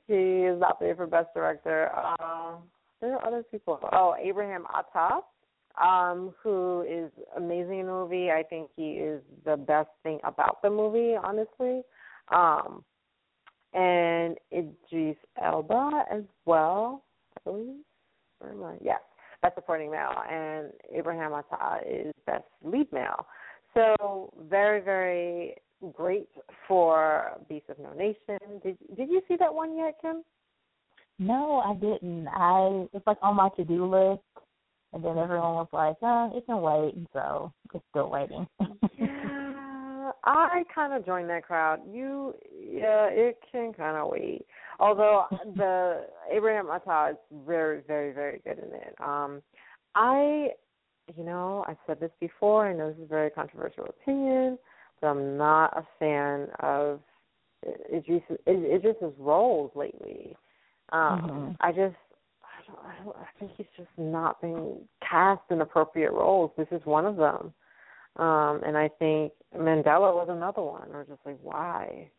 he 0.08 0.14
is 0.14 0.60
nominated 0.60 0.96
for 0.96 1.08
best 1.08 1.28
director. 1.34 1.92
Um, 2.20 2.60
there 3.02 3.16
are 3.16 3.26
other 3.26 3.44
people. 3.44 3.80
Oh, 3.92 4.16
Abraham 4.22 4.66
Attah, 4.66 5.22
um, 5.82 6.34
who 6.42 6.82
is 6.82 7.12
amazing 7.38 7.80
in 7.80 7.86
the 7.86 7.92
movie. 7.92 8.32
I 8.32 8.44
think 8.44 8.70
he 8.76 8.94
is 8.94 9.22
the 9.46 9.58
best 9.58 9.90
thing 10.04 10.20
about 10.24 10.62
the 10.62 10.70
movie, 10.70 11.16
honestly. 11.16 11.82
Um, 12.30 12.84
and 13.74 14.38
Idris 14.52 15.18
Elba 15.42 16.06
as 16.12 16.24
well, 16.46 17.04
I 17.38 17.50
believe. 17.50 17.76
Where 18.40 18.52
am 18.52 18.64
I? 18.64 18.76
Yes, 18.82 19.00
best 19.42 19.56
supporting 19.56 19.92
male, 19.92 20.14
and 20.30 20.72
Abraham 20.94 21.32
Attah 21.32 21.82
is 21.88 22.14
best 22.26 22.46
lead 22.64 22.92
male. 22.92 23.26
So 23.74 24.34
very, 24.50 24.82
very 24.82 25.56
great 25.94 26.30
for 26.68 27.32
Beast 27.48 27.66
of 27.70 27.80
No 27.80 27.94
Nation. 27.94 28.40
Did 28.64 28.78
Did 28.96 29.10
you 29.10 29.22
see 29.28 29.36
that 29.40 29.54
one 29.54 29.78
yet, 29.78 29.96
Kim? 30.02 30.24
No, 31.20 31.60
I 31.60 31.74
didn't. 31.74 32.28
I 32.30 32.88
it's 32.94 33.06
like 33.06 33.18
on 33.22 33.36
my 33.36 33.50
to 33.58 33.66
do 33.66 33.86
list, 33.86 34.22
and 34.94 35.04
then 35.04 35.18
everyone 35.18 35.56
was 35.56 35.68
like, 35.74 35.98
"Uh, 36.02 36.30
it 36.36 36.46
can 36.46 36.62
wait," 36.62 36.96
and 36.96 37.08
so 37.14 37.52
it's 37.74 37.84
still 37.90 38.10
waiting. 38.10 38.48
yeah, 38.98 40.12
I 40.24 40.64
kind 40.74 40.94
of 40.94 41.06
joined 41.06 41.30
that 41.30 41.44
crowd. 41.44 41.82
You, 41.92 42.34
yeah, 42.52 43.08
it 43.10 43.40
can 43.52 43.74
kind 43.74 43.98
of 43.98 44.10
wait. 44.10 44.46
Although 44.80 45.26
the 45.56 46.06
Abraham 46.32 46.68
Attah 46.68 47.12
is 47.12 47.18
very, 47.46 47.82
very, 47.86 48.14
very 48.14 48.42
good 48.46 48.60
in 48.60 48.74
it. 48.74 48.96
Um, 49.02 49.42
I 49.96 50.50
you 51.18 51.24
know, 51.24 51.66
I've 51.68 51.78
said 51.88 52.00
this 52.00 52.12
before. 52.20 52.68
I 52.68 52.74
know 52.74 52.90
this 52.90 52.98
is 52.98 53.04
a 53.04 53.08
very 53.08 53.30
controversial 53.30 53.86
opinion, 53.86 54.58
but 55.02 55.08
I'm 55.08 55.38
not 55.38 55.76
a 55.78 55.86
fan 55.98 56.48
of 56.60 57.02
Idris 57.94 58.22
Idris's 58.48 59.14
roles 59.18 59.72
lately. 59.76 60.36
Um, 60.92 61.22
mm-hmm. 61.22 61.52
I 61.60 61.72
just, 61.72 61.96
I 62.44 62.68
don't, 62.68 62.80
I 62.86 63.04
don't, 63.04 63.16
I 63.16 63.40
think 63.40 63.52
he's 63.58 63.68
just 63.78 63.90
not 63.98 64.42
being 64.42 64.78
cast 65.08 65.42
in 65.50 65.62
appropriate 65.62 66.12
roles. 66.12 66.52
This 66.58 66.68
is 66.72 66.82
one 66.86 67.06
of 67.06 67.16
them, 67.16 67.54
um, 68.16 68.62
and 68.66 68.78
I 68.78 68.90
think 69.00 69.34
Mandela 69.56 70.14
was 70.14 70.28
another 70.30 70.62
one. 70.62 70.90
Or 70.94 71.06
just 71.06 71.20
like, 71.26 71.38
why? 71.42 72.10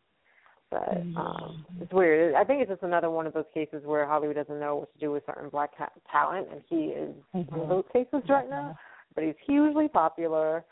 But 0.70 0.96
um, 0.98 1.14
mm-hmm. 1.16 1.82
it's 1.82 1.92
weird. 1.92 2.34
I 2.34 2.44
think 2.44 2.62
it's 2.62 2.70
just 2.70 2.84
another 2.84 3.10
one 3.10 3.26
of 3.26 3.32
those 3.32 3.44
cases 3.52 3.82
where 3.84 4.06
Hollywood 4.06 4.36
doesn't 4.36 4.60
know 4.60 4.76
what 4.76 4.92
to 4.92 4.98
do 5.00 5.10
with 5.10 5.24
certain 5.26 5.48
black 5.48 5.70
talent, 6.10 6.46
and 6.52 6.62
he 6.68 6.92
is 6.92 7.14
mm-hmm. 7.34 7.54
one 7.54 7.60
of 7.60 7.68
those 7.68 7.84
cases 7.92 8.22
right 8.28 8.48
now. 8.48 8.78
But 9.14 9.24
he's 9.24 9.34
hugely 9.46 9.88
popular, 9.88 10.64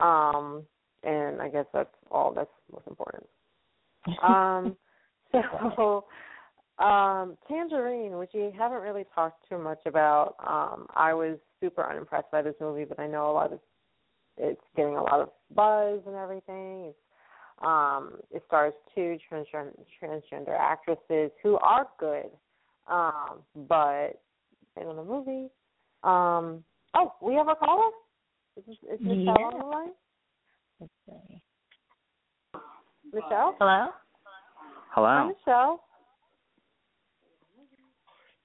um, 0.00 0.64
and 1.04 1.40
I 1.40 1.48
guess 1.48 1.66
that's 1.72 1.94
all 2.10 2.32
that's 2.34 2.50
most 2.72 2.86
important. 2.88 3.26
Um, 4.22 4.76
so, 5.32 6.04
um, 6.78 7.36
Tangerine, 7.48 8.16
which 8.16 8.30
we 8.34 8.52
haven't 8.56 8.82
really 8.82 9.04
talked 9.14 9.48
too 9.48 9.58
much 9.58 9.80
about, 9.86 10.34
um, 10.44 10.86
I 10.94 11.14
was 11.14 11.38
super 11.60 11.88
unimpressed 11.88 12.30
by 12.32 12.42
this 12.42 12.54
movie, 12.60 12.84
but 12.84 12.98
I 12.98 13.06
know 13.06 13.30
a 13.30 13.32
lot 13.32 13.52
of 13.52 13.60
it's 14.36 14.60
getting 14.74 14.96
a 14.96 15.02
lot 15.02 15.20
of 15.20 15.28
buzz 15.54 16.00
and 16.06 16.16
everything. 16.16 16.86
It's 16.86 16.98
um, 17.62 18.14
it 18.32 18.42
stars 18.48 18.72
two 18.94 19.16
transgender, 19.30 19.72
transgender 20.02 20.58
actresses 20.58 21.30
who 21.40 21.56
are 21.58 21.86
good, 22.00 22.30
um, 22.90 23.42
but 23.68 24.20
in 24.80 24.88
the 24.88 25.04
movie. 25.04 25.48
Um, 26.02 26.64
oh, 26.94 27.14
we 27.22 27.34
have 27.34 27.48
a 27.48 27.54
caller. 27.54 27.90
Is, 28.56 28.64
this, 28.66 28.76
is 28.92 29.00
Michelle 29.00 29.36
yeah. 29.38 29.46
on 29.46 29.58
the 29.58 29.66
line? 29.66 29.90
Let's 30.80 30.92
see. 31.06 31.40
Michelle. 33.12 33.54
Hello. 33.60 33.88
Hello. 34.90 35.06
Hi, 35.06 35.28
Michelle. 35.28 35.80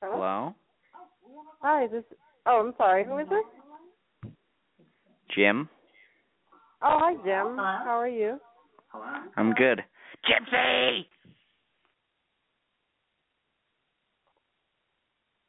Hello. 0.01 0.15
Hello. 0.15 0.55
Hi. 1.61 1.85
Is 1.85 1.91
this? 1.91 2.03
Oh, 2.45 2.63
I'm 2.65 2.73
sorry. 2.77 3.03
Who 3.05 3.17
is 3.17 3.27
this? 3.29 4.31
Jim. 5.35 5.69
Oh, 6.81 6.97
hi, 6.99 7.13
Jim. 7.15 7.23
Hello? 7.25 7.77
How 7.83 7.99
are 7.99 8.07
you? 8.07 8.39
Hello? 8.87 9.05
I'm 9.35 9.53
good. 9.53 9.83
Gypsy! 10.25 11.05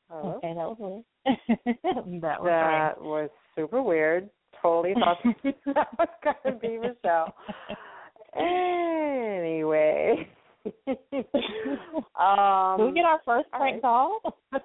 Hello? 0.09 0.34
Okay, 0.36 0.48
that 0.55 0.57
was 0.57 0.76
weird. 0.78 1.05
that 2.22 2.42
was, 2.42 2.48
that 2.48 3.01
was 3.01 3.30
super 3.55 3.82
weird. 3.82 4.28
Totally 4.61 4.94
thought 4.94 5.18
that 5.74 5.88
was 5.98 6.09
going 6.24 6.36
to 6.46 6.53
be 6.61 6.76
Michelle. 6.78 7.32
anyway. 8.36 10.28
Um, 10.66 10.72
Did 12.78 12.86
we 12.86 12.92
get 12.92 13.04
our 13.04 13.20
first 13.24 13.50
prank 13.50 13.74
right. 13.74 13.82
call? 13.82 14.20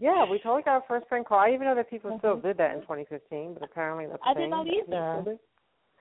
yeah, 0.00 0.24
we 0.30 0.38
totally 0.38 0.62
got 0.62 0.72
our 0.72 0.84
first 0.88 1.06
prank 1.08 1.28
call. 1.28 1.38
I 1.38 1.52
even 1.52 1.66
know 1.66 1.74
that 1.74 1.90
people 1.90 2.16
still 2.18 2.36
mm-hmm. 2.36 2.46
did 2.46 2.56
that 2.58 2.74
in 2.74 2.80
2015, 2.82 3.54
but 3.54 3.62
apparently 3.62 4.06
that's 4.06 4.22
I 4.24 4.34
did 4.34 4.50
not 4.50 4.66
either. 4.66 5.36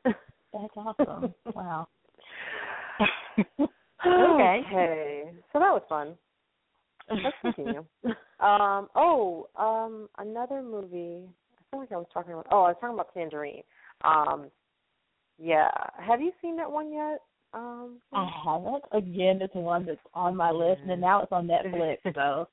That's 0.53 0.73
awesome. 0.77 1.33
wow. 1.53 1.87
okay. 3.59 4.61
Okay. 4.65 5.31
So 5.51 5.59
that 5.59 5.73
was 5.73 5.81
fun. 5.89 6.15
Let's 7.09 7.35
continue. 7.41 7.83
um, 8.39 8.87
oh, 8.95 9.49
um, 9.57 10.07
another 10.17 10.61
movie. 10.61 11.27
I 11.27 11.63
feel 11.69 11.81
like 11.81 11.91
I 11.91 11.97
was 11.97 12.07
talking 12.13 12.33
about. 12.33 12.47
Oh, 12.49 12.63
I 12.63 12.69
was 12.69 12.77
talking 12.79 12.93
about 12.93 13.13
Tangerine. 13.13 13.63
Um, 14.03 14.45
yeah. 15.37 15.69
Have 15.99 16.21
you 16.21 16.31
seen 16.41 16.55
that 16.57 16.71
one 16.71 16.93
yet? 16.93 17.19
Um, 17.57 17.97
I 18.13 18.29
haven't. 18.45 18.83
Again, 18.91 19.39
it's 19.41 19.55
one 19.55 19.85
that's 19.85 19.99
on 20.13 20.35
my 20.35 20.51
list, 20.51 20.81
and 20.87 21.01
now 21.01 21.21
it's 21.23 21.31
on 21.31 21.47
Netflix. 21.51 21.97
So. 22.13 22.47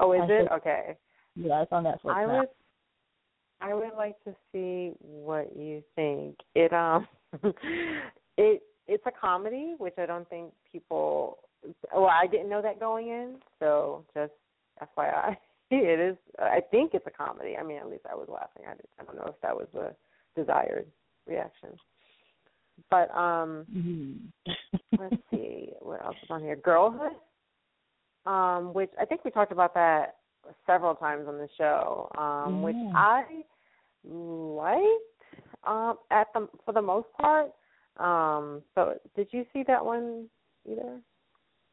oh, 0.00 0.12
is 0.12 0.22
I 0.24 0.32
it? 0.32 0.48
okay. 0.52 0.96
Yeah, 1.36 1.62
it's 1.62 1.72
on 1.72 1.84
Netflix 1.84 2.14
I 2.14 2.26
now. 2.26 2.38
would. 2.38 2.48
I 3.60 3.74
would 3.74 3.94
like 3.96 4.22
to 4.24 4.34
see 4.52 4.92
what 5.00 5.54
you 5.56 5.82
think. 5.94 6.36
It 6.54 6.72
um, 6.72 7.06
it 8.36 8.62
it's 8.86 9.04
a 9.06 9.10
comedy, 9.10 9.74
which 9.78 9.94
I 9.98 10.06
don't 10.06 10.28
think 10.28 10.52
people. 10.70 11.38
Well, 11.94 12.06
I 12.06 12.26
didn't 12.26 12.48
know 12.48 12.62
that 12.62 12.78
going 12.80 13.08
in, 13.08 13.36
so 13.58 14.04
just 14.14 14.32
FYI, 14.96 15.36
it 15.70 16.00
is. 16.00 16.16
I 16.38 16.60
think 16.70 16.92
it's 16.94 17.06
a 17.06 17.10
comedy. 17.10 17.56
I 17.58 17.62
mean, 17.62 17.78
at 17.78 17.88
least 17.88 18.04
I 18.10 18.14
was 18.14 18.28
laughing. 18.28 18.64
I, 18.66 18.72
I 19.00 19.04
don't 19.04 19.16
know 19.16 19.28
if 19.28 19.40
that 19.42 19.54
was 19.54 19.68
a 19.74 19.94
desired 20.38 20.86
reaction. 21.26 21.70
But 22.90 23.10
um, 23.14 23.66
mm-hmm. 23.74 24.50
let's 24.98 25.22
see 25.30 25.70
what 25.80 26.04
else 26.04 26.16
is 26.22 26.30
on 26.30 26.42
here. 26.42 26.56
Girlhood, 26.56 27.12
um, 28.26 28.72
which 28.74 28.90
I 29.00 29.04
think 29.04 29.24
we 29.24 29.30
talked 29.30 29.52
about 29.52 29.74
that 29.74 30.16
several 30.66 30.94
times 30.94 31.26
on 31.28 31.38
the 31.38 31.48
show, 31.56 32.10
um, 32.18 32.62
which 32.62 32.76
I 32.94 33.24
liked 34.04 34.86
um, 35.64 35.98
at 36.10 36.28
the 36.34 36.48
for 36.64 36.72
the 36.72 36.82
most 36.82 37.08
part. 37.20 37.50
Um, 37.98 38.62
so 38.74 38.94
did 39.16 39.28
you 39.30 39.44
see 39.52 39.62
that 39.66 39.84
one 39.84 40.28
either? 40.68 41.00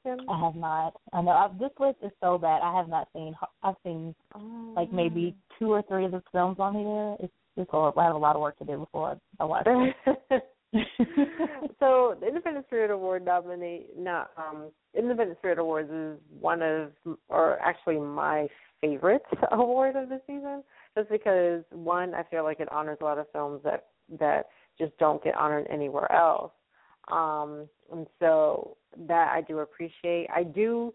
I 0.05 0.39
have 0.43 0.55
not. 0.55 0.93
I 1.13 1.21
know 1.21 1.29
I've, 1.29 1.59
this 1.59 1.69
list 1.79 1.97
is 2.03 2.11
so 2.21 2.37
bad. 2.37 2.61
I 2.63 2.75
have 2.75 2.89
not 2.89 3.07
seen. 3.13 3.35
I've 3.61 3.75
seen 3.83 4.15
oh. 4.35 4.73
like 4.75 4.91
maybe 4.91 5.35
two 5.59 5.71
or 5.71 5.83
three 5.83 6.05
of 6.05 6.11
the 6.11 6.23
films 6.31 6.57
on 6.59 6.73
here. 6.73 7.15
It's 7.19 7.33
it's 7.57 7.69
horrible. 7.69 8.01
I 8.01 8.05
have 8.05 8.15
a 8.15 8.19
lot 8.19 8.35
of 8.35 8.41
work 8.41 8.57
to 8.59 8.65
do 8.65 8.79
before 8.79 9.19
I 9.39 9.43
watch 9.43 9.67
it. 9.67 10.43
so 11.79 12.15
the 12.19 12.27
Independent 12.27 12.65
Spirit 12.67 12.91
Award 12.91 13.25
nominate 13.25 13.89
not 13.97 14.31
um 14.37 14.71
Independent 14.97 15.37
Spirit 15.39 15.59
Awards 15.59 15.91
is 15.91 16.17
one 16.39 16.61
of 16.61 16.91
or 17.29 17.59
actually 17.59 17.99
my 17.99 18.47
favorite 18.79 19.23
award 19.51 19.95
of 19.95 20.09
the 20.09 20.21
season 20.25 20.63
just 20.97 21.09
because 21.09 21.63
one 21.71 22.13
I 22.13 22.23
feel 22.23 22.43
like 22.43 22.59
it 22.59 22.71
honors 22.71 22.99
a 23.01 23.03
lot 23.03 23.17
of 23.17 23.27
films 23.31 23.61
that 23.63 23.87
that 24.19 24.47
just 24.79 24.97
don't 24.97 25.23
get 25.23 25.35
honored 25.35 25.67
anywhere 25.69 26.11
else. 26.11 26.51
Um, 27.11 27.67
and 27.91 28.07
so 28.19 28.77
that 29.07 29.31
I 29.33 29.41
do 29.41 29.59
appreciate. 29.59 30.27
I 30.33 30.43
do 30.43 30.93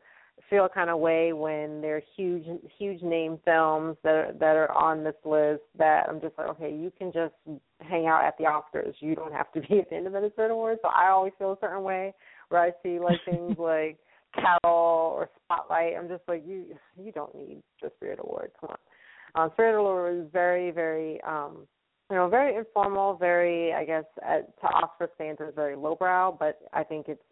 feel 0.51 0.69
kind 0.69 0.91
of 0.91 0.99
way 0.99 1.33
when 1.33 1.81
there 1.81 1.97
are 1.97 2.03
huge 2.17 2.45
huge 2.79 3.03
name 3.03 3.39
films 3.45 3.97
that 4.05 4.15
are, 4.15 4.33
that 4.39 4.57
are 4.57 4.71
on 4.73 5.03
this 5.03 5.15
list 5.25 5.63
that 5.77 6.09
I'm 6.09 6.21
just 6.21 6.39
like 6.39 6.49
okay 6.51 6.71
you 6.71 6.93
can 6.97 7.11
just 7.13 7.35
hang 7.81 8.07
out 8.07 8.25
at 8.25 8.39
the 8.39 8.45
Oscars 8.45 8.95
you 9.01 9.15
don't 9.15 9.33
have 9.33 9.51
to 9.53 9.61
be 9.61 9.79
at 9.79 9.91
the 9.91 9.97
end 9.97 10.07
Independent 10.07 10.35
Spirit 10.35 10.53
Awards 10.53 10.81
so 10.83 10.89
I 10.89 11.09
always 11.09 11.33
feel 11.39 11.53
a 11.53 11.59
certain 11.61 11.83
way 11.83 12.15
where 12.49 12.61
I 12.61 12.71
see 12.83 13.01
like 13.01 13.19
things 13.25 13.57
like 13.59 13.99
Carol 14.37 15.13
or 15.15 15.31
Spotlight. 15.45 15.95
I'm 15.99 16.09
just 16.09 16.23
like 16.29 16.45
you. 16.47 16.77
You 17.03 17.13
don't 17.13 17.35
need 17.35 17.63
the 17.83 17.91
Spirit 17.97 18.21
Award. 18.23 18.53
Come 18.61 18.71
on. 18.71 19.45
Um, 19.45 19.51
Spirit 19.55 19.79
Award 19.79 20.17
was 20.19 20.27
very, 20.33 20.71
very, 20.71 21.21
um, 21.23 21.67
you 22.11 22.17
know, 22.17 22.29
very 22.29 22.57
informal. 22.57 23.17
Very, 23.17 23.73
I 23.73 23.85
guess, 23.85 24.05
at, 24.27 24.59
to 24.61 24.67
Oscar 24.67 25.09
standards, 25.15 25.55
very 25.55 25.77
lowbrow. 25.77 26.37
But 26.39 26.61
I 26.73 26.85
think 26.85 27.07
it's 27.09 27.23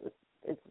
it's 0.47 0.61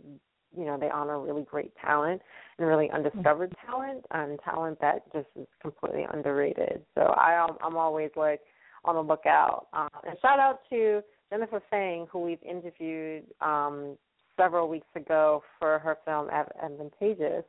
you 0.56 0.64
know 0.64 0.78
they 0.78 0.90
honor 0.90 1.20
really 1.20 1.42
great 1.42 1.72
talent 1.84 2.20
and 2.58 2.66
really 2.66 2.90
undiscovered 2.90 3.50
mm-hmm. 3.50 3.70
talent 3.70 4.04
and 4.12 4.38
talent 4.44 4.80
that 4.80 5.12
just 5.12 5.28
is 5.36 5.46
completely 5.60 6.06
underrated. 6.12 6.82
So 6.94 7.02
I 7.16 7.46
I'm 7.62 7.76
always 7.76 8.10
like 8.16 8.40
on 8.84 8.94
the 8.94 9.02
lookout. 9.02 9.68
Um, 9.72 9.88
and 10.06 10.16
shout 10.20 10.38
out 10.38 10.60
to 10.70 11.02
Jennifer 11.30 11.62
Phang, 11.72 12.06
who 12.10 12.20
we've 12.20 12.42
interviewed 12.42 13.24
um, 13.40 13.96
several 14.36 14.68
weeks 14.68 14.86
ago 14.94 15.42
for 15.58 15.78
her 15.78 15.98
film 16.04 16.28
Advantageous, 16.30 17.44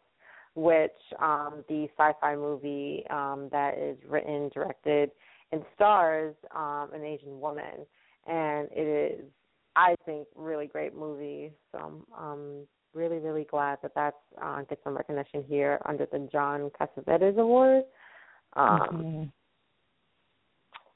which 0.55 0.91
um, 1.19 1.63
the 1.67 1.87
sci-fi 1.97 2.35
movie 2.35 3.03
um, 3.09 3.49
that 3.51 3.77
is 3.77 3.97
written, 4.07 4.49
directed, 4.53 5.11
and 5.51 5.63
stars 5.75 6.35
um, 6.55 6.89
an 6.93 7.03
Asian 7.03 7.39
woman, 7.39 7.85
and 8.25 8.67
it 8.71 9.19
is, 9.19 9.25
I 9.75 9.95
think, 10.05 10.27
really 10.35 10.67
great 10.67 10.95
movie. 10.95 11.51
So 11.71 12.05
um, 12.17 12.65
really, 12.95 13.17
really 13.17 13.45
glad 13.51 13.77
that 13.83 13.91
that's 13.93 14.15
uh, 14.41 14.61
gets 14.63 14.83
some 14.83 14.95
recognition 14.95 15.43
here 15.47 15.79
under 15.85 16.07
the 16.11 16.27
John 16.31 16.71
Cassavetes 16.79 17.37
Award. 17.37 17.83
Um, 18.53 18.79
mm-hmm. 18.93 19.23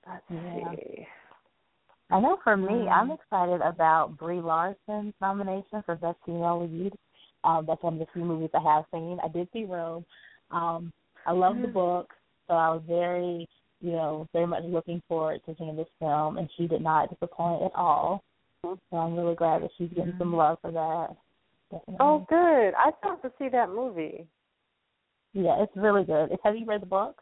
Let's 0.10 0.24
yeah. 0.30 0.76
see. 0.76 1.08
I 2.12 2.20
know 2.20 2.38
for 2.44 2.58
me, 2.58 2.68
mm-hmm. 2.68 2.90
I'm 2.90 3.12
excited 3.12 3.62
about 3.62 4.18
Brie 4.18 4.42
Larson's 4.42 5.14
nomination 5.22 5.84
for 5.86 5.96
Best 5.96 6.18
Female 6.26 6.68
Lead. 6.68 6.94
Um, 7.44 7.66
that's 7.68 7.84
one 7.84 7.94
of 7.94 8.00
the 8.00 8.08
few 8.14 8.24
movies 8.24 8.50
I 8.54 8.62
have 8.62 8.86
seen. 8.92 9.20
I 9.24 9.28
did 9.28 9.48
see 9.54 9.66
Room. 9.66 10.06
Um, 10.52 10.92
I 11.26 11.32
love 11.32 11.54
mm-hmm. 11.54 11.64
the 11.64 11.68
book, 11.68 12.10
so 12.48 12.56
I 12.56 12.70
was 12.70 12.82
very, 12.88 13.48
you 13.82 13.92
know, 13.92 14.28
very 14.34 14.48
much 14.48 14.64
looking 14.64 15.02
forward 15.08 15.42
to 15.46 15.56
seeing 15.58 15.76
this 15.76 15.88
film, 16.00 16.38
and 16.38 16.50
she 16.58 16.68
did 16.68 16.82
not 16.82 17.10
disappoint 17.10 17.64
at 17.64 17.76
all. 17.76 18.24
So 18.64 18.78
I'm 18.94 19.16
really 19.16 19.36
glad 19.36 19.62
that 19.62 19.70
she's 19.78 19.90
getting 19.96 20.16
some 20.18 20.36
love 20.36 20.58
for 20.62 20.72
that. 20.72 21.16
Definitely. 21.72 21.98
Oh, 22.00 22.26
good. 22.30 22.74
I 22.76 22.92
thought 23.02 23.22
to 23.22 23.32
see 23.38 23.50
that 23.50 23.70
movie. 23.70 24.28
Yeah, 25.34 25.62
it's 25.62 25.76
really 25.76 26.04
good. 26.04 26.30
Have 26.44 26.56
you 26.56 26.66
read 26.66 26.82
the 26.82 26.88
book? 26.88 27.22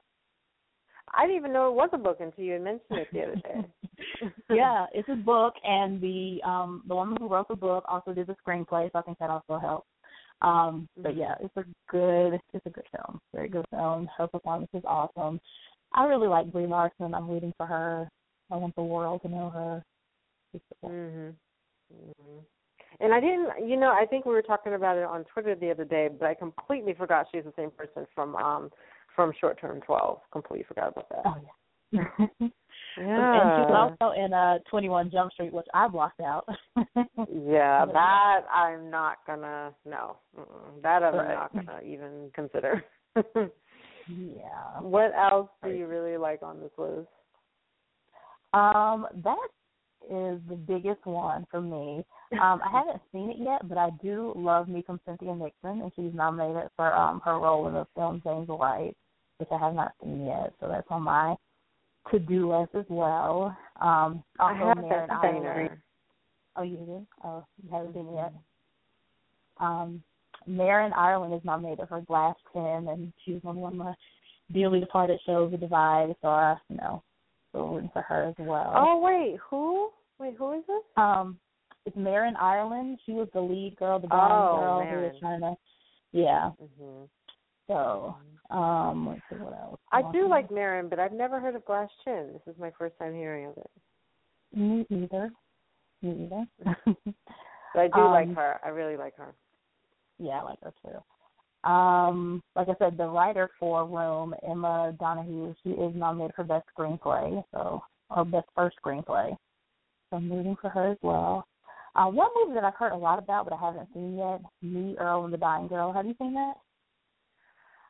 I 1.14 1.24
didn't 1.24 1.38
even 1.38 1.54
know 1.54 1.70
it 1.70 1.76
was 1.76 1.90
a 1.94 1.98
book 1.98 2.18
until 2.20 2.44
you 2.44 2.60
mentioned 2.60 3.00
it 3.00 3.08
the 3.14 3.22
other 3.24 3.36
day. 3.36 4.32
yeah, 4.50 4.86
it's 4.94 5.08
a 5.10 5.16
book, 5.16 5.54
and 5.64 6.02
the 6.02 6.42
um 6.46 6.84
the 6.88 6.96
woman 6.96 7.18
who 7.20 7.28
wrote 7.28 7.48
the 7.48 7.56
book 7.56 7.84
also 7.88 8.14
did 8.14 8.28
the 8.28 8.36
screenplay, 8.46 8.92
so 8.92 9.00
I 9.00 9.02
think 9.02 9.18
that 9.20 9.30
also 9.30 9.58
helps. 9.58 9.88
Um, 10.42 10.88
but 10.98 11.18
yeah, 11.18 11.36
it's 11.40 11.56
a 11.58 11.64
good 11.90 12.40
it's 12.54 12.66
a 12.66 12.70
good 12.70 12.86
film, 12.96 13.20
very 13.34 13.50
good 13.50 13.66
film. 13.70 14.10
Her 14.18 14.28
performance 14.28 14.70
is 14.74 14.84
awesome. 14.86 15.40
I 15.94 16.06
really 16.06 16.28
like 16.28 16.52
Brie 16.52 16.68
Larson. 16.68 17.14
I'm 17.14 17.30
rooting 17.30 17.54
for 17.58 17.66
her. 17.66 18.10
I 18.52 18.58
want 18.58 18.76
the 18.76 18.84
world 18.84 19.22
to 19.24 19.30
know 19.30 19.50
her. 19.50 19.84
Mhm. 20.84 21.36
Mhm. 21.94 22.46
And 23.00 23.14
I 23.14 23.20
didn't, 23.20 23.68
you 23.68 23.78
know, 23.78 23.92
I 23.92 24.06
think 24.06 24.26
we 24.26 24.34
were 24.34 24.42
talking 24.42 24.74
about 24.74 24.98
it 24.98 25.04
on 25.04 25.24
Twitter 25.26 25.56
the 25.56 25.70
other 25.70 25.86
day, 25.86 26.10
but 26.12 26.28
I 26.28 26.34
completely 26.34 26.94
forgot 26.94 27.28
she's 27.32 27.44
the 27.44 27.54
same 27.56 27.72
person 27.72 28.08
from 28.16 28.36
um 28.36 28.72
from 29.16 29.34
Short 29.40 29.60
Term 29.60 29.82
12. 29.82 30.20
Completely 30.32 30.66
forgot 30.68 30.90
about 30.90 31.10
that. 31.10 31.22
Oh 31.26 31.36
yeah. 31.92 32.16
yeah. 32.40 32.48
And 33.00 33.68
she's 33.68 33.76
also 33.76 34.16
in 34.20 34.34
uh 34.34 34.58
21 34.70 35.12
Jump 35.12 35.32
Street, 35.34 35.54
which 35.54 35.68
I 35.74 35.88
blocked 35.88 36.20
out. 36.20 36.48
yeah, 36.76 37.86
that 37.86 38.42
I'm 38.52 38.90
not 38.90 39.18
gonna 39.28 39.72
no. 39.86 40.18
Mm-mm, 40.38 40.82
that 40.82 41.04
I'm 41.04 41.16
right. 41.16 41.36
not 41.36 41.54
gonna 41.54 41.80
even 41.86 42.32
consider. 42.34 42.84
yeah. 43.16 44.80
What 44.82 45.12
else 45.16 45.50
do 45.64 45.70
you 45.70 45.86
really 45.86 46.18
like 46.18 46.42
on 46.42 46.60
this 46.60 46.72
list? 46.78 47.08
Um, 48.54 49.06
that 49.24 49.48
is 50.10 50.40
the 50.50 50.56
biggest 50.56 51.06
one 51.06 51.46
for 51.50 51.62
me. 51.62 52.06
Um, 52.34 52.60
I 52.62 52.70
haven't 52.70 53.02
seen 53.14 53.30
it 53.30 53.38
yet, 53.40 53.70
but 53.70 53.78
I 53.78 53.90
do 54.04 54.34
love 54.36 54.68
me 54.68 54.84
from 54.86 55.00
Cynthia 55.06 55.34
Nixon, 55.34 55.82
and 55.82 55.92
she's 55.96 56.14
nominated 56.14 56.70
for 56.76 56.94
um 56.94 57.22
her 57.24 57.40
role 57.40 57.70
in 57.70 57.74
the 57.74 57.88
film 57.96 58.22
James 58.22 58.50
White, 58.50 58.98
which 59.38 59.48
I 59.50 59.58
have 59.58 59.74
not 59.74 59.94
seen 60.04 60.26
yet. 60.26 60.52
So 60.60 60.68
that's 60.68 60.86
on 60.90 61.04
my 61.04 61.38
to 62.12 62.20
do 62.20 62.52
list 62.54 62.76
as 62.76 62.86
well. 62.90 63.56
Um, 63.82 64.24
also 64.40 64.56
I 64.56 64.68
have 64.68 64.78
Marin 64.78 65.08
that 65.08 65.24
Ireland. 65.24 65.70
Oh, 66.58 66.64
you 66.64 66.78
did? 66.78 67.08
Oh, 67.24 67.46
you 67.64 67.70
haven't 67.72 67.94
seen 67.94 68.08
it 68.08 68.16
yet. 68.16 68.34
Um, 69.60 70.04
Marin 70.46 70.94
Ireland 70.94 71.34
is 71.34 71.42
nominated 71.44 71.88
for 71.88 72.02
Glass 72.02 72.36
Chin, 72.54 72.88
and 72.90 73.14
she's 73.24 73.42
on 73.46 73.58
one 73.58 73.74
of 73.74 73.78
my 73.78 73.94
dearly 74.52 74.80
departed 74.80 75.20
shows, 75.26 75.52
The 75.52 75.58
Divide. 75.58 76.16
So 76.22 76.30
I, 76.30 76.56
you 76.70 76.78
know, 76.78 77.04
so 77.52 77.68
rooting 77.68 77.90
for 77.94 78.02
her 78.02 78.24
as 78.24 78.36
well. 78.40 78.74
Oh 78.76 79.00
wait, 79.00 79.38
who? 79.50 79.90
Wait, 80.20 80.36
who 80.38 80.54
is 80.54 80.64
this? 80.68 80.84
Um, 80.96 81.38
it's 81.86 81.96
Marin 81.96 82.36
Ireland. 82.36 83.00
She 83.06 83.14
was 83.14 83.28
the 83.34 83.42
lead 83.42 83.76
girl, 83.78 84.00
the 84.00 84.08
blonde 84.08 84.34
oh, 84.34 84.58
girl 84.60 84.80
Marin. 84.80 84.96
who 84.96 85.06
was 85.06 85.16
trying 85.20 85.42
to, 85.42 85.56
yeah. 86.12 86.50
hmm 86.80 87.04
So, 87.68 88.16
um, 88.50 89.08
let's 89.08 89.22
see 89.30 89.36
what 89.38 89.54
else. 89.54 89.80
I 89.92 90.04
do 90.12 90.28
like 90.28 90.52
Marin, 90.52 90.90
but 90.90 91.00
I've 91.00 91.14
never 91.14 91.40
heard 91.40 91.56
of 91.56 91.66
Glass 91.66 91.90
Chin. 92.04 92.32
This 92.34 92.54
is 92.54 92.60
my 92.60 92.72
first 92.78 92.98
time 93.00 93.14
hearing 93.14 93.48
of 93.48 93.58
it. 93.58 93.70
Me 94.58 94.86
either. 94.90 95.30
Me 96.02 96.26
either. 96.26 96.46
but 97.74 97.80
I 97.80 97.88
do 97.88 97.94
um, 98.02 98.12
like 98.12 98.36
her. 98.36 98.60
I 98.66 98.70
really 98.70 98.98
like 98.98 99.16
her. 99.18 99.34
Yeah, 100.20 100.40
I 100.40 100.44
like 100.44 100.60
her 100.64 100.74
too. 100.84 100.98
Um, 101.64 102.42
like 102.56 102.70
I 102.70 102.76
said, 102.80 102.98
the 102.98 103.08
writer 103.08 103.50
for 103.60 103.86
Room, 103.86 104.34
Emma 104.48 104.96
Donoghue, 105.00 105.54
she 105.64 105.70
is 105.72 105.96
nominated 105.96 106.36
for 106.36 106.44
best 106.44 106.66
screenplay, 106.78 107.44
so 107.52 107.82
or 108.10 108.26
best 108.26 108.48
first 108.56 108.78
screenplay. 108.84 109.36
So 110.10 110.18
I'm 110.18 110.32
rooting 110.32 110.56
for 110.62 110.70
her 110.70 110.92
as 110.92 110.98
well. 111.02 111.46
Uh, 111.96 112.06
one 112.06 112.30
movie 112.36 112.54
that 112.54 112.64
I've 112.64 112.76
heard 112.76 112.92
a 112.92 112.98
lot 112.98 113.20
about 113.20 113.46
but 113.46 113.54
I 113.54 113.60
haven't 113.60 113.90
seen 113.94 114.18
yet, 114.18 114.42
Me, 114.62 114.96
Earl, 115.00 115.26
and 115.26 115.34
the 115.34 115.38
Dying 115.38 115.68
Girl. 115.68 115.92
Have 115.92 116.06
you 116.06 116.16
seen 116.20 116.34
that? 116.36 116.54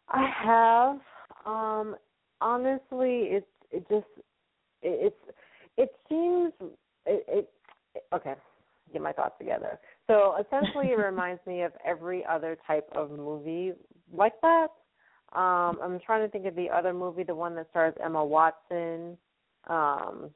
I 0.10 0.30
have. 0.44 1.00
Um, 1.46 1.96
honestly, 2.40 3.28
it's 3.30 3.46
it 3.72 3.86
just 3.90 4.06
it, 4.82 5.14
it's 5.14 5.36
it 5.78 5.92
seems 6.08 6.54
it, 7.06 7.26
it 7.28 7.50
okay. 8.14 8.36
Get 8.94 9.02
my 9.02 9.12
thoughts 9.12 9.36
together. 9.38 9.80
So 10.08 10.36
essentially, 10.40 10.88
it 10.88 10.98
reminds 10.98 11.46
me 11.46 11.64
of 11.64 11.74
every 11.86 12.26
other 12.26 12.58
type 12.66 12.88
of 12.94 13.12
movie 13.12 13.74
like 14.14 14.40
that. 14.42 14.68
Um, 15.34 15.78
I'm 15.84 16.00
trying 16.06 16.26
to 16.26 16.32
think 16.32 16.46
of 16.46 16.56
the 16.56 16.70
other 16.70 16.94
movie, 16.94 17.24
the 17.24 17.36
one 17.36 17.56
that 17.56 17.70
stars 17.70 17.94
Emma 18.04 18.24
Watson. 18.24 19.18
Um, 19.68 20.30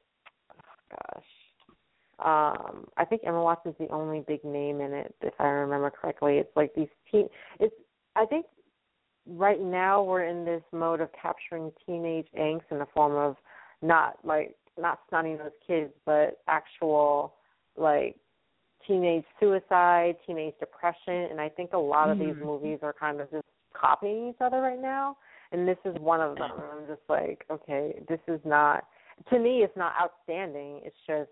gosh, 0.90 1.24
um, 2.18 2.86
I 2.96 3.04
think 3.04 3.22
Emma 3.26 3.42
Watson's 3.42 3.74
the 3.78 3.88
only 3.88 4.22
big 4.28 4.44
name 4.44 4.80
in 4.80 4.92
it, 4.92 5.14
if 5.22 5.34
I 5.38 5.44
remember 5.44 5.90
correctly. 5.90 6.36
It's 6.36 6.54
like 6.54 6.74
these 6.74 6.88
teen. 7.10 7.28
It's 7.58 7.74
I 8.14 8.26
think 8.26 8.46
right 9.26 9.60
now 9.60 10.02
we're 10.02 10.24
in 10.24 10.44
this 10.44 10.62
mode 10.72 11.00
of 11.00 11.08
capturing 11.20 11.72
teenage 11.86 12.26
angst 12.38 12.64
in 12.70 12.78
the 12.78 12.86
form 12.94 13.14
of 13.14 13.36
not 13.80 14.18
like 14.24 14.54
not 14.78 15.00
stunning 15.06 15.38
those 15.38 15.50
kids, 15.66 15.92
but 16.04 16.38
actual 16.48 17.34
like 17.76 18.16
teenage 18.86 19.24
suicide, 19.40 20.16
teenage 20.26 20.54
depression, 20.58 21.28
and 21.30 21.40
I 21.40 21.48
think 21.48 21.72
a 21.72 21.78
lot 21.78 22.10
of 22.10 22.18
these 22.18 22.34
Mm. 22.36 22.46
movies 22.46 22.78
are 22.82 22.92
kind 22.92 23.20
of 23.20 23.30
just 23.30 23.46
copying 23.72 24.28
each 24.28 24.40
other 24.40 24.60
right 24.60 24.80
now. 24.80 25.16
And 25.52 25.68
this 25.68 25.78
is 25.84 25.94
one 25.98 26.20
of 26.20 26.36
them. 26.38 26.52
I'm 26.52 26.86
just 26.86 27.02
like, 27.08 27.44
okay, 27.50 28.02
this 28.08 28.20
is 28.26 28.40
not 28.44 28.86
to 29.30 29.38
me. 29.38 29.62
It's 29.62 29.76
not 29.76 29.94
outstanding. 30.00 30.80
It's 30.84 30.96
just, 31.06 31.30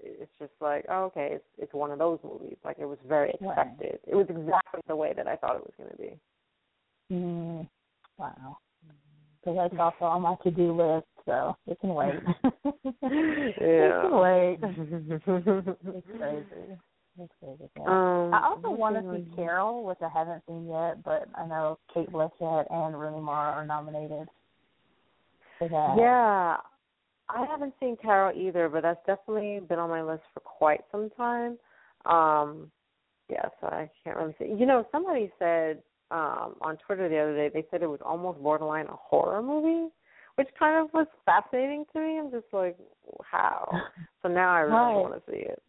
it's 0.00 0.32
just 0.38 0.52
like, 0.60 0.86
oh, 0.88 1.04
okay, 1.04 1.32
it's 1.32 1.44
it's 1.58 1.74
one 1.74 1.90
of 1.90 1.98
those 1.98 2.18
movies. 2.24 2.56
Like 2.64 2.78
it 2.78 2.86
was 2.86 2.98
very 3.06 3.30
expected. 3.30 4.00
It 4.06 4.14
was 4.14 4.26
exactly 4.28 4.80
the 4.86 4.96
way 4.96 5.12
that 5.14 5.28
I 5.28 5.36
thought 5.36 5.56
it 5.56 5.62
was 5.62 5.74
going 5.76 5.90
to 5.90 5.96
be. 5.96 6.18
Mm, 7.12 7.68
wow. 8.18 8.58
So 9.44 9.54
that's 9.54 9.74
also 9.78 10.06
on 10.06 10.22
my 10.22 10.34
to 10.42 10.50
do 10.50 10.72
list, 10.72 11.06
so 11.26 11.56
it 11.66 11.78
can 11.80 11.94
wait. 11.94 12.14
it 12.44 14.02
can 14.02 14.18
wait. 14.18 14.58
It's 15.96 16.06
crazy. 16.18 16.78
It's 17.18 17.32
crazy. 17.40 17.70
Yeah. 17.78 17.82
Um, 17.86 18.34
I 18.34 18.42
also 18.44 18.70
want 18.70 18.96
to 18.96 19.02
see 19.02 19.06
one? 19.06 19.32
Carol, 19.34 19.84
which 19.84 19.98
I 20.02 20.08
haven't 20.08 20.42
seen 20.46 20.68
yet, 20.68 21.02
but 21.02 21.28
I 21.34 21.46
know 21.46 21.78
Cate 21.92 22.10
Blanchett 22.12 22.66
and 22.70 22.98
Rooney 22.98 23.20
Mara 23.20 23.52
are 23.52 23.66
nominated 23.66 24.28
for 25.58 25.68
that. 25.68 25.94
Yeah, 25.98 26.56
I 27.28 27.46
haven't 27.46 27.74
seen 27.80 27.96
Carol 28.00 28.38
either, 28.38 28.68
but 28.68 28.82
that's 28.82 29.04
definitely 29.06 29.60
been 29.66 29.78
on 29.78 29.90
my 29.90 30.02
list 30.02 30.22
for 30.34 30.40
quite 30.40 30.80
some 30.92 31.10
time. 31.16 31.58
Um, 32.04 32.70
yeah, 33.30 33.48
so 33.60 33.66
I 33.66 33.90
can't 34.04 34.16
really 34.16 34.34
say. 34.38 34.48
You 34.48 34.66
know, 34.66 34.86
somebody 34.92 35.32
said 35.38 35.82
um 36.12 36.54
on 36.60 36.76
Twitter 36.86 37.08
the 37.08 37.18
other 37.18 37.34
day 37.34 37.50
they 37.52 37.66
said 37.68 37.82
it 37.82 37.88
was 37.88 37.98
almost 38.04 38.40
borderline 38.40 38.86
a 38.86 38.94
horror 38.94 39.42
movie, 39.42 39.90
which 40.36 40.48
kind 40.58 40.76
of 40.82 40.92
was 40.94 41.06
fascinating 41.24 41.84
to 41.92 42.00
me. 42.00 42.18
I'm 42.18 42.30
just 42.30 42.46
like, 42.52 42.76
how? 43.22 43.82
So 44.22 44.28
now 44.32 44.52
I 44.54 44.60
really 44.60 44.74
Right. 44.74 44.96
want 44.96 45.14
to 45.14 45.30
see 45.30 45.38
it. 45.38 45.62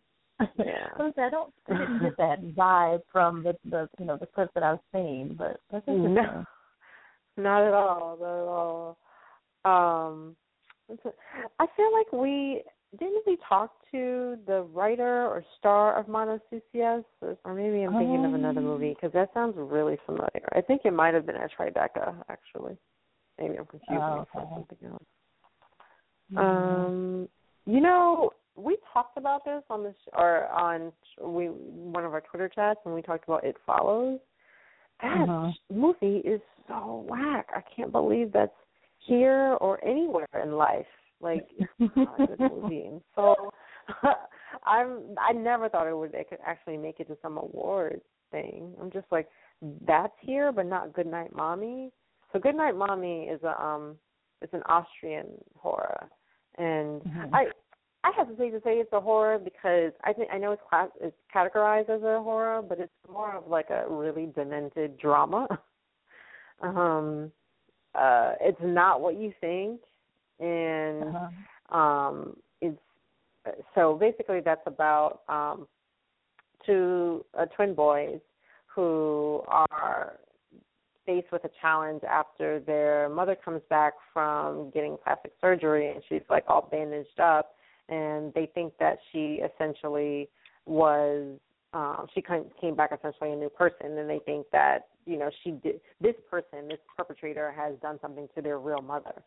Yeah. 0.58 0.88
I 1.18 1.30
don't 1.30 1.54
I 1.70 1.74
didn't 1.78 2.02
get 2.02 2.18
that 2.18 2.42
vibe 2.56 3.02
from 3.12 3.44
the 3.44 3.56
the 3.70 3.88
you 4.00 4.06
know 4.06 4.18
the 4.18 4.26
clips 4.26 4.52
that 4.56 4.64
I've 4.64 4.80
seen, 4.92 5.36
but 5.38 5.60
that's 5.72 5.88
interesting. 5.88 6.16
No, 6.16 6.46
not 7.38 7.68
at 7.68 7.74
all. 7.74 8.18
Not 8.20 8.42
at 8.42 8.48
all. 8.48 8.98
Um, 9.66 10.36
I 11.60 11.68
feel 11.76 11.92
like 11.94 12.12
we 12.14 12.64
didn't 12.98 13.24
we 13.28 13.38
talk 13.48 13.74
to 13.92 14.38
the 14.48 14.64
writer 14.74 15.28
or 15.28 15.44
star 15.60 16.00
of 16.00 16.08
Manos 16.08 16.40
Sucias, 16.50 17.04
or, 17.22 17.38
or 17.44 17.54
maybe 17.54 17.84
I'm 17.84 17.94
thinking 17.94 18.26
of 18.26 18.34
another 18.34 18.62
Um. 18.62 18.66
movie 18.66 18.94
because 18.96 19.12
that 19.14 19.34
sounds 19.34 19.56
really 19.58 19.98
familiar. 20.06 20.48
I 20.54 20.62
think 20.62 20.82
it 20.86 20.94
might 20.94 21.14
have 21.14 21.26
been 21.26 21.36
at 21.36 21.52
Tribeca 21.52 22.24
actually. 22.30 22.78
Maybe 23.40 23.58
I'm 23.58 23.66
confusing 23.66 24.02
Oh, 24.02 24.28
for 24.32 24.42
okay. 24.42 24.54
something 24.56 24.78
else. 24.90 25.04
Mhm. 26.32 26.38
Um, 26.40 27.30
you 27.66 27.82
know, 27.82 28.32
we 28.56 28.78
talked 28.92 29.18
about 29.18 29.46
this 29.46 29.64
on 29.70 29.84
the 29.84 29.94
or 30.14 30.48
on 30.48 30.92
we 31.22 31.46
one 31.48 32.06
of 32.06 32.14
our 32.14 32.22
Twitter 32.22 32.50
chats 32.50 32.80
when 32.84 32.96
we 32.96 33.02
talked 33.02 33.26
about 33.26 33.44
It 33.44 33.58
Follows. 33.66 34.20
That 35.02 35.30
Uh-huh. 35.30 35.52
movie 35.70 36.18
is 36.20 36.42
so 36.68 37.06
whack. 37.08 37.48
I 37.56 37.62
can't 37.62 37.92
believe 37.92 38.32
that's 38.32 38.52
here 39.00 39.58
or 39.62 39.84
anywhere 39.86 40.28
in 40.44 40.54
life. 40.54 40.88
Like 41.20 41.48
it's 41.58 41.72
not 41.96 42.20
a 42.20 42.26
good 42.26 42.40
movie. 42.40 42.86
And 42.86 43.02
so 43.16 43.52
I'm 44.64 45.16
I 45.20 45.34
never 45.34 45.70
thought 45.70 45.88
it 45.88 45.96
would 45.96 46.14
it 46.14 46.30
could 46.30 46.40
actually 46.46 46.78
make 46.78 47.00
it 47.00 47.08
to 47.10 47.18
some 47.22 47.38
award 47.38 48.02
thing. 48.32 48.74
I'm 48.82 48.92
just 48.92 49.08
like 49.12 49.30
that's 49.86 50.14
here 50.22 50.52
but 50.52 50.66
not 50.66 50.94
Goodnight 50.94 51.36
Mommy. 51.36 51.92
So 52.32 52.40
Good 52.40 52.56
Night 52.56 52.76
Mommy 52.76 53.24
is 53.24 53.42
a 53.44 53.62
um 53.64 53.96
it's 54.42 54.54
an 54.54 54.64
Austrian 54.68 55.28
horror 55.56 56.10
and 56.58 57.02
Mhm. 57.02 57.30
I 57.34 57.48
I 58.04 58.12
hesitate 58.16 58.52
to 58.52 58.62
say 58.62 58.78
it's 58.80 58.94
a 58.94 59.02
horror 59.02 59.40
because 59.40 59.92
I 60.04 60.14
think 60.14 60.30
I 60.32 60.38
know 60.38 60.52
it's 60.52 60.62
class 60.70 60.90
it's 61.02 61.16
categorized 61.34 61.90
as 61.90 62.04
a 62.04 62.22
horror, 62.22 62.62
but 62.62 62.80
it's 62.80 62.94
more 63.12 63.36
of 63.36 63.48
like 63.48 63.70
a 63.70 63.86
really 63.90 64.28
demented 64.28 64.98
drama. 64.98 65.48
um 66.62 67.32
uh 67.96 68.34
it's 68.42 68.62
not 68.62 69.02
what 69.02 69.16
you 69.16 69.34
think 69.40 69.82
and 70.40 71.04
Uh-huh. 71.04 71.78
um 71.78 72.38
it's 72.62 72.80
so 73.76 73.96
basically 73.96 74.42
that's 74.42 74.66
about 74.66 75.22
um 75.30 75.68
two 76.66 77.26
uh, 77.38 77.46
twin 77.56 77.74
boys 77.74 78.20
who 78.66 79.44
are 79.48 80.20
faced 81.08 81.32
with 81.32 81.44
a 81.46 81.50
challenge 81.60 82.04
after 82.04 82.60
their 82.60 83.10
mother 83.10 83.36
comes 83.36 83.62
back 83.70 83.94
from 84.14 84.70
getting 84.72 84.98
plastic 85.04 85.32
surgery 85.42 85.90
and 85.90 86.04
she's 86.08 86.22
like 86.30 86.44
all 86.48 86.68
bandaged 86.70 87.20
up 87.20 87.56
and 87.90 88.34
they 88.34 88.52
think 88.54 88.74
that 88.80 89.00
she 89.12 89.42
essentially 89.42 90.30
was 90.66 91.40
um 91.74 92.06
she 92.14 92.22
came 92.22 92.46
came 92.60 92.76
back 92.76 92.92
essentially 92.98 93.32
a 93.32 93.36
new 93.36 93.50
person 93.50 93.98
and 93.98 94.10
they 94.10 94.20
think 94.26 94.46
that 94.52 94.90
you 95.06 95.18
know 95.18 95.32
she 95.44 95.52
did 95.52 95.80
this 96.02 96.16
person 96.30 96.68
this 96.68 96.80
perpetrator 96.96 97.52
has 97.56 97.74
done 97.82 97.98
something 98.02 98.28
to 98.36 98.42
their 98.42 98.60
real 98.60 98.82
mother. 98.82 99.24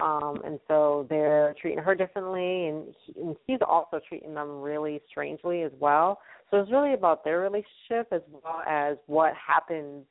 Um 0.00 0.40
and 0.44 0.58
so 0.66 1.06
they're 1.10 1.54
treating 1.60 1.82
her 1.82 1.94
differently 1.94 2.68
and, 2.68 2.94
he, 3.04 3.20
and 3.20 3.36
he's 3.46 3.60
also 3.66 4.00
treating 4.08 4.34
them 4.34 4.60
really 4.62 5.00
strangely 5.10 5.62
as 5.62 5.72
well. 5.78 6.20
So 6.50 6.58
it's 6.58 6.70
really 6.70 6.94
about 6.94 7.24
their 7.24 7.40
relationship 7.40 8.08
as 8.12 8.22
well 8.32 8.62
as 8.66 8.96
what 9.06 9.34
happens 9.34 10.04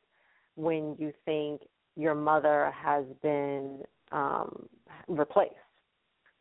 when 0.58 0.96
you 1.00 1.14
think 1.24 1.62
your 1.96 2.16
mother 2.16 2.72
has 2.76 3.06
been 3.22 3.82
um 4.12 4.68
replaced 5.08 5.56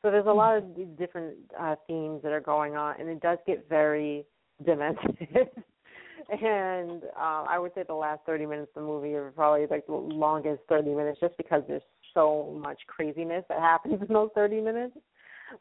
so 0.06 0.12
there's 0.12 0.26
a 0.26 0.32
lot 0.32 0.56
of 0.56 0.96
different 0.96 1.34
uh, 1.58 1.74
themes 1.88 2.20
that 2.22 2.30
are 2.30 2.40
going 2.40 2.76
on, 2.76 2.94
and 3.00 3.08
it 3.08 3.20
does 3.20 3.38
get 3.44 3.68
very 3.68 4.24
demented. 4.64 5.16
and 6.30 7.02
um, 7.02 7.46
I 7.48 7.58
would 7.58 7.72
say 7.74 7.82
the 7.84 7.94
last 7.94 8.20
30 8.24 8.46
minutes 8.46 8.70
of 8.76 8.82
the 8.82 8.86
movie 8.86 9.14
are 9.14 9.32
probably 9.32 9.66
like 9.68 9.84
the 9.86 9.94
longest 9.94 10.62
30 10.68 10.94
minutes, 10.94 11.18
just 11.20 11.36
because 11.36 11.62
there's 11.66 11.82
so 12.14 12.56
much 12.62 12.78
craziness 12.86 13.44
that 13.48 13.58
happens 13.58 14.00
in 14.00 14.14
those 14.14 14.30
30 14.36 14.60
minutes. 14.60 14.96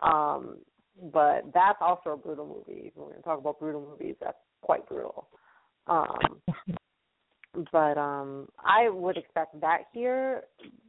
Um, 0.02 0.58
but 1.12 1.46
that's 1.52 1.80
also 1.82 2.12
a 2.12 2.18
brutal 2.18 2.46
movie. 2.46 2.92
When 2.94 3.08
we're 3.08 3.14
going 3.14 3.24
to 3.24 3.28
talk 3.28 3.40
about 3.40 3.60
brutal 3.60 3.82
movies, 3.82 4.16
that's 4.22 4.38
quite 4.62 4.88
brutal. 4.88 5.28
Um, 5.88 6.42
but 7.72 7.98
um 7.98 8.48
I 8.64 8.90
would 8.90 9.18
expect 9.18 9.60
that 9.62 9.84
here 9.94 10.44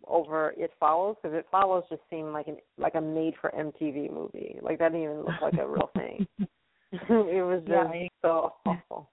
over 0.06 0.54
It 0.56 0.72
Follows 0.78 1.16
because 1.22 1.36
It 1.36 1.46
Follows 1.50 1.84
just 1.90 2.02
seemed 2.10 2.32
like 2.32 2.48
an 2.48 2.56
like 2.78 2.94
a 2.94 3.00
made 3.00 3.34
for 3.40 3.50
MTV 3.50 4.12
movie. 4.12 4.58
Like 4.62 4.78
that 4.78 4.92
didn't 4.92 5.04
even 5.04 5.18
look 5.24 5.40
like 5.42 5.54
a 5.54 5.66
real 5.66 5.90
thing. 5.96 6.26
it 6.92 7.44
was 7.44 7.62
just 7.66 7.88
Right. 7.88 8.12
so 8.22 8.54
awful. 8.64 9.10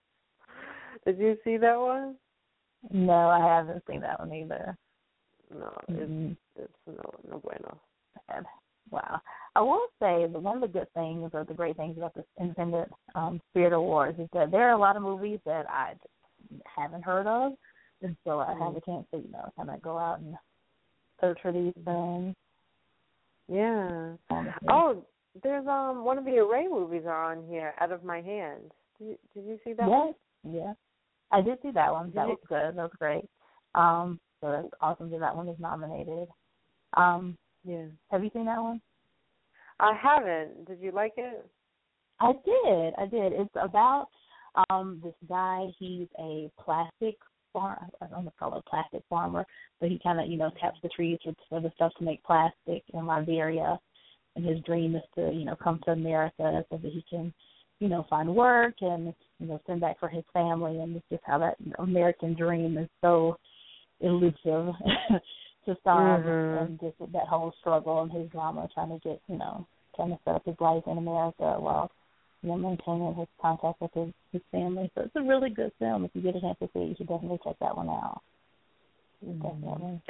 Did 1.05 1.17
you 1.19 1.37
see 1.43 1.57
that 1.57 1.75
one? 1.79 2.15
No, 2.91 3.29
I 3.29 3.39
haven't 3.39 3.83
seen 3.89 4.01
that 4.01 4.19
one 4.19 4.33
either. 4.33 4.77
No, 5.53 5.71
it's 5.89 6.11
Mhm. 6.11 6.37
it's 6.55 6.73
no 6.87 7.01
no 7.29 7.39
bueno. 7.39 7.77
Bad. 8.27 8.45
Wow. 8.91 9.19
I 9.55 9.61
will 9.61 9.87
say 9.99 10.27
that 10.27 10.39
one 10.41 10.55
of 10.55 10.61
the 10.61 10.67
good 10.79 10.91
things 10.93 11.31
or 11.33 11.43
the 11.43 11.53
great 11.53 11.77
things 11.77 11.97
about 11.97 12.13
this 12.13 12.25
independent 12.39 12.91
um 13.15 13.41
Spirit 13.51 13.73
Awards 13.73 14.19
is 14.19 14.29
that 14.33 14.51
there 14.51 14.67
are 14.67 14.73
a 14.73 14.77
lot 14.77 14.95
of 14.95 15.01
movies 15.03 15.39
that 15.45 15.69
I 15.69 15.93
haven't 16.75 17.03
heard 17.03 17.27
of 17.27 17.53
and 18.01 18.15
so 18.25 18.39
I 18.39 18.53
have 18.59 18.75
a 18.75 18.81
chance 18.81 19.05
to, 19.13 19.17
you 19.19 19.31
know, 19.31 19.49
kind 19.55 19.69
of 19.69 19.81
go 19.81 19.97
out 19.97 20.19
and 20.19 20.35
search 21.21 21.39
for 21.41 21.51
these 21.53 21.73
things. 21.85 22.35
Yeah. 23.47 24.13
honestly. 24.29 24.67
Oh, 24.69 25.05
there's 25.41 25.65
um 25.67 26.03
one 26.03 26.17
of 26.17 26.25
the 26.25 26.37
Array 26.37 26.67
movies 26.67 27.03
are 27.05 27.31
on 27.31 27.45
here, 27.47 27.73
Out 27.79 27.91
of 27.91 28.03
My 28.03 28.21
Hand. 28.21 28.71
Did 28.99 29.07
you, 29.07 29.17
did 29.33 29.45
you 29.45 29.59
see 29.63 29.73
that 29.73 29.87
yes, 29.87 30.13
one? 30.43 30.53
yes. 30.53 30.75
I 31.31 31.41
did 31.41 31.57
see 31.61 31.71
that 31.71 31.91
one. 31.91 32.07
Did 32.07 32.15
That 32.15 32.27
you- 32.27 32.33
was 32.33 32.39
good. 32.49 32.77
That 32.77 32.83
was 32.83 32.91
great. 32.99 33.25
Um, 33.75 34.19
so 34.41 34.51
that's 34.51 34.67
awesome 34.81 35.09
that 35.11 35.19
that 35.19 35.35
one 35.35 35.47
is 35.47 35.59
nominated. 35.59 36.27
Um, 36.95 37.37
Yeah. 37.63 37.85
have 38.11 38.23
you 38.23 38.29
seen 38.33 38.45
that 38.45 38.61
one? 38.61 38.81
I 39.79 39.93
haven't. 39.93 40.65
Did 40.65 40.79
you 40.79 40.91
like 40.91 41.13
it? 41.17 41.45
I 42.19 42.33
did. 42.33 42.93
I 42.97 43.05
did. 43.07 43.33
It's 43.33 43.55
about 43.55 44.07
um 44.69 45.01
this 45.03 45.13
guy. 45.27 45.67
He's 45.79 46.07
a 46.19 46.51
plastic 46.63 47.15
farm. 47.51 47.77
I 48.01 48.07
don't 48.07 48.23
know 48.25 48.29
if 48.29 48.37
call 48.37 48.55
it 48.55 48.63
a 48.65 48.69
plastic 48.69 49.03
farmer, 49.09 49.45
but 49.79 49.89
he 49.89 49.99
kind 50.03 50.19
of 50.19 50.27
you 50.27 50.37
know 50.37 50.51
taps 50.59 50.79
the 50.83 50.89
trees 50.89 51.19
for, 51.23 51.33
for 51.49 51.61
the 51.61 51.71
stuff 51.75 51.93
to 51.97 52.03
make 52.03 52.23
plastic 52.23 52.83
in 52.93 53.05
Liberia. 53.05 53.79
And 54.35 54.45
his 54.45 54.59
dream 54.61 54.95
is 54.95 55.03
to 55.15 55.31
you 55.31 55.45
know 55.45 55.55
come 55.55 55.79
to 55.85 55.91
America 55.91 56.63
so 56.69 56.77
that 56.77 56.91
he 56.91 57.03
can 57.09 57.33
you 57.79 57.87
know 57.87 58.05
find 58.09 58.33
work 58.33 58.75
and 58.81 59.13
you 59.39 59.47
know 59.47 59.61
send 59.67 59.81
back 59.81 59.99
for 59.99 60.09
his 60.09 60.23
family. 60.33 60.79
And 60.79 60.95
it's 60.95 61.05
just 61.11 61.23
how 61.25 61.37
that 61.39 61.55
you 61.59 61.71
know, 61.71 61.83
American 61.83 62.33
dream 62.33 62.77
is 62.77 62.89
so 63.01 63.37
elusive 64.01 64.35
to 65.65 65.77
some, 65.83 66.23
Mhm. 66.23 66.61
and 66.61 66.79
just 66.79 66.97
that 67.13 67.27
whole 67.27 67.53
struggle 67.59 68.01
and 68.01 68.11
his 68.11 68.29
drama 68.31 68.67
trying 68.73 68.89
to 68.89 68.99
get 69.07 69.21
you 69.27 69.37
know 69.37 69.65
trying 69.95 70.09
to 70.09 70.19
set 70.25 70.35
up 70.35 70.45
his 70.45 70.59
life 70.59 70.83
in 70.87 70.97
America 70.97 71.55
while 71.59 71.91
you 72.43 72.49
know 72.49 72.57
maintaining 72.57 73.15
his 73.15 73.27
contact 73.41 73.81
with 73.81 73.91
his 73.93 74.13
his 74.31 74.41
family. 74.51 74.91
So 74.93 75.01
it's 75.01 75.15
a 75.15 75.21
really 75.21 75.49
good 75.49 75.71
film. 75.79 76.05
If 76.05 76.11
you 76.13 76.21
get 76.21 76.35
a 76.35 76.41
chance 76.41 76.59
to 76.59 76.69
see 76.73 76.79
it, 76.81 76.89
you 76.89 76.95
should 76.97 77.07
definitely 77.07 77.39
check 77.43 77.55
that 77.59 77.75
one 77.75 77.89
out. 77.89 78.21
Definitely. 79.21 80.01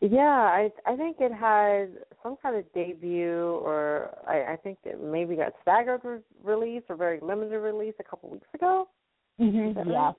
Yeah, 0.00 0.22
I 0.22 0.72
I 0.86 0.96
think 0.96 1.18
it 1.20 1.32
had 1.32 1.90
some 2.22 2.36
kind 2.42 2.56
of 2.56 2.64
debut, 2.72 3.60
or 3.62 4.16
I, 4.26 4.54
I 4.54 4.56
think 4.56 4.78
it 4.84 4.98
maybe 5.00 5.36
got 5.36 5.52
staggered 5.60 6.00
re- 6.02 6.20
release 6.42 6.82
or 6.88 6.96
very 6.96 7.20
limited 7.20 7.58
release 7.58 7.94
a 8.00 8.04
couple 8.04 8.30
weeks 8.30 8.48
ago. 8.54 8.88
That 9.38 9.86
Yeah. 9.86 10.06
right? 10.06 10.14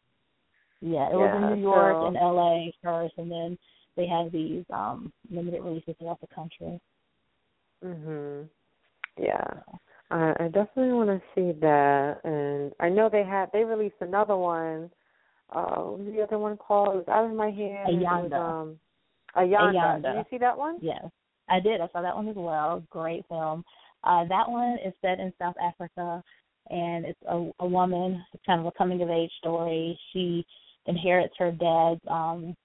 Yeah, 0.81 1.09
it 1.11 1.15
was 1.15 1.35
in 1.35 1.55
New 1.55 1.61
York 1.61 1.97
so- 1.99 2.07
and 2.07 2.15
LA 2.15 2.71
first 2.83 3.15
and 3.17 3.31
then 3.31 3.57
they 3.95 4.05
have 4.07 4.31
these 4.31 4.65
um 4.71 5.11
limited 5.31 5.63
releases 5.63 5.95
throughout 5.97 6.21
the 6.21 6.27
country. 6.27 6.79
Mhm. 7.83 8.49
Yeah. 9.17 9.61
I, 10.11 10.33
I 10.39 10.43
definitely 10.45 10.91
want 10.93 11.09
to 11.09 11.21
see 11.33 11.57
that, 11.61 12.19
and 12.25 12.73
I 12.81 12.89
know 12.89 13.09
they 13.09 13.23
had 13.23 13.49
they 13.53 13.63
released 13.63 13.95
another 14.01 14.35
one. 14.35 14.91
Uh, 15.49 15.75
what 15.75 15.99
was 15.99 16.13
the 16.13 16.21
other 16.21 16.37
one 16.37 16.57
called? 16.57 16.95
It 16.95 16.97
was 16.97 17.07
out 17.07 17.25
of 17.25 17.35
my 17.35 17.49
hand. 17.49 17.93
It 17.93 17.99
was, 17.99 18.31
Ayanda. 18.31 18.39
um, 18.39 18.79
Ayanda. 19.37 19.73
Ayanda. 19.73 20.03
Did 20.03 20.15
you 20.15 20.25
see 20.29 20.37
that 20.39 20.57
one? 20.57 20.77
Yes, 20.81 21.05
I 21.49 21.61
did. 21.61 21.79
I 21.79 21.87
saw 21.93 22.01
that 22.01 22.15
one 22.15 22.27
as 22.27 22.35
well. 22.35 22.83
Great 22.89 23.25
film. 23.29 23.63
Uh, 24.03 24.25
that 24.25 24.49
one 24.49 24.77
is 24.85 24.93
set 25.01 25.19
in 25.19 25.31
South 25.39 25.55
Africa, 25.63 26.21
and 26.69 27.05
it's 27.05 27.19
a, 27.29 27.49
a 27.59 27.65
woman. 27.67 28.21
It's 28.33 28.43
kind 28.45 28.59
of 28.59 28.65
a 28.65 28.71
coming 28.77 29.01
of 29.01 29.09
age 29.09 29.31
story. 29.39 29.97
She 30.11 30.45
inherits 30.87 31.35
her 31.37 31.51
dad's 31.51 32.01
um, 32.09 32.55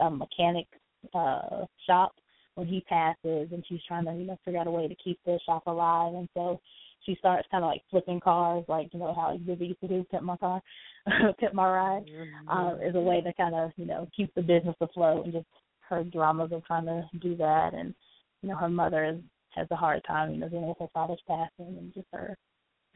um 0.00 0.18
mechanic 0.18 0.66
uh 1.14 1.66
shop 1.86 2.12
when 2.56 2.66
he 2.66 2.80
passes, 2.88 3.48
and 3.52 3.64
she's 3.68 3.84
trying 3.86 4.06
to 4.06 4.12
you 4.12 4.24
know 4.24 4.38
figure 4.44 4.58
out 4.58 4.66
a 4.66 4.70
way 4.72 4.88
to 4.88 4.94
keep 4.96 5.20
the 5.24 5.38
shop 5.46 5.62
alive. 5.66 6.14
And 6.14 6.28
so 6.34 6.60
she 7.06 7.14
starts 7.16 7.48
kind 7.50 7.64
of 7.64 7.70
like 7.70 7.82
flipping 7.90 8.20
cars, 8.20 8.64
like 8.68 8.88
you 8.92 8.98
know 8.98 9.14
how 9.14 9.36
Xzibit 9.36 9.68
used 9.68 9.80
to 9.80 9.88
do, 9.88 10.04
pimp 10.10 10.24
my 10.24 10.36
car, 10.36 10.60
pimp 11.38 11.54
my 11.54 11.68
ride 11.68 12.04
um, 12.48 12.78
is 12.82 12.94
a 12.94 13.00
way 13.00 13.20
to 13.20 13.32
kind 13.34 13.54
of 13.54 13.70
you 13.76 13.86
know 13.86 14.08
keep 14.14 14.34
the 14.34 14.42
business 14.42 14.76
afloat 14.80 15.24
and 15.24 15.32
just 15.32 15.46
her 15.88 16.02
dramas 16.04 16.50
of 16.52 16.64
trying 16.66 16.84
to 16.84 17.08
do 17.20 17.36
that 17.36 17.72
and 17.72 17.94
you 18.42 18.48
know 18.48 18.56
her 18.56 18.68
mother 18.68 19.04
is, 19.04 19.16
has 19.50 19.68
a 19.70 19.76
hard 19.76 20.02
time 20.04 20.32
you 20.32 20.38
know 20.38 20.48
dealing 20.48 20.68
with 20.68 20.78
her 20.80 20.88
father's 20.92 21.20
passing 21.26 21.78
and 21.78 21.94
just 21.94 22.08
her 22.12 22.36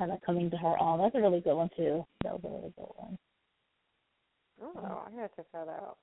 kind 0.00 0.10
of 0.10 0.20
coming 0.22 0.50
to 0.50 0.56
her 0.56 0.80
own. 0.80 0.98
That's 0.98 1.14
a 1.14 1.20
really 1.20 1.40
good 1.40 1.54
one 1.54 1.70
too. 1.76 2.04
That 2.24 2.32
was 2.32 2.40
a 2.44 2.48
really 2.48 2.72
good 2.76 2.88
one. 2.96 3.18
Oh, 4.62 5.02
I 5.06 5.10
gotta 5.10 5.30
check 5.36 5.46
that 5.52 5.68
out. 5.68 5.98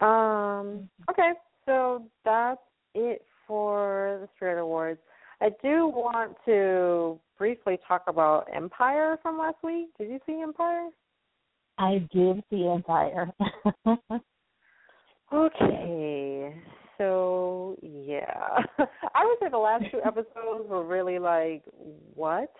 Um. 0.00 0.88
Okay, 1.10 1.32
so 1.66 2.04
that's 2.24 2.60
it 2.94 3.22
for 3.46 4.18
the 4.22 4.28
Spirit 4.36 4.60
Awards. 4.60 5.00
I 5.40 5.50
do 5.62 5.86
want 5.86 6.36
to 6.46 7.18
briefly 7.36 7.78
talk 7.86 8.02
about 8.08 8.48
Empire 8.52 9.18
from 9.22 9.38
last 9.38 9.58
week. 9.62 9.88
Did 9.98 10.10
you 10.10 10.18
see 10.26 10.40
Empire? 10.42 10.88
I 11.78 12.06
did 12.12 12.42
see 12.50 12.66
Empire. 12.66 13.30
okay. 15.32 16.54
So 16.98 17.76
yeah. 17.82 18.58
I 19.14 19.24
would 19.24 19.38
say 19.40 19.48
the 19.50 19.58
last 19.58 19.84
two 19.92 20.00
episodes 20.04 20.68
were 20.68 20.84
really 20.84 21.20
like 21.20 21.62
what 22.14 22.52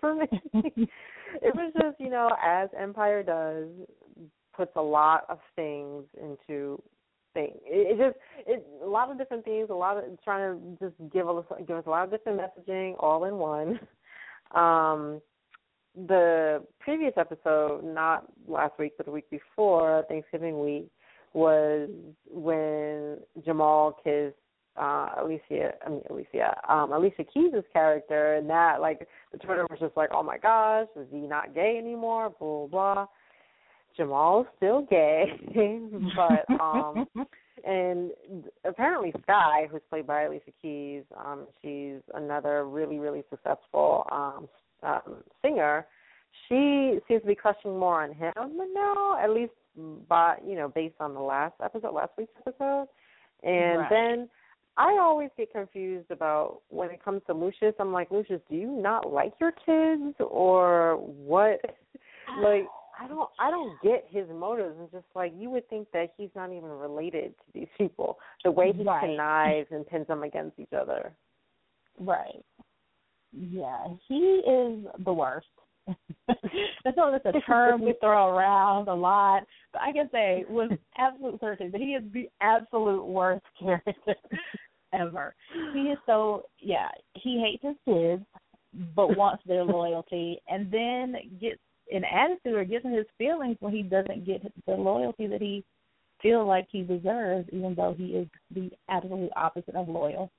for 0.00 0.14
me. 0.14 0.28
it 1.42 1.54
was 1.54 1.72
just, 1.80 1.98
you 1.98 2.10
know, 2.10 2.30
as 2.42 2.68
Empire 2.78 3.22
does, 3.22 3.66
puts 4.56 4.72
a 4.76 4.82
lot 4.82 5.24
of 5.28 5.38
things 5.54 6.04
into 6.22 6.80
thing. 7.36 7.52
It, 7.64 7.98
it 7.98 7.98
just 7.98 8.16
it 8.46 8.66
a 8.82 8.88
lot 8.88 9.10
of 9.10 9.18
different 9.18 9.44
things, 9.44 9.68
a 9.70 9.74
lot 9.74 9.98
of 9.98 10.04
trying 10.24 10.58
to 10.58 10.84
just 10.84 11.12
give 11.12 11.28
us 11.28 11.44
give 11.66 11.76
us 11.76 11.84
a 11.86 11.90
lot 11.90 12.04
of 12.04 12.10
different 12.10 12.40
messaging 12.40 12.94
all 12.98 13.24
in 13.24 13.36
one. 13.36 13.78
Um, 14.54 15.20
the 16.06 16.64
previous 16.78 17.14
episode, 17.16 17.82
not 17.82 18.26
last 18.46 18.78
week 18.78 18.92
but 18.96 19.06
the 19.06 19.12
week 19.12 19.28
before 19.28 20.04
Thanksgiving 20.08 20.60
week, 20.60 20.88
was 21.32 21.90
when 22.30 23.18
Jamal 23.44 23.98
kissed 24.04 24.36
uh 24.76 25.08
Alicia 25.20 25.72
I 25.84 25.88
mean 25.90 26.02
Alicia, 26.08 26.56
um 26.68 26.92
Alicia 26.92 27.24
Keys' 27.24 27.64
character 27.72 28.34
and 28.34 28.48
that 28.48 28.80
like 28.80 29.08
the 29.32 29.38
Twitter 29.38 29.66
was 29.68 29.80
just 29.80 29.96
like, 29.96 30.10
Oh 30.12 30.22
my 30.22 30.38
gosh, 30.38 30.86
is 30.94 31.08
he 31.10 31.18
not 31.18 31.56
gay 31.56 31.76
anymore? 31.76 32.32
Blah 32.38 32.66
blah 32.68 32.94
blah. 32.94 33.06
Jamal's 33.96 34.46
still 34.56 34.82
gay, 34.82 35.24
but 36.16 36.60
um 36.60 37.06
and 37.66 38.10
apparently 38.64 39.12
Skye, 39.22 39.68
who's 39.70 39.82
played 39.90 40.06
by 40.06 40.22
Alicia 40.22 40.52
Keys, 40.60 41.02
um, 41.16 41.46
she's 41.62 42.00
another 42.14 42.66
really, 42.66 42.98
really 42.98 43.24
successful 43.30 44.06
um, 44.12 44.48
um 44.82 45.22
singer. 45.42 45.86
She 46.48 46.98
seems 47.08 47.22
to 47.22 47.28
be 47.28 47.34
crushing 47.34 47.78
more 47.78 48.02
on 48.02 48.12
him 48.12 48.32
now, 48.74 49.18
at 49.22 49.30
least 49.30 49.52
by 50.08 50.36
you 50.46 50.54
know, 50.54 50.68
based 50.68 50.96
on 51.00 51.14
the 51.14 51.20
last 51.20 51.54
episode, 51.62 51.94
last 51.94 52.12
week's 52.18 52.32
episode. 52.46 52.86
And 53.42 53.78
right. 53.78 53.90
then 53.90 54.28
I 54.76 54.98
always 55.00 55.30
get 55.36 55.52
confused 55.52 56.10
about 56.10 56.60
when 56.68 56.90
it 56.90 57.02
comes 57.02 57.22
to 57.26 57.34
Lucius. 57.34 57.74
I'm 57.78 57.92
like, 57.92 58.10
Lucius, 58.10 58.40
do 58.50 58.56
you 58.56 58.70
not 58.70 59.10
like 59.10 59.32
your 59.40 59.52
kids 59.52 60.14
or 60.20 60.96
what? 60.96 61.60
like 62.42 62.66
I 62.98 63.08
don't 63.08 63.28
I 63.38 63.50
don't 63.50 63.80
get 63.82 64.06
his 64.10 64.26
motives. 64.28 64.76
It's 64.80 64.92
just 64.92 65.04
like 65.14 65.32
you 65.36 65.50
would 65.50 65.68
think 65.68 65.88
that 65.92 66.14
he's 66.16 66.30
not 66.34 66.50
even 66.50 66.68
related 66.68 67.34
to 67.38 67.44
these 67.54 67.68
people. 67.76 68.18
The 68.44 68.50
way 68.50 68.72
he 68.72 68.84
right. 68.84 69.00
connives 69.00 69.68
and 69.70 69.86
pins 69.86 70.06
them 70.06 70.22
against 70.22 70.58
each 70.58 70.72
other. 70.72 71.12
Right. 71.98 72.44
Yeah, 73.32 73.86
he 74.08 74.42
is 74.46 74.86
the 75.04 75.12
worst. 75.12 75.46
that's 76.26 76.98
all 76.98 77.12
that's 77.12 77.36
a 77.36 77.40
term 77.46 77.82
we 77.82 77.94
throw 78.00 78.34
around 78.34 78.88
a 78.88 78.94
lot. 78.94 79.42
But 79.72 79.82
I 79.82 79.92
can 79.92 80.08
say 80.10 80.44
with 80.48 80.72
absolute 80.98 81.38
certainty 81.40 81.70
that 81.70 81.80
he 81.80 81.92
is 81.94 82.04
the 82.12 82.28
absolute 82.40 83.04
worst 83.04 83.44
character 83.58 84.14
ever. 84.92 85.34
He 85.74 85.80
is 85.80 85.98
so 86.06 86.46
yeah, 86.60 86.88
he 87.14 87.40
hates 87.40 87.62
his 87.62 87.76
kids 87.84 88.24
but 88.94 89.16
wants 89.16 89.42
their 89.46 89.64
loyalty 89.64 90.38
and 90.48 90.70
then 90.70 91.16
gets 91.40 91.60
an 91.92 92.04
attitude 92.04 92.54
or 92.54 92.64
gets 92.64 92.84
in 92.84 92.92
his 92.92 93.06
feelings 93.18 93.56
when 93.60 93.72
he 93.72 93.82
doesn't 93.82 94.26
get 94.26 94.42
the 94.66 94.72
loyalty 94.72 95.26
that 95.26 95.40
he 95.40 95.64
feels 96.22 96.46
like 96.46 96.66
he 96.70 96.82
deserves, 96.82 97.48
even 97.52 97.74
though 97.74 97.94
he 97.96 98.06
is 98.06 98.28
the 98.54 98.70
absolute 98.88 99.30
opposite 99.36 99.74
of 99.74 99.88
loyal. 99.88 100.30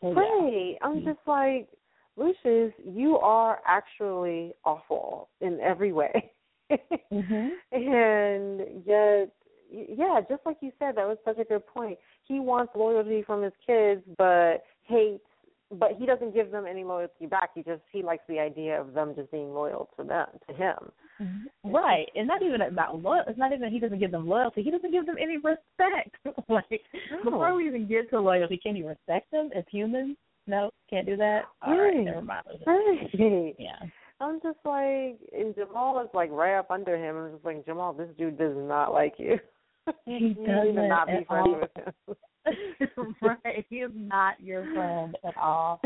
So, 0.00 0.12
right. 0.12 0.76
Yeah. 0.80 0.86
I'm 0.86 1.04
just 1.04 1.20
like, 1.26 1.68
Lucius, 2.16 2.72
you 2.84 3.18
are 3.18 3.60
actually 3.66 4.52
awful 4.64 5.28
in 5.40 5.58
every 5.60 5.92
way. 5.92 6.32
mm-hmm. 6.72 7.48
And 7.72 8.60
yet, 8.86 9.30
yeah, 9.70 10.20
just 10.28 10.44
like 10.46 10.58
you 10.60 10.72
said, 10.78 10.96
that 10.96 11.06
was 11.06 11.18
such 11.24 11.38
a 11.38 11.44
good 11.44 11.66
point. 11.66 11.98
He 12.24 12.40
wants 12.40 12.72
loyalty 12.76 13.22
from 13.22 13.42
his 13.42 13.52
kids, 13.66 14.02
but 14.18 14.62
hates 14.82 15.24
but 15.70 15.92
he 15.98 16.06
doesn't 16.06 16.34
give 16.34 16.50
them 16.50 16.66
any 16.68 16.84
loyalty 16.84 17.26
back. 17.26 17.50
He 17.54 17.62
just 17.62 17.82
he 17.92 18.02
likes 18.02 18.24
the 18.28 18.38
idea 18.38 18.80
of 18.80 18.92
them 18.92 19.14
just 19.16 19.30
being 19.30 19.52
loyal 19.52 19.88
to 19.96 20.04
them 20.04 20.26
to 20.48 20.54
him. 20.54 20.76
Mm-hmm. 21.20 21.70
Right, 21.70 22.06
and 22.14 22.26
not 22.26 22.42
even 22.42 22.60
about 22.62 23.00
loyal. 23.00 23.24
It's 23.26 23.38
not 23.38 23.52
even 23.52 23.70
he 23.70 23.78
doesn't 23.78 23.98
give 23.98 24.10
them 24.10 24.28
loyalty. 24.28 24.62
He 24.62 24.70
doesn't 24.70 24.90
give 24.90 25.06
them 25.06 25.16
any 25.20 25.36
respect. 25.36 26.16
like 26.48 26.80
no. 27.10 27.30
before 27.30 27.54
we 27.54 27.66
even 27.66 27.88
get 27.88 28.10
to 28.10 28.20
loyalty, 28.20 28.58
can 28.62 28.76
you 28.76 28.88
respect 28.88 29.30
them 29.30 29.50
as 29.56 29.64
humans? 29.70 30.16
No, 30.46 30.70
can't 30.90 31.06
do 31.06 31.16
that. 31.16 31.44
All 31.62 31.76
right, 31.76 31.94
right 31.94 32.04
never 32.04 32.22
mind. 32.22 32.44
Right. 32.66 33.54
Yeah. 33.58 33.78
I'm 34.20 34.40
just 34.42 34.58
like, 34.64 35.18
and 35.32 35.54
Jamal 35.54 36.00
is 36.00 36.08
like 36.14 36.30
right 36.30 36.58
up 36.58 36.70
under 36.70 36.96
him. 36.96 37.16
I'm 37.16 37.32
just 37.32 37.44
like, 37.44 37.64
Jamal, 37.66 37.92
this 37.92 38.08
dude 38.16 38.38
does 38.38 38.56
not 38.56 38.92
like 38.92 39.14
you. 39.18 39.38
He 40.06 40.12
you 40.12 40.46
doesn't 40.46 40.76
need 40.76 40.88
not 40.88 41.06
be 41.08 41.26
friends 41.28 41.56
with 41.60 41.70
him. 41.76 42.16
right. 43.22 43.64
He 43.70 43.76
is 43.76 43.90
not 43.94 44.40
your 44.40 44.64
friend 44.74 45.16
at 45.26 45.36
all. 45.36 45.80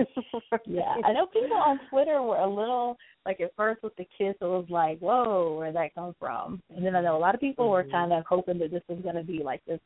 Yeah. 0.67 0.95
I 1.05 1.13
know 1.13 1.27
people 1.27 1.57
on 1.57 1.81
Twitter 1.91 2.23
were 2.23 2.37
a 2.37 2.49
little 2.49 2.97
like 3.27 3.41
at 3.41 3.55
first 3.57 3.83
with 3.83 3.95
the 3.97 4.07
kiss 4.17 4.35
it 4.41 4.45
was 4.45 4.67
like, 4.69 4.99
Whoa, 4.99 5.57
where'd 5.59 5.77
that 5.77 5.95
come 5.95 6.15
from? 6.19 6.63
And 6.75 6.85
then 6.85 6.97
I 6.97 7.01
know 7.01 7.17
a 7.17 7.19
lot 7.19 7.35
of 7.35 7.41
people 7.41 7.71
were 7.71 7.85
Mhm. 7.85 7.91
kind 7.93 8.13
of 8.13 8.25
hoping 8.27 8.59
that 8.59 8.71
this 8.71 8.83
was 8.89 8.99
gonna 9.03 9.23
be 9.25 9.43
like 9.43 9.65
this 9.65 9.81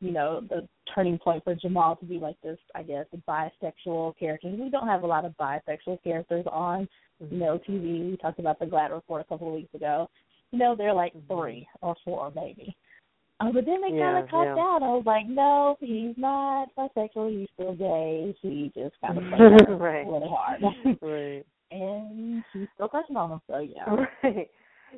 you 0.00 0.10
know, 0.10 0.42
the 0.50 0.68
turning 0.94 1.18
point 1.18 1.42
for 1.44 1.54
Jamal 1.54 1.96
to 1.96 2.04
be 2.04 2.18
like 2.18 2.38
this, 2.42 2.58
I 2.74 2.82
guess, 2.82 3.06
bisexual 3.26 4.18
character. 4.18 4.48
We 4.48 4.68
don't 4.68 4.88
have 4.88 5.02
a 5.02 5.06
lot 5.06 5.24
of 5.24 5.34
bisexual 5.38 6.02
characters 6.02 6.44
on, 6.50 6.88
you 7.20 7.38
know, 7.38 7.58
TV. 7.66 8.10
We 8.10 8.16
talked 8.18 8.38
about 8.38 8.58
the 8.58 8.66
GLAAD 8.66 8.90
Report 8.90 9.22
a 9.22 9.24
couple 9.24 9.48
of 9.48 9.54
weeks 9.54 9.72
ago. 9.72 10.10
You 10.50 10.58
know, 10.58 10.74
they're 10.74 10.92
like 10.92 11.14
Mhm. 11.14 11.26
three 11.28 11.68
or 11.80 11.94
four 12.04 12.30
maybe. 12.34 12.76
Uh, 13.40 13.50
but 13.52 13.66
then 13.66 13.80
they 13.80 13.90
kind 13.98 14.22
of 14.22 14.30
cut 14.30 14.44
yeah. 14.44 14.54
down. 14.54 14.82
I 14.82 14.94
was 14.94 15.02
like, 15.06 15.26
no, 15.26 15.76
he's 15.80 16.14
not 16.16 16.68
bisexual. 16.78 17.36
He's 17.36 17.48
still 17.54 17.74
gay. 17.74 18.34
He 18.40 18.72
just 18.74 18.94
kind 19.00 19.18
of 19.18 19.24
played 19.28 19.78
right. 19.80 20.06
really 20.06 20.28
hard. 20.28 20.62
right. 21.02 21.44
and 21.70 22.44
he's 22.52 22.68
still 22.74 22.88
crushing 22.88 23.16
on 23.16 23.32
him. 23.32 23.40
So 23.48 23.58
yeah. 23.58 23.84
Right. 24.22 24.48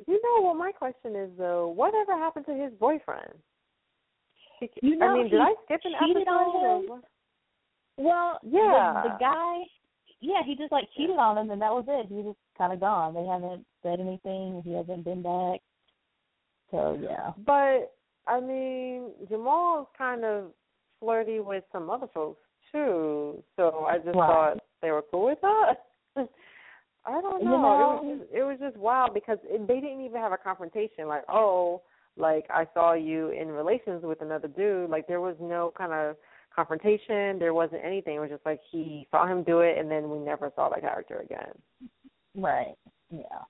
You 0.05 0.21
know 0.23 0.47
what 0.47 0.57
my 0.57 0.71
question 0.71 1.15
is 1.15 1.31
though, 1.39 1.69
whatever 1.69 2.15
happened 2.15 2.45
to 2.45 2.53
his 2.53 2.71
boyfriend? 2.79 3.33
He- 4.59 4.69
You 4.83 4.95
know, 4.97 5.07
I 5.07 5.13
mean, 5.15 5.31
did 5.31 5.41
I 5.41 5.53
skip 5.65 5.81
an 5.85 5.93
episode? 5.95 6.29
on 6.29 6.83
him. 6.83 7.01
Well, 7.97 8.39
Yeah. 8.43 9.01
the, 9.03 9.09
the 9.09 9.17
guy, 9.19 9.57
yeah, 10.21 10.43
he 10.45 10.55
just 10.55 10.71
like 10.71 10.87
cheated 10.95 11.17
on 11.17 11.39
him, 11.39 11.49
and 11.49 11.59
that 11.63 11.71
was 11.71 11.85
it. 11.87 12.05
He 12.09 12.21
was 12.21 12.35
kind 12.59 12.71
of 12.71 12.79
gone. 12.79 13.15
They 13.15 13.25
haven't 13.25 13.65
said 13.81 13.99
anything. 13.99 14.61
He 14.63 14.73
hasn't 14.73 15.03
been 15.03 15.23
back. 15.23 15.61
So 16.69 16.99
yeah. 17.01 17.31
But 17.43 17.96
I 18.27 18.39
mean, 18.39 19.11
Jamal's 19.29 19.87
kind 19.97 20.23
of 20.25 20.51
flirty 20.99 21.39
with 21.39 21.63
some 21.71 21.89
other 21.89 22.07
folks 22.13 22.41
too. 22.71 23.43
So 23.55 23.85
I 23.87 23.97
just 23.97 24.15
Right. 24.17 24.27
thought 24.27 24.57
they 24.81 24.91
were 24.91 25.03
cool 25.09 25.25
with 25.25 25.39
that. 25.41 25.85
I 27.05 27.21
don't 27.21 27.43
know. 27.43 27.51
You 27.51 27.57
know- 27.57 27.99
it 28.01 28.05
was 28.09 28.19
just, 28.19 28.33
it 28.33 28.43
was 28.43 28.59
just 28.59 28.77
wild 28.77 29.13
because 29.13 29.37
it, 29.43 29.65
they 29.67 29.79
didn't 29.79 30.01
even 30.01 30.19
have 30.19 30.33
a 30.33 30.37
confrontation. 30.37 31.07
Like, 31.07 31.23
oh, 31.29 31.81
like 32.17 32.45
I 32.49 32.67
saw 32.73 32.93
you 32.93 33.29
in 33.29 33.47
relations 33.49 34.03
with 34.03 34.21
another 34.21 34.47
dude. 34.49 34.89
Like 34.89 35.07
there 35.07 35.21
was 35.21 35.35
no 35.39 35.71
kind 35.77 35.93
of 35.93 36.17
confrontation. 36.53 37.39
There 37.39 37.53
wasn't 37.53 37.85
anything. 37.85 38.15
It 38.15 38.19
was 38.19 38.31
just 38.31 38.45
like 38.45 38.59
he 38.71 39.07
saw 39.11 39.25
him 39.27 39.43
do 39.43 39.59
it, 39.61 39.77
and 39.77 39.89
then 39.89 40.09
we 40.09 40.17
never 40.17 40.51
saw 40.55 40.69
that 40.69 40.81
character 40.81 41.19
again. 41.19 41.53
Right. 42.35 42.75
Yeah. 43.09 43.43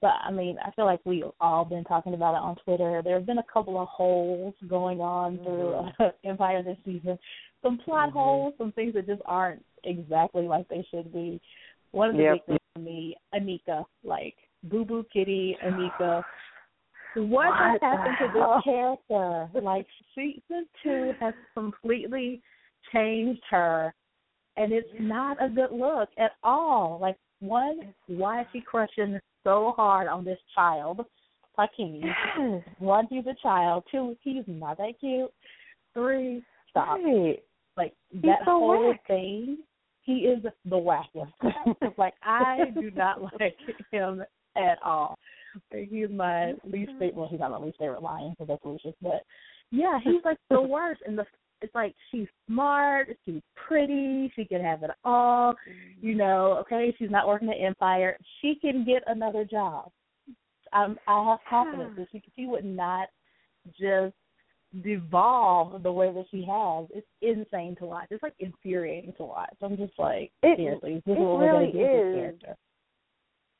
But 0.00 0.12
I 0.24 0.30
mean, 0.30 0.56
I 0.64 0.70
feel 0.72 0.84
like 0.84 1.00
we've 1.04 1.24
all 1.40 1.64
been 1.64 1.84
talking 1.84 2.14
about 2.14 2.34
it 2.34 2.42
on 2.42 2.56
Twitter. 2.64 3.00
There 3.02 3.14
have 3.14 3.26
been 3.26 3.38
a 3.38 3.52
couple 3.52 3.80
of 3.80 3.88
holes 3.88 4.54
going 4.68 5.00
on 5.00 5.38
through 5.38 5.72
uh, 5.72 6.10
Empire 6.24 6.62
this 6.62 6.78
season. 6.84 7.18
Some 7.62 7.78
plot 7.78 8.10
Mhm. 8.10 8.12
holes, 8.12 8.54
some 8.58 8.70
things 8.72 8.94
that 8.94 9.06
just 9.06 9.22
aren't 9.24 9.64
exactly 9.84 10.46
like 10.46 10.68
they 10.68 10.86
should 10.90 11.12
be. 11.12 11.40
One 11.90 12.10
of 12.10 12.16
the 12.16 12.22
Yep. 12.22 12.32
big 12.34 12.44
things 12.44 12.58
for 12.74 12.80
me, 12.80 13.16
Anika, 13.34 13.84
like 14.04 14.36
Boo 14.64 14.84
Boo 14.84 15.04
Kitty, 15.12 15.56
Anika. 15.64 16.22
What, 17.14 17.48
What 17.48 17.56
has 17.56 17.80
happened 17.80 18.16
to 18.20 18.28
this 18.32 18.62
character? 18.64 19.48
Like 19.60 19.86
season 20.14 20.68
two 20.82 21.12
has 21.18 21.34
completely 21.54 22.40
changed 22.92 23.42
her, 23.50 23.92
and 24.56 24.72
it's 24.72 24.88
not 25.00 25.42
a 25.42 25.48
good 25.48 25.72
look 25.72 26.10
at 26.18 26.32
all. 26.44 26.98
Like 27.00 27.16
one, 27.40 27.92
why 28.06 28.42
is 28.42 28.46
she 28.52 28.60
crushing 28.60 29.18
so 29.44 29.72
hard 29.76 30.08
on 30.08 30.24
this 30.24 30.38
child, 30.54 31.00
Hakeem? 31.56 32.02
Yes. 32.04 32.62
One, 32.78 33.06
he's 33.10 33.26
a 33.26 33.34
child. 33.42 33.84
Two, 33.90 34.16
he's 34.22 34.44
not 34.46 34.78
that 34.78 34.94
cute. 35.00 35.30
Three, 35.94 36.42
stop. 36.70 36.98
Right. 37.04 37.42
Like 37.76 37.94
He's 38.10 38.22
that 38.22 38.40
so 38.44 38.58
whole 38.58 38.88
whack. 38.88 39.06
thing. 39.06 39.58
he 40.02 40.12
is 40.12 40.42
the 40.42 40.76
wackest. 40.76 41.32
like 41.98 42.14
I 42.22 42.58
do 42.74 42.90
not 42.90 43.22
like 43.40 43.56
him 43.92 44.22
at 44.56 44.78
all. 44.84 45.16
He's 45.70 46.10
my 46.10 46.52
least 46.64 46.90
mm-hmm. 46.90 46.98
favorite. 46.98 47.14
Well, 47.14 47.28
he's 47.30 47.40
not 47.40 47.52
my 47.52 47.58
least 47.58 47.78
favorite 47.78 48.02
Lyon 48.02 48.30
because 48.30 48.48
that's 48.48 48.64
Lucius. 48.64 48.94
But 49.00 49.22
yeah, 49.70 49.98
he's 50.02 50.24
like 50.24 50.38
the 50.50 50.60
worst. 50.68 51.02
And 51.06 51.16
the 51.16 51.24
it's 51.60 51.74
like 51.74 51.94
she's 52.10 52.26
smart, 52.46 53.08
she's 53.24 53.42
pretty, 53.66 54.32
she 54.36 54.44
can 54.44 54.62
have 54.62 54.82
it 54.82 54.90
all. 55.04 55.52
Mm-hmm. 55.52 56.06
You 56.06 56.14
know, 56.14 56.58
okay, 56.60 56.94
she's 56.98 57.10
not 57.10 57.26
working 57.26 57.48
at 57.48 57.56
Empire. 57.60 58.16
She 58.40 58.54
can 58.54 58.84
get 58.84 59.02
another 59.06 59.44
job. 59.44 59.90
I'm, 60.72 60.98
I 61.06 61.30
have 61.30 61.38
confidence 61.48 61.94
that 61.96 62.08
she 62.12 62.22
she 62.36 62.46
would 62.46 62.64
not 62.64 63.08
just 63.80 64.14
devolve 64.84 65.82
the 65.82 65.92
way 65.92 66.12
that 66.12 66.26
she 66.30 66.44
has. 66.44 66.86
It's 66.94 67.06
insane 67.22 67.74
to 67.76 67.86
watch. 67.86 68.08
It's 68.10 68.22
like 68.22 68.34
infuriating 68.38 69.14
to 69.16 69.24
watch. 69.24 69.56
I'm 69.62 69.76
just 69.76 69.98
like 69.98 70.30
it, 70.42 70.56
seriously, 70.58 71.02
this 71.06 71.12
it 71.12 71.12
is 71.12 71.18
what 71.18 71.38
really 71.38 71.72
we're 71.72 71.72
gonna 71.72 71.72
do 71.72 71.78
with 71.78 71.88
this 71.88 72.08
is. 72.08 72.14
character. 72.14 72.56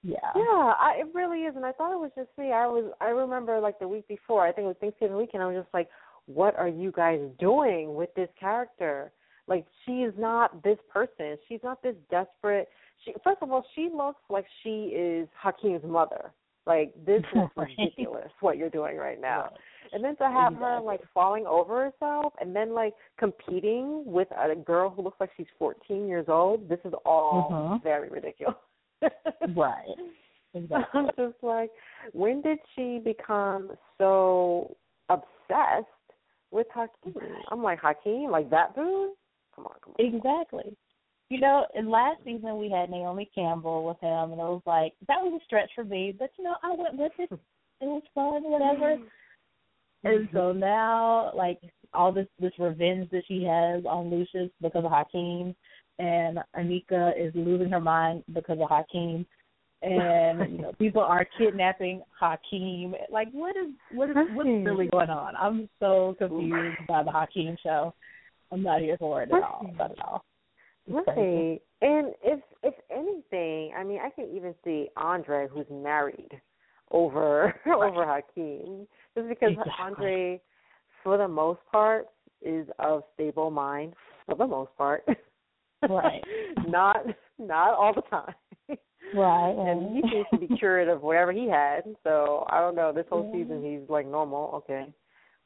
Yeah. 0.04 0.30
Yeah, 0.36 0.72
I, 0.78 0.96
it 1.00 1.08
really 1.12 1.40
is, 1.40 1.56
and 1.56 1.66
I 1.66 1.72
thought 1.72 1.92
it 1.92 1.98
was 1.98 2.12
just 2.16 2.28
me. 2.38 2.52
I 2.52 2.66
was, 2.66 2.92
I 3.00 3.06
remember 3.06 3.58
like 3.58 3.78
the 3.78 3.88
week 3.88 4.06
before. 4.06 4.46
I 4.46 4.52
think 4.52 4.66
it 4.66 4.68
was 4.68 4.76
Thanksgiving 4.80 5.16
weekend. 5.16 5.42
I 5.42 5.46
was 5.46 5.56
just 5.56 5.74
like, 5.74 5.88
"What 6.32 6.56
are 6.56 6.68
you 6.68 6.92
guys 6.92 7.20
doing 7.38 7.94
with 7.94 8.14
this 8.14 8.28
character? 8.38 9.10
Like, 9.46 9.66
she 9.84 10.02
is 10.02 10.12
not 10.18 10.62
this 10.62 10.78
person. 10.92 11.38
She's 11.48 11.62
not 11.64 11.82
this 11.82 11.96
desperate. 12.10 12.68
She, 13.04 13.14
first 13.24 13.38
of 13.40 13.50
all, 13.50 13.64
she 13.74 13.88
looks 13.92 14.20
like 14.28 14.44
she 14.62 14.86
is 14.94 15.26
Hakeem's 15.42 15.84
mother. 15.84 16.32
Like, 16.66 16.92
this 17.06 17.22
is 17.34 17.48
ridiculous 17.56 18.30
what 18.40 18.58
you're 18.58 18.68
doing 18.68 18.96
right 18.98 19.20
now. 19.20 19.50
And 19.92 20.04
then 20.04 20.16
to 20.16 20.24
have 20.24 20.54
her 20.56 20.80
like 20.80 21.00
falling 21.14 21.46
over 21.46 21.84
herself, 21.84 22.34
and 22.42 22.54
then 22.54 22.74
like 22.74 22.92
competing 23.18 24.02
with 24.04 24.28
a 24.32 24.54
girl 24.54 24.90
who 24.90 25.00
looks 25.00 25.18
like 25.18 25.30
she's 25.34 25.46
14 25.58 26.06
years 26.06 26.26
old. 26.28 26.68
This 26.68 26.80
is 26.84 26.92
all 27.06 27.48
Mhm. 27.50 27.82
very 27.82 28.10
ridiculous. 28.10 28.56
Right. 29.56 29.96
Exactly. 30.52 31.00
I'm 31.00 31.06
just 31.16 31.42
like, 31.42 31.70
when 32.12 32.42
did 32.42 32.58
she 32.74 32.98
become 32.98 33.72
so 33.96 34.76
obsessed 35.08 35.86
with 36.50 36.66
Hakeem? 36.74 37.14
I'm 37.50 37.62
like, 37.62 37.80
Hakeem, 37.80 38.30
like 38.30 38.50
that 38.50 38.74
dude? 38.74 39.10
Come 39.54 39.66
on, 39.66 39.72
come 39.84 39.94
on. 39.98 40.06
Exactly. 40.06 40.76
You 41.30 41.40
know, 41.40 41.66
in 41.74 41.90
last 41.90 42.20
season 42.24 42.58
we 42.58 42.70
had 42.70 42.90
Naomi 42.90 43.30
Campbell 43.34 43.84
with 43.84 44.00
him, 44.00 44.32
and 44.32 44.40
it 44.40 44.44
was 44.44 44.62
like 44.64 44.94
that 45.08 45.20
was 45.20 45.38
a 45.40 45.44
stretch 45.44 45.70
for 45.74 45.84
me, 45.84 46.14
but 46.18 46.30
you 46.38 46.44
know 46.44 46.54
I 46.62 46.74
went 46.74 46.96
with 46.96 47.12
it. 47.18 47.38
It 47.80 47.84
was 47.84 48.02
fun, 48.12 48.42
whatever. 48.42 48.96
Mm-hmm. 48.96 50.06
And 50.08 50.28
so 50.32 50.52
now, 50.52 51.30
like 51.32 51.60
all 51.94 52.10
this 52.10 52.26
this 52.40 52.52
revenge 52.58 53.08
that 53.10 53.22
she 53.28 53.44
has 53.44 53.84
on 53.84 54.10
Lucius 54.10 54.50
because 54.60 54.84
of 54.84 54.90
Hakeem, 54.90 55.54
and 55.98 56.38
Anika 56.56 57.12
is 57.16 57.32
losing 57.34 57.70
her 57.70 57.80
mind 57.80 58.24
because 58.32 58.58
of 58.60 58.68
Hakeem, 58.68 59.26
and 59.82 60.52
you 60.52 60.58
know 60.58 60.72
people 60.78 61.02
are 61.02 61.26
kidnapping 61.38 62.02
Hakeem. 62.18 62.94
Like 63.10 63.28
what 63.32 63.56
is 63.56 63.72
what 63.92 64.10
is 64.10 64.16
what's 64.32 64.48
really 64.48 64.86
going 64.86 65.10
on? 65.10 65.36
I'm 65.36 65.68
so 65.80 66.14
confused 66.18 66.78
by 66.86 67.02
the 67.02 67.10
Hakeem 67.10 67.56
show. 67.62 67.94
I'm 68.50 68.62
not 68.62 68.80
here 68.80 68.96
for 68.98 69.22
it 69.22 69.30
at 69.30 69.42
all. 69.42 69.70
Not 69.76 69.90
at 69.92 70.00
all. 70.00 70.24
It's 70.86 71.04
crazy. 71.04 71.60
And 71.80 72.14
if 72.22 72.40
if 72.62 72.74
anything, 72.90 73.72
I 73.76 73.84
mean, 73.84 74.00
I 74.02 74.10
can 74.10 74.26
even 74.34 74.54
see 74.64 74.88
Andre, 74.96 75.46
who's 75.48 75.66
married, 75.70 76.40
over 76.90 77.54
over 77.66 78.04
Hakeem, 78.04 78.86
just 79.14 79.28
because 79.28 79.52
Exactly. 79.52 79.72
Andre, 79.80 80.40
for 81.04 81.18
the 81.18 81.28
most 81.28 81.60
part, 81.70 82.06
is 82.42 82.66
of 82.78 83.02
stable 83.14 83.50
mind. 83.50 83.94
For 84.26 84.34
the 84.34 84.46
most 84.46 84.70
part, 84.76 85.04
Right. 85.88 86.22
not 86.66 87.04
not 87.38 87.74
all 87.74 87.94
the 87.94 88.02
time. 88.02 88.34
Right. 89.14 89.50
and 89.58 89.96
he 89.96 90.02
seems 90.10 90.26
to 90.32 90.38
be 90.38 90.56
cured 90.58 90.88
of 90.88 91.02
whatever 91.02 91.32
he 91.32 91.48
had. 91.48 91.82
So 92.04 92.46
I 92.50 92.60
don't 92.60 92.74
know. 92.74 92.92
This 92.92 93.06
whole 93.08 93.30
Yeah. 93.32 93.42
season, 93.42 93.62
he's 93.62 93.88
like 93.88 94.06
normal. 94.06 94.50
Okay, 94.54 94.92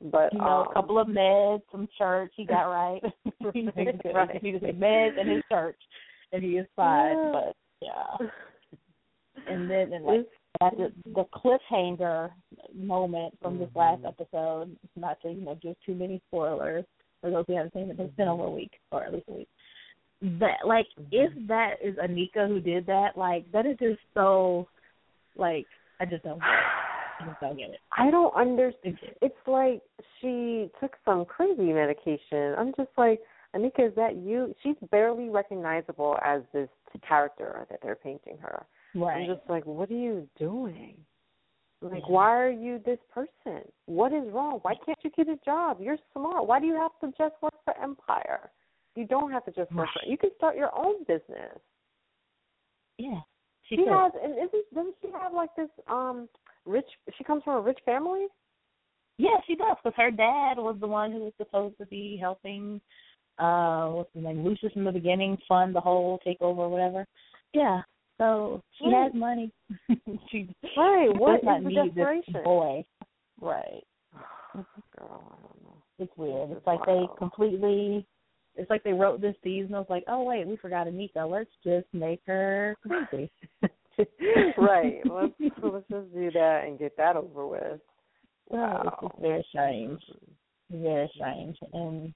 but 0.01 0.33
you 0.33 0.39
know, 0.39 0.63
um, 0.63 0.69
a 0.71 0.75
couple 0.75 0.99
of 0.99 1.09
meds, 1.09 1.63
some 1.71 1.89
church, 1.97 2.33
he 2.37 2.45
got 2.45 2.65
right. 2.65 3.03
he 3.53 3.69
Right. 3.69 4.33
just 4.33 4.43
needed 4.43 4.63
meds 4.79 5.19
and 5.19 5.29
his 5.29 5.43
church, 5.51 5.79
and 6.33 6.43
he 6.43 6.59
is 6.59 6.67
fine. 6.77 7.17
Yeah. 7.17 7.31
But 7.33 7.57
yeah, 7.81 8.29
and 9.47 9.71
then 9.71 9.93
and 9.93 10.05
like 10.05 10.27
at 10.61 10.77
the, 10.77 10.93
the 11.15 11.25
cliffhanger 11.35 12.31
moment 12.75 13.37
from 13.41 13.59
this 13.59 13.71
last 13.75 14.03
Mhm. 14.03 14.09
episode, 14.09 14.77
not 14.97 15.21
to 15.23 15.31
you 15.31 15.45
know 15.45 15.55
give 15.57 15.77
too 15.85 15.95
many 15.95 16.21
spoilers 16.29 16.85
for 17.21 17.31
those 17.31 17.45
who 17.47 17.55
haven't 17.55 17.73
seen 17.73 17.91
it, 17.91 17.99
it's 17.99 18.15
been 18.17 18.29
over 18.29 18.45
a 18.45 18.51
week 18.51 18.73
or 18.91 19.05
at 19.05 19.13
least 19.13 19.29
a 19.29 19.33
week. 19.33 19.49
That 20.39 20.59
like 20.65 20.87
mm-hmm. 20.99 21.09
if 21.11 21.49
that 21.49 21.75
is 21.83 21.97
Anika 21.97 22.47
who 22.47 22.61
did 22.61 22.87
that, 22.87 23.17
like 23.17 23.51
that 23.53 23.67
is 23.67 23.77
just 23.79 24.01
so 24.15 24.69
like 25.37 25.67
I 26.01 26.05
just 26.05 26.23
don't 26.23 26.39
get 26.39 26.49
it. 26.49 27.21
I 27.21 27.27
just 27.27 27.41
don't 27.41 27.57
get 27.57 27.71
it. 27.71 27.81
I 27.97 28.11
don't 28.11 28.35
understand. 28.35 28.99
It's- 29.03 29.17
It's 29.21 29.49
like 29.49 29.83
she 30.21 30.71
took 30.81 30.97
some 31.05 31.25
crazy 31.25 31.73
medication. 31.73 32.55
I'm 32.57 32.73
just 32.77 32.91
like, 32.97 33.21
Anika, 33.55 33.89
is 33.89 33.95
that 33.97 34.17
you? 34.17 34.55
She's 34.63 34.77
barely 34.91 35.29
recognizable 35.29 36.19
as 36.25 36.43
this 36.53 36.69
character 37.07 37.67
that 37.71 37.81
they're 37.83 37.97
painting 37.97 38.39
her. 38.39 38.65
Right. 38.95 39.23
I'm 39.23 39.27
just 39.27 39.49
like, 39.49 39.65
what 39.67 39.91
are 39.91 39.95
you 39.95 40.29
doing? 40.39 40.95
Like, 41.81 42.09
why 42.09 42.31
are 42.31 42.51
you 42.51 42.81
this 42.87 42.99
person? 43.13 43.63
What 43.87 44.13
is 44.13 44.23
wrong? 44.33 44.61
Why 44.63 44.75
can't 44.87 44.99
you 45.03 45.11
get 45.11 45.29
a 45.29 45.37
job? 45.45 45.79
You're 45.81 45.99
smart. 46.13 46.47
Why 46.47 46.61
do 46.61 46.67
you 46.67 46.77
have 46.77 46.93
to 47.01 47.09
just 47.19 47.35
work 47.43 47.55
for 47.65 47.77
Empire? 47.83 48.51
You 48.95 49.07
don't 49.07 49.31
have 49.33 49.45
to 49.47 49.51
just 49.53 49.73
work 49.73 49.89
for. 49.93 50.01
Right. 50.01 50.09
You 50.09 50.19
can 50.19 50.31
start 50.37 50.57
your 50.57 50.71
own 50.77 51.05
business. 51.05 51.59
yeah. 52.99 53.21
She, 53.69 53.77
She 53.77 53.87
has, 53.89 54.13
and 54.23 54.35
isn't 54.35 54.75
doesn't 54.75 54.95
she 55.01 55.09
have 55.13 55.33
like 55.33 55.55
this 55.57 55.71
um 55.89 56.29
rich? 56.67 56.89
She 57.17 57.25
comes 57.25 57.43
from 57.45 57.55
a 57.57 57.61
rich 57.61 57.79
family. 57.87 58.27
Yeah, 59.19 59.37
she 59.47 59.55
does 59.55 59.77
because 59.83 59.97
her 59.97 60.11
dad 60.11 60.59
was 60.59 60.77
the 60.81 60.87
one 60.87 61.13
who 61.13 61.21
was 61.21 61.33
supposed 61.39 61.79
to 61.79 61.87
be 61.87 62.19
helping, 62.21 62.81
uh, 63.39 63.89
what's 63.89 64.13
his 64.15 64.25
name, 64.25 64.45
Lucius 64.45 64.73
in 64.75 64.85
the 64.85 64.93
beginning, 64.93 65.39
fund 65.49 65.75
the 65.75 65.81
whole 65.81 66.19
takeover 66.27 66.59
or 66.59 66.69
whatever. 66.69 67.07
Yeah, 67.55 67.83
so 68.19 68.63
she 68.79 68.87
Right. 68.87 69.05
has 69.05 69.15
money. 69.15 69.53
she 70.31 70.55
Right. 70.77 71.17
What 71.17 71.37
does 71.37 71.45
not 71.45 71.63
need 71.63 71.95
this 71.95 72.43
boy. 72.43 72.85
Right. 73.41 73.85
Girl, 74.99 75.25
I 75.31 75.43
don't 75.43 75.63
know. 75.63 75.83
It's 75.99 76.17
weird. 76.17 76.51
It's 76.51 76.61
is 76.61 76.67
like 76.67 76.85
they 76.85 77.07
completely. 77.17 78.07
It's 78.57 78.69
like 78.71 78.85
they 78.85 78.93
wrote 78.93 79.21
this 79.21 79.37
season. 79.43 79.75
I 79.75 79.79
was 79.79 79.87
like, 79.91 80.05
oh 80.09 80.23
wait, 80.25 80.47
we 80.47 80.57
forgot 80.57 80.87
Anika. 80.87 81.29
Let's 81.31 81.51
just 81.65 81.87
make 81.93 82.21
her 82.27 82.77
crazy. 82.87 83.31
right. 84.59 85.01
Let's 85.05 85.33
let's 85.63 85.89
just 85.91 86.15
do 86.15 86.31
that 86.33 86.65
and 86.67 86.79
get 86.79 86.97
that 86.97 87.17
over 87.17 87.47
with. 87.47 87.81
Oh, 88.51 88.57
well, 88.57 88.77
it's 88.77 88.85
Wow. 88.85 88.99
just 89.09 89.21
very 89.21 89.47
strange. 89.51 90.01
Very 90.71 91.11
strange, 91.15 91.57
and 91.73 92.13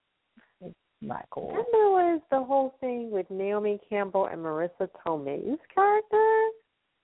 it's 0.61 0.75
not 1.03 1.27
cool. 1.31 1.49
Then 1.49 1.65
there 1.73 1.91
was 1.91 2.21
the 2.31 2.43
whole 2.43 2.75
thing 2.81 3.11
with 3.11 3.31
Naomi 3.31 3.79
Campbell 3.89 4.27
and 4.27 4.41
Marisa 4.41 4.89
Tomei's 5.07 5.59
character. 5.75 6.49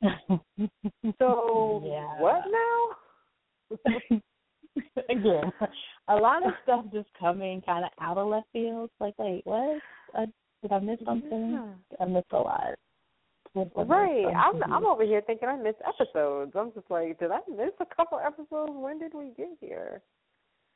So 1.18 1.82
yeah. 1.84 2.20
what 2.20 2.42
now? 2.50 4.20
Again, 5.10 5.52
a 6.08 6.16
lot 6.16 6.46
of 6.46 6.52
stuff 6.62 6.84
just 6.92 7.08
coming 7.18 7.60
kind 7.62 7.84
of 7.84 7.90
out 8.00 8.18
of 8.18 8.28
left 8.28 8.46
field. 8.52 8.90
Like, 9.00 9.14
wait, 9.18 9.42
what? 9.44 9.80
I, 10.14 10.26
did 10.62 10.72
I 10.72 10.78
miss 10.78 10.98
something? 11.04 11.60
I 12.00 12.04
missed 12.04 12.26
a 12.32 12.38
lot. 12.38 12.74
Right. 13.54 14.24
I'm. 14.34 14.62
I'm 14.72 14.86
over 14.86 15.04
here 15.04 15.22
thinking 15.26 15.48
I 15.48 15.56
missed 15.56 15.78
episodes. 15.86 16.52
I'm 16.54 16.72
just 16.72 16.90
like, 16.90 17.18
did 17.18 17.30
I 17.30 17.40
miss 17.50 17.72
a 17.80 17.94
couple 17.94 18.18
episodes? 18.18 18.72
When 18.74 18.98
did 18.98 19.12
we 19.12 19.32
get 19.36 19.50
here? 19.60 20.00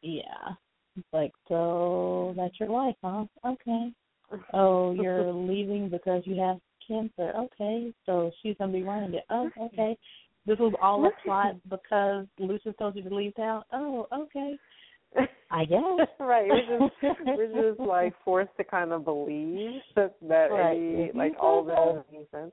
Yeah. 0.03 0.53
It's 0.97 1.07
like, 1.13 1.33
so 1.49 2.35
that's 2.37 2.59
your 2.61 2.69
life, 2.69 2.97
huh? 3.03 3.25
Okay. 3.47 3.93
Oh, 4.53 4.93
you're 4.93 5.33
leaving 5.33 5.89
because 5.89 6.23
you 6.27 6.39
have 6.41 6.59
cancer. 6.87 7.33
Okay. 7.37 7.93
So 8.05 8.31
she's 8.43 8.57
gonna 8.59 8.73
be 8.73 8.83
running 8.83 9.15
it. 9.15 9.25
Oh, 9.31 9.51
okay. 9.61 9.97
This 10.47 10.59
was 10.59 10.73
all 10.81 11.05
a 11.05 11.11
plot 11.25 11.57
because 11.69 12.27
Lucius 12.39 12.75
told 12.79 12.95
you 12.97 13.03
to 13.03 13.15
leave 13.15 13.35
town. 13.35 13.63
Oh, 13.73 14.07
okay. 14.13 14.57
I 15.51 15.65
guess. 15.65 15.81
right. 16.21 16.49
We're 16.49 16.79
just 16.79 17.19
we're 17.25 17.71
just 17.71 17.81
like 17.81 18.15
forced 18.25 18.57
to 18.59 18.65
kind 18.65 18.93
of 18.93 19.05
believe 19.05 19.81
that 19.95 20.15
that 20.29 20.51
Right. 20.51 20.77
any 20.77 21.09
mm-hmm. 21.09 21.19
like 21.19 21.35
all 21.41 21.65
that 21.65 22.05
makes 22.13 22.31
sense. 22.31 22.53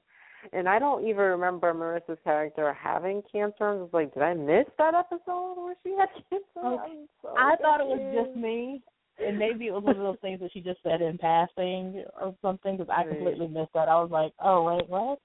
And 0.52 0.68
I 0.68 0.78
don't 0.78 1.08
even 1.08 1.24
remember 1.24 1.74
Marisa's 1.74 2.18
character 2.24 2.74
having 2.74 3.22
cancer. 3.32 3.70
I 3.70 3.74
was 3.76 3.90
like, 3.94 4.14
did 4.14 4.24
I 4.24 4.34
miss 4.34 4.66
that 4.78 4.94
episode 4.94 5.56
where 5.56 5.76
she 5.84 5.96
had 5.98 6.10
cancer? 6.30 6.68
Okay. 6.68 6.92
I'm 6.92 7.08
so 7.22 7.30
I 7.38 7.56
thought 7.62 7.80
it 7.80 7.88
was 7.88 8.26
just 8.26 8.38
me, 8.38 8.82
and 9.26 9.40
maybe 9.40 9.68
it 9.68 9.74
was 9.74 9.84
one 9.84 9.96
of 9.96 10.04
those 10.04 10.18
things 10.22 10.42
that 10.42 10.52
she 10.52 10.60
just 10.60 10.80
said 10.84 11.02
in 11.02 11.18
passing 11.18 12.04
or 12.20 12.36
something. 12.42 12.78
Because 12.78 12.94
I 12.94 13.08
completely 13.08 13.48
missed 13.48 13.74
that. 13.74 13.88
I 13.88 13.96
was 14.02 14.12
like, 14.12 14.34
oh 14.44 14.64
wait, 14.64 14.90
what? 14.90 15.20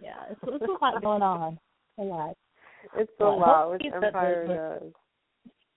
Yeah, 0.00 0.14
it's, 0.30 0.40
it's 0.44 0.64
a 0.64 0.84
lot 0.84 1.02
going 1.02 1.22
on. 1.22 1.58
A 1.98 2.02
lot. 2.02 2.36
It's 2.96 3.10
a 3.20 3.24
Well, 3.24 3.40
lot, 3.40 3.70
which 3.72 3.82
Empire 3.92 4.46
the- 4.46 4.54
does. 4.54 4.92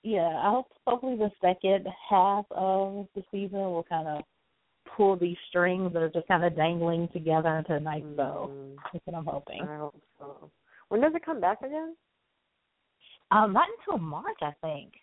Yeah, 0.04 0.36
I 0.44 0.50
hope 0.50 0.66
hopefully 0.88 1.16
the 1.16 1.30
second 1.42 1.88
half 2.10 2.46
of 2.52 3.08
the 3.16 3.24
season 3.32 3.60
will 3.60 3.84
kind 3.84 4.08
of 4.08 4.24
pull 4.98 5.16
these 5.16 5.38
strings 5.50 5.94
that 5.94 6.02
are 6.02 6.10
just 6.10 6.28
kind 6.28 6.44
of 6.44 6.56
dangling 6.56 7.08
together 7.14 7.50
into 7.58 7.76
a 7.76 7.80
nice 7.80 8.04
bow. 8.18 8.50
Mm, 8.52 8.76
That's 8.92 9.06
what 9.06 9.16
I'm 9.18 9.26
hoping. 9.26 9.62
I 9.62 9.78
hope 9.78 10.02
so. 10.18 10.50
When 10.90 11.02
does 11.02 11.14
it 11.14 11.24
come 11.24 11.40
back 11.40 11.62
again? 11.62 11.96
Um, 13.30 13.54
not 13.54 13.68
until 13.80 14.00
March, 14.00 14.40
I 14.42 14.54
think. 14.62 14.94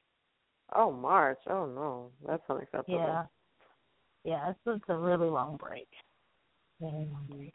Oh, 0.75 0.91
March. 0.91 1.39
Oh 1.49 1.67
no, 1.67 2.11
that's 2.27 2.43
unacceptable. 2.51 2.99
Yeah, 2.99 3.25
yeah, 4.25 4.51
it's, 4.51 4.59
it's 4.67 4.85
a 4.89 4.97
really 4.97 5.29
long 5.31 5.57
break. 5.57 5.89
Very 6.81 6.93
long 7.07 7.27
break. 7.31 7.55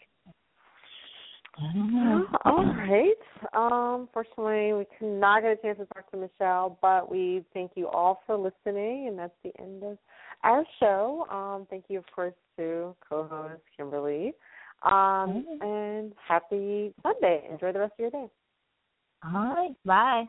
I 1.58 1.74
don't 1.74 1.94
know. 1.94 2.26
All 2.46 2.66
right. 2.66 3.14
Um, 3.54 4.10
fortunately, 4.12 4.74
we 4.74 4.86
could 4.98 5.20
not 5.20 5.44
get 5.44 5.52
a 5.52 5.56
chance 5.58 5.78
to 5.78 5.86
talk 5.86 6.10
to 6.12 6.18
Michelle, 6.18 6.78
but 6.82 7.12
we 7.12 7.46
thank 7.54 7.72
you 7.76 7.88
all 7.88 8.22
for 8.26 8.36
listening, 8.36 9.08
and 9.08 9.18
that's 9.18 9.34
the 9.44 9.52
end 9.60 9.84
of 9.84 9.98
our 10.44 10.66
show. 10.80 11.28
Um, 11.30 11.68
thank 11.70 11.86
you, 11.90 12.00
of 12.00 12.06
course, 12.14 12.34
to 12.58 12.96
co-host 13.08 13.62
Kimberly. 13.78 14.34
Um, 14.84 15.46
and 15.62 16.14
happy 16.28 16.94
Sunday. 17.04 17.48
Enjoy 17.50 17.72
the 17.72 17.80
rest 17.80 17.94
of 17.94 18.00
your 18.00 18.12
day. 18.12 18.28
All 19.24 19.32
right. 19.32 19.76
Bye. 19.86 20.26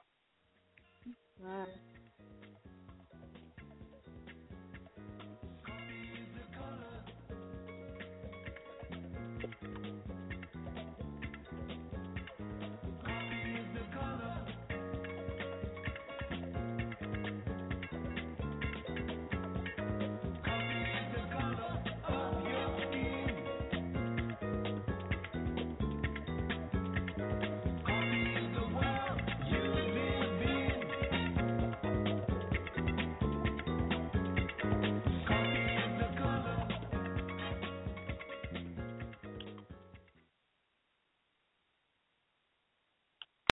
Bye. 1.43 1.64